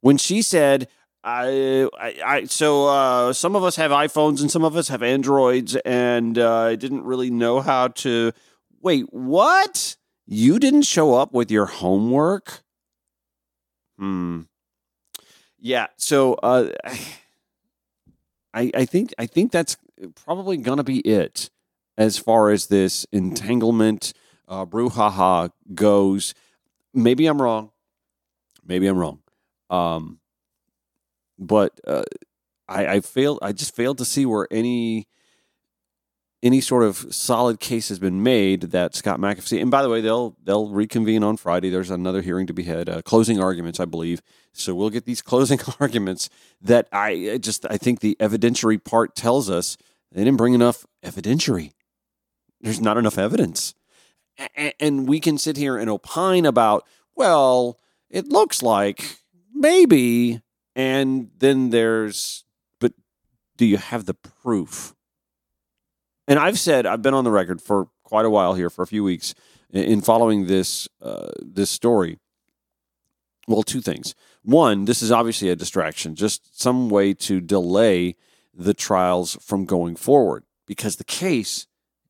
when 0.01 0.17
she 0.17 0.41
said, 0.41 0.87
I, 1.27 1.89
I, 1.99 2.15
I 2.25 2.43
so 2.45 2.87
uh, 2.87 3.33
some 3.33 3.57
of 3.57 3.63
us 3.65 3.75
have 3.75 3.91
iPhones 3.91 4.39
and 4.39 4.49
some 4.49 4.63
of 4.63 4.77
us 4.77 4.87
have 4.87 5.03
Androids, 5.03 5.75
and 5.75 6.39
uh, 6.39 6.61
I 6.61 6.75
didn't 6.75 7.03
really 7.03 7.29
know 7.29 7.59
how 7.59 7.89
to. 7.89 8.31
Wait, 8.81 9.11
what? 9.11 9.97
You 10.25 10.57
didn't 10.57 10.83
show 10.83 11.15
up 11.15 11.33
with 11.33 11.51
your 11.51 11.65
homework? 11.65 12.63
Hmm. 13.97 14.43
Yeah. 15.59 15.87
So 15.97 16.35
uh, 16.35 16.69
I, 18.53 18.71
I 18.73 18.85
think 18.85 19.13
I 19.19 19.25
think 19.25 19.51
that's 19.51 19.75
probably 20.15 20.55
gonna 20.55 20.85
be 20.85 20.99
it 20.99 21.49
as 21.97 22.17
far 22.17 22.51
as 22.51 22.67
this 22.67 23.05
entanglement 23.11 24.13
uh, 24.47 24.65
brouhaha 24.65 25.51
goes. 25.75 26.33
Maybe 26.93 27.25
I'm 27.25 27.41
wrong. 27.41 27.71
Maybe 28.65 28.87
I'm 28.87 28.97
wrong. 28.97 29.19
Um, 29.69 30.19
but 31.37 31.79
uh, 31.85 32.03
I, 32.67 32.87
I 32.87 32.99
failed. 33.01 33.39
I 33.41 33.51
just 33.51 33.75
failed 33.75 33.97
to 33.99 34.05
see 34.05 34.25
where 34.25 34.47
any 34.51 35.07
any 36.43 36.61
sort 36.61 36.83
of 36.83 37.13
solid 37.13 37.59
case 37.59 37.89
has 37.89 37.97
been 37.97 38.21
made 38.21 38.61
that 38.61 38.95
Scott 38.95 39.19
McAfee. 39.19 39.59
And 39.59 39.71
by 39.71 39.81
the 39.81 39.89
way, 39.89 40.01
they'll 40.01 40.35
they'll 40.43 40.69
reconvene 40.69 41.23
on 41.23 41.37
Friday. 41.37 41.69
There's 41.69 41.89
another 41.89 42.21
hearing 42.21 42.47
to 42.47 42.53
be 42.53 42.63
had, 42.63 42.89
uh, 42.89 43.01
closing 43.01 43.41
arguments, 43.41 43.79
I 43.79 43.85
believe. 43.85 44.21
So 44.53 44.75
we'll 44.75 44.89
get 44.89 45.05
these 45.05 45.21
closing 45.23 45.59
arguments 45.79 46.29
that 46.61 46.87
I 46.91 47.31
I 47.33 47.37
just 47.37 47.65
I 47.69 47.77
think 47.77 47.99
the 47.99 48.15
evidentiary 48.19 48.83
part 48.83 49.15
tells 49.15 49.49
us 49.49 49.77
they 50.11 50.23
didn't 50.23 50.37
bring 50.37 50.53
enough 50.53 50.85
evidentiary. 51.03 51.71
There's 52.61 52.81
not 52.81 52.97
enough 52.97 53.17
evidence, 53.17 53.75
A- 54.39 54.73
and 54.81 55.07
we 55.07 55.19
can 55.19 55.37
sit 55.37 55.57
here 55.57 55.77
and 55.77 55.89
opine 55.89 56.45
about 56.45 56.85
well, 57.15 57.79
it 58.09 58.27
looks 58.27 58.61
like 58.61 59.19
maybe, 59.53 60.41
and 60.77 61.29
then 61.39 61.71
there's 61.71 62.45
but 62.79 62.93
do 63.57 63.65
you 63.65 63.75
have 63.75 64.05
the 64.05 64.13
proof? 64.13 64.93
and 66.27 66.37
I've 66.37 66.59
said 66.59 66.85
I've 66.85 67.01
been 67.01 67.13
on 67.13 67.23
the 67.23 67.31
record 67.31 67.61
for 67.61 67.87
quite 68.03 68.25
a 68.25 68.29
while 68.29 68.53
here 68.53 68.69
for 68.69 68.83
a 68.83 68.87
few 68.87 69.03
weeks 69.03 69.33
in 69.71 70.01
following 70.01 70.47
this 70.47 70.87
uh, 71.01 71.31
this 71.39 71.69
story. 71.69 72.19
Well, 73.47 73.63
two 73.63 73.81
things. 73.81 74.13
One, 74.43 74.85
this 74.85 75.01
is 75.01 75.11
obviously 75.11 75.49
a 75.49 75.55
distraction, 75.55 76.15
just 76.15 76.59
some 76.61 76.89
way 76.89 77.13
to 77.13 77.39
delay 77.39 78.15
the 78.53 78.73
trials 78.73 79.37
from 79.41 79.65
going 79.65 79.95
forward 79.95 80.43
because 80.65 80.97
the 80.97 81.05
case. 81.05 81.65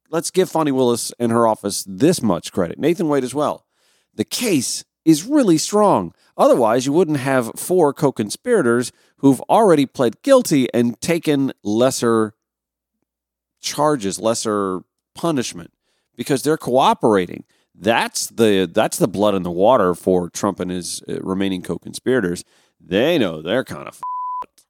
Let's 0.10 0.32
give 0.32 0.50
Fani 0.50 0.72
Willis 0.72 1.12
and 1.20 1.34
her 1.34 1.46
office 1.46 1.84
this 1.86 2.22
much 2.22 2.54
credit. 2.54 2.80
Nathan 2.80 3.10
Wade 3.10 3.26
as 3.26 3.36
well. 3.36 3.66
The 4.16 4.24
case 4.24 4.86
is 5.04 5.26
really 5.26 5.58
strong. 5.58 6.14
Otherwise, 6.38 6.86
you 6.86 6.94
wouldn't 6.94 7.18
have 7.18 7.52
four 7.56 7.94
co 7.94 8.12
conspirators 8.12 8.92
who've 9.18 9.42
already 9.50 9.86
pled 9.86 10.22
guilty 10.22 10.72
and 10.74 11.00
taken 11.02 11.52
lesser 11.64 12.36
charges, 13.60 14.20
lesser 14.20 14.82
punishment 15.16 15.74
because 16.16 16.44
they're 16.44 16.58
cooperating. 16.58 17.44
That's 17.74 18.28
the 18.28 18.70
that's 18.72 18.98
the 18.98 19.08
blood 19.08 19.36
in 19.36 19.44
the 19.44 19.52
water 19.52 19.96
for 19.96 20.30
Trump 20.30 20.60
and 20.60 20.72
his 20.72 21.02
uh, 21.08 21.20
remaining 21.22 21.62
co-conspirators. 21.62 22.44
They 22.80 23.18
know 23.18 23.42
they're 23.42 23.64
kind 23.64 23.88
of 23.88 23.96
f***ed. 23.96 24.64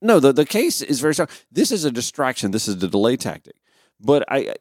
No, 0.00 0.20
the, 0.20 0.32
the 0.32 0.46
case 0.46 0.82
is 0.82 1.00
very 1.00 1.14
strong. 1.14 1.28
This 1.50 1.70
is 1.72 1.84
a 1.84 1.90
distraction. 1.90 2.50
This 2.50 2.68
is 2.68 2.82
a 2.82 2.88
delay 2.88 3.16
tactic. 3.16 3.56
But 4.00 4.24
I 4.30 4.54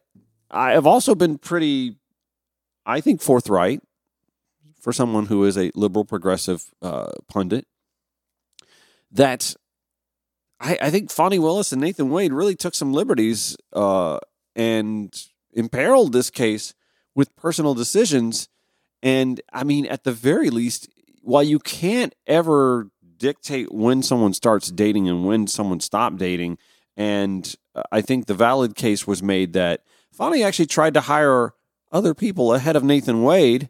I 0.50 0.72
have 0.72 0.88
also 0.88 1.16
been 1.16 1.38
pretty 1.38 1.98
I 2.86 3.02
think 3.02 3.22
forthright 3.22 3.82
for 4.88 4.94
someone 4.94 5.26
who 5.26 5.44
is 5.44 5.58
a 5.58 5.70
liberal 5.76 6.06
progressive 6.06 6.72
uh, 6.82 7.12
pundit 7.28 7.68
that 9.12 9.54
I, 10.62 10.78
I 10.82 10.90
think 10.92 11.12
Fani 11.12 11.40
Willis 11.40 11.74
and 11.74 11.82
Nathan 11.82 12.10
Wade 12.10 12.32
really 12.32 12.56
took 12.56 12.74
some 12.74 12.94
liberties 12.94 13.58
uh, 13.74 14.20
and 14.56 15.14
imperiled 15.52 16.14
this 16.14 16.30
case 16.30 16.74
with 17.14 17.36
personal 17.36 17.74
decisions. 17.74 18.48
And 19.04 19.42
I 19.52 19.66
mean, 19.66 19.88
at 19.88 20.06
the 20.06 20.14
very 20.14 20.50
least, 20.50 20.88
while 21.22 21.44
you 21.44 21.60
can't 21.60 22.16
ever 22.26 22.90
dictate 23.18 23.74
when 23.74 24.02
someone 24.02 24.32
starts 24.32 24.72
dating 24.72 25.10
and 25.10 25.26
when 25.26 25.48
someone 25.48 25.82
stopped 25.82 26.16
dating, 26.16 26.60
and 26.96 27.54
uh, 27.76 27.84
I 27.92 28.00
think 28.00 28.28
the 28.28 28.34
valid 28.34 28.74
case 28.78 29.06
was 29.06 29.22
made 29.22 29.52
that 29.52 29.82
Fani 30.14 30.44
actually 30.44 30.68
tried 30.68 30.94
to 30.94 31.02
hire 31.02 31.52
other 31.92 32.14
people 32.14 32.54
ahead 32.54 32.78
of 32.78 32.86
Nathan 32.86 33.22
Wade, 33.22 33.70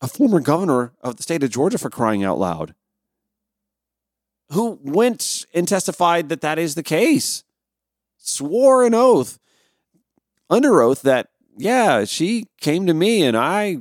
a 0.00 0.08
former 0.08 0.40
governor 0.40 0.92
of 1.02 1.16
the 1.16 1.22
state 1.22 1.42
of 1.42 1.50
Georgia, 1.50 1.78
for 1.78 1.90
crying 1.90 2.24
out 2.24 2.38
loud 2.38 2.74
who 4.50 4.78
went 4.82 5.46
and 5.52 5.68
testified 5.68 6.28
that 6.28 6.40
that 6.40 6.58
is 6.58 6.74
the 6.74 6.82
case, 6.82 7.44
swore 8.16 8.84
an 8.84 8.94
oath, 8.94 9.38
under 10.50 10.80
oath 10.80 11.02
that 11.02 11.28
yeah, 11.56 12.04
she 12.04 12.46
came 12.60 12.86
to 12.86 12.94
me 12.94 13.24
and 13.24 13.36
I 13.36 13.78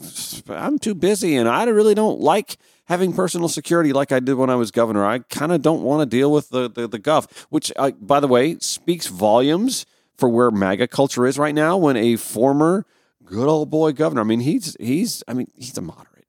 I'm 0.49 0.79
too 0.79 0.95
busy 0.95 1.35
and 1.35 1.47
I 1.47 1.63
really 1.65 1.93
don't 1.93 2.19
like 2.19 2.57
having 2.85 3.13
personal 3.13 3.49
security 3.49 3.93
like 3.93 4.11
I 4.11 4.19
did 4.19 4.33
when 4.33 4.49
I 4.49 4.55
was 4.55 4.71
governor. 4.71 5.05
I 5.05 5.19
kind 5.19 5.51
of 5.51 5.61
don't 5.61 5.83
want 5.83 6.01
to 6.01 6.17
deal 6.17 6.31
with 6.31 6.49
the 6.49 6.69
the, 6.69 6.87
the 6.87 6.99
guff, 6.99 7.47
which 7.49 7.71
uh, 7.75 7.91
by 7.91 8.19
the 8.19 8.27
way 8.27 8.57
speaks 8.59 9.07
volumes 9.07 9.85
for 10.17 10.27
where 10.27 10.49
MAGA 10.49 10.87
culture 10.87 11.27
is 11.27 11.37
right 11.37 11.53
now. 11.53 11.77
When 11.77 11.95
a 11.95 12.15
former 12.15 12.85
good 13.27 13.47
old 13.47 13.69
boy 13.69 13.93
governor, 13.93 14.21
I 14.21 14.23
mean 14.23 14.39
he's 14.39 14.75
he's 14.79 15.23
I 15.27 15.33
mean 15.33 15.51
he's 15.55 15.77
a 15.77 15.81
moderate. 15.81 16.27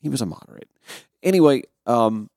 He 0.00 0.08
was 0.08 0.20
a 0.20 0.26
moderate. 0.26 0.68
Anyway, 1.22 1.62
um, 1.86 2.28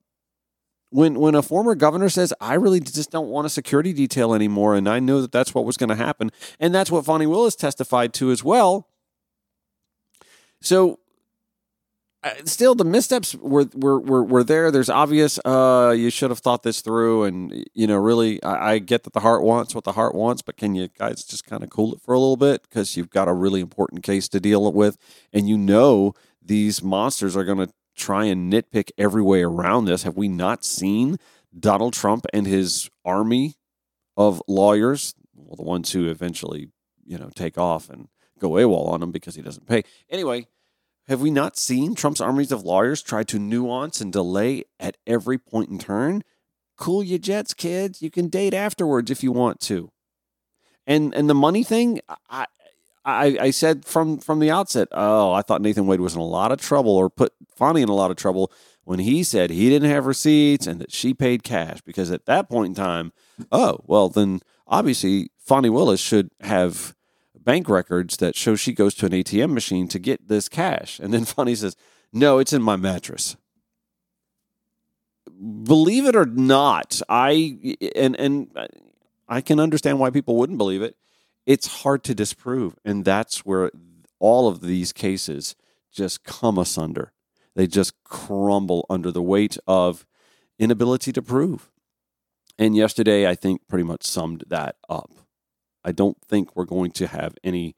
when 0.89 1.19
when 1.19 1.35
a 1.35 1.41
former 1.41 1.75
governor 1.75 2.09
says 2.09 2.33
I 2.39 2.53
really 2.55 2.79
just 2.79 3.11
don't 3.11 3.27
want 3.27 3.45
a 3.45 3.49
security 3.49 3.93
detail 3.93 4.33
anymore 4.33 4.75
and 4.75 4.87
I 4.87 4.99
know 4.99 5.21
that 5.21 5.31
that's 5.31 5.53
what 5.53 5.65
was 5.65 5.77
going 5.77 5.89
to 5.89 5.95
happen 5.95 6.31
and 6.59 6.73
that's 6.73 6.89
what 6.89 7.05
Fani 7.05 7.27
Willis 7.27 7.55
testified 7.55 8.13
to 8.15 8.31
as 8.31 8.43
well 8.43 8.87
so 10.61 10.99
still 12.45 12.75
the 12.75 12.83
missteps 12.83 13.35
were, 13.35 13.69
were 13.73 13.99
were 13.99 14.23
were 14.23 14.43
there 14.43 14.69
there's 14.71 14.89
obvious 14.89 15.39
uh 15.45 15.93
you 15.95 16.09
should 16.09 16.29
have 16.29 16.39
thought 16.39 16.63
this 16.63 16.81
through 16.81 17.23
and 17.23 17.63
you 17.73 17.87
know 17.87 17.95
really 17.95 18.41
I, 18.43 18.73
I 18.73 18.79
get 18.79 19.03
that 19.03 19.13
the 19.13 19.21
heart 19.21 19.43
wants 19.43 19.73
what 19.73 19.83
the 19.83 19.93
heart 19.93 20.13
wants 20.13 20.41
but 20.41 20.57
can 20.57 20.75
you 20.75 20.89
guys 20.97 21.23
just 21.23 21.45
kind 21.45 21.63
of 21.63 21.69
cool 21.69 21.93
it 21.93 22.01
for 22.01 22.13
a 22.13 22.19
little 22.19 22.35
bit 22.35 22.63
because 22.63 22.97
you've 22.97 23.11
got 23.11 23.27
a 23.27 23.33
really 23.33 23.61
important 23.61 24.03
case 24.03 24.27
to 24.29 24.39
deal 24.39 24.71
with 24.73 24.97
and 25.31 25.47
you 25.47 25.57
know 25.57 26.13
these 26.41 26.81
monsters 26.81 27.37
are 27.37 27.43
going 27.43 27.65
to 27.65 27.71
try 27.97 28.25
and 28.25 28.51
nitpick 28.51 28.91
every 28.97 29.21
way 29.21 29.41
around 29.41 29.85
this. 29.85 30.03
Have 30.03 30.15
we 30.15 30.27
not 30.27 30.63
seen 30.63 31.17
Donald 31.57 31.93
Trump 31.93 32.25
and 32.31 32.45
his 32.45 32.89
army 33.03 33.55
of 34.15 34.41
lawyers, 34.47 35.15
well, 35.35 35.55
the 35.55 35.63
ones 35.63 35.91
who 35.91 36.09
eventually, 36.09 36.69
you 37.05 37.17
know, 37.17 37.29
take 37.35 37.57
off 37.57 37.89
and 37.89 38.07
go 38.39 38.51
AWOL 38.51 38.87
on 38.89 39.03
him 39.03 39.11
because 39.11 39.35
he 39.35 39.41
doesn't 39.41 39.67
pay. 39.67 39.83
Anyway, 40.09 40.47
have 41.07 41.21
we 41.21 41.31
not 41.31 41.57
seen 41.57 41.95
Trump's 41.95 42.21
armies 42.21 42.51
of 42.51 42.63
lawyers 42.63 43.01
try 43.01 43.23
to 43.23 43.39
nuance 43.39 44.01
and 44.01 44.11
delay 44.11 44.65
at 44.79 44.97
every 45.07 45.37
point 45.37 45.69
in 45.69 45.79
turn? 45.79 46.23
Cool 46.77 47.03
your 47.03 47.19
jets, 47.19 47.53
kids. 47.53 48.01
You 48.01 48.11
can 48.11 48.27
date 48.27 48.53
afterwards 48.53 49.09
if 49.09 49.23
you 49.23 49.31
want 49.31 49.59
to. 49.61 49.89
And 50.85 51.13
and 51.13 51.29
the 51.29 51.35
money 51.35 51.63
thing, 51.63 51.99
I, 52.29 52.45
I, 53.03 53.37
I 53.39 53.51
said 53.51 53.85
from 53.85 54.19
from 54.19 54.39
the 54.39 54.51
outset, 54.51 54.89
oh, 54.91 55.31
I 55.31 55.41
thought 55.41 55.61
Nathan 55.61 55.87
Wade 55.87 56.01
was 56.01 56.13
in 56.13 56.21
a 56.21 56.25
lot 56.25 56.51
of 56.51 56.59
trouble 56.59 56.91
or 56.91 57.09
put 57.09 57.33
Fani 57.55 57.81
in 57.81 57.89
a 57.89 57.95
lot 57.95 58.11
of 58.11 58.17
trouble 58.17 58.51
when 58.83 58.99
he 58.99 59.23
said 59.23 59.49
he 59.49 59.69
didn't 59.69 59.89
have 59.89 60.05
receipts 60.05 60.67
and 60.67 60.79
that 60.79 60.91
she 60.91 61.13
paid 61.13 61.43
cash 61.43 61.81
because 61.81 62.11
at 62.11 62.25
that 62.25 62.49
point 62.49 62.67
in 62.67 62.75
time, 62.75 63.11
oh, 63.51 63.79
well, 63.85 64.07
then 64.09 64.39
obviously 64.65 65.29
Fani 65.37 65.69
Willis 65.69 65.99
should 65.99 66.31
have 66.41 66.95
bank 67.47 67.67
records 67.69 68.17
that 68.17 68.35
show 68.35 68.55
she 68.55 68.73
goes 68.73 68.93
to 68.95 69.07
an 69.07 69.13
ATM 69.13 69.53
machine 69.53 69.87
to 69.87 69.99
get 69.99 70.27
this 70.27 70.47
cash. 70.47 70.99
And 70.99 71.13
then 71.13 71.25
Fani 71.33 71.55
says, 71.55 71.75
no, 72.13 72.37
it's 72.37 72.53
in 72.53 72.61
my 72.61 72.75
mattress. 72.75 73.37
Believe 75.63 76.05
it 76.05 76.15
or 76.15 76.25
not, 76.25 77.01
I 77.09 77.77
and 77.95 78.15
and 78.15 78.49
I 79.27 79.41
can 79.41 79.59
understand 79.59 79.99
why 79.99 80.09
people 80.09 80.35
wouldn't 80.35 80.57
believe 80.57 80.81
it 80.81 80.95
it's 81.47 81.81
hard 81.81 82.03
to 82.03 82.13
disprove. 82.13 82.75
And 82.85 83.05
that's 83.05 83.45
where 83.45 83.71
all 84.19 84.49
of 84.49 84.61
these 84.61 84.91
cases 84.91 85.55
just 85.91 86.23
come 86.25 86.59
asunder. 86.59 87.13
They 87.55 87.65
just 87.65 87.93
crumble 88.03 88.85
under 88.89 89.11
the 89.11 89.23
weight 89.23 89.57
of 89.65 90.05
inability 90.59 91.13
to 91.13 91.21
prove. 91.21 91.71
And 92.59 92.75
yesterday, 92.75 93.27
I 93.27 93.33
think, 93.33 93.61
pretty 93.67 93.85
much 93.85 94.03
summed 94.03 94.43
that 94.47 94.75
up. 94.89 95.11
I 95.87 95.93
don't 95.93 96.17
think 96.21 96.53
we're 96.53 96.65
going 96.65 96.91
to 96.91 97.07
have 97.07 97.33
any 97.45 97.73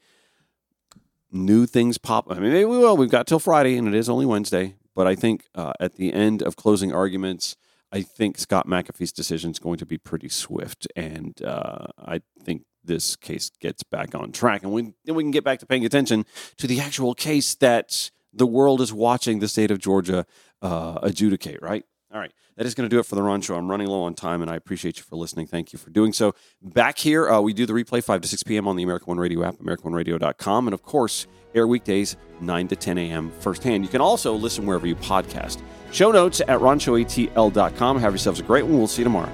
new 1.32 1.68
things 1.68 2.00
pop. 2.00 2.26
I 2.32 2.40
mean, 2.40 2.52
maybe 2.52 2.66
we 2.66 2.80
will. 2.80 2.98
We've 2.98 3.08
got 3.08 3.28
till 3.28 3.38
Friday, 3.38 3.78
and 3.78 3.88
it 3.88 3.94
is 3.94 4.10
only 4.10 4.26
Wednesday. 4.26 4.74
But 4.96 5.06
I 5.06 5.14
think 5.14 5.46
uh, 5.54 5.74
at 5.80 5.94
the 5.94 6.12
end 6.12 6.42
of 6.42 6.56
closing 6.56 6.92
arguments, 6.92 7.56
I 7.92 8.02
think 8.02 8.40
Scott 8.40 8.66
McAfee's 8.66 9.12
decision 9.12 9.52
is 9.52 9.60
going 9.60 9.78
to 9.78 9.86
be 9.86 10.00
pretty 10.00 10.28
swift, 10.28 10.88
and 10.96 11.40
uh, 11.44 11.86
I 12.00 12.22
think 12.44 12.64
this 12.84 13.16
case 13.16 13.52
gets 13.62 13.84
back 13.84 14.16
on 14.16 14.32
track, 14.32 14.64
and 14.64 14.72
we, 14.72 14.94
then 15.06 15.14
we 15.14 15.24
can 15.24 15.32
get 15.32 15.44
back 15.44 15.60
to 15.60 15.68
paying 15.68 15.86
attention 15.86 16.26
to 16.58 16.66
the 16.66 16.80
actual 16.80 17.14
case 17.14 17.54
that 17.56 18.10
the 18.34 18.48
world 18.48 18.82
is 18.82 18.92
watching 18.92 19.38
the 19.38 19.48
state 19.48 19.70
of 19.70 19.78
Georgia 19.78 20.26
uh, 20.64 20.98
adjudicate. 21.04 21.62
Right. 21.62 21.86
All 22.12 22.20
right. 22.20 22.32
That 22.58 22.66
is 22.66 22.74
going 22.76 22.90
to 22.90 22.94
do 22.94 23.00
it 23.00 23.06
for 23.06 23.16
the 23.16 23.22
Ron 23.22 23.42
Show. 23.42 23.56
I'm 23.56 23.70
running 23.70 23.88
low 23.88 24.04
on 24.04 24.16
time, 24.16 24.42
and 24.42 24.50
I 24.50 24.56
appreciate 24.56 24.98
you 24.98 25.04
for 25.04 25.16
listening. 25.16 25.48
Thank 25.48 25.72
you 25.72 25.80
for 25.80 25.92
doing 25.92 26.12
so. 26.12 26.34
Back 26.62 26.98
here, 26.98 27.30
uh, 27.30 27.40
we 27.40 27.54
do 27.54 27.66
the 27.66 27.74
replay 27.74 28.04
5 28.04 28.22
to 28.22 28.28
6 28.28 28.44
p.m. 28.44 28.68
on 28.68 28.76
the 28.76 28.84
American 28.84 29.08
One 29.08 29.18
Radio 29.18 29.44
app, 29.44 29.56
AmericanOneRadio.com, 29.58 30.68
and 30.68 30.74
of 30.74 30.82
course, 30.82 31.28
air 31.54 31.68
weekdays 31.68 32.18
9 32.42 32.68
to 32.70 32.76
10 32.76 32.98
a.m. 32.98 33.32
firsthand. 33.40 33.84
You 33.84 33.90
can 33.90 34.02
also 34.02 34.34
listen 34.34 34.66
wherever 34.66 34.88
you 34.88 34.96
podcast. 34.96 35.62
Show 35.92 36.12
notes 36.12 36.42
at 36.42 36.60
RonShowATL.com. 36.60 38.00
Have 38.00 38.14
yourselves 38.14 38.40
a 38.40 38.44
great 38.44 38.66
one. 38.66 38.78
We'll 38.78 38.88
see 38.88 39.02
you 39.02 39.06
tomorrow. 39.06 39.32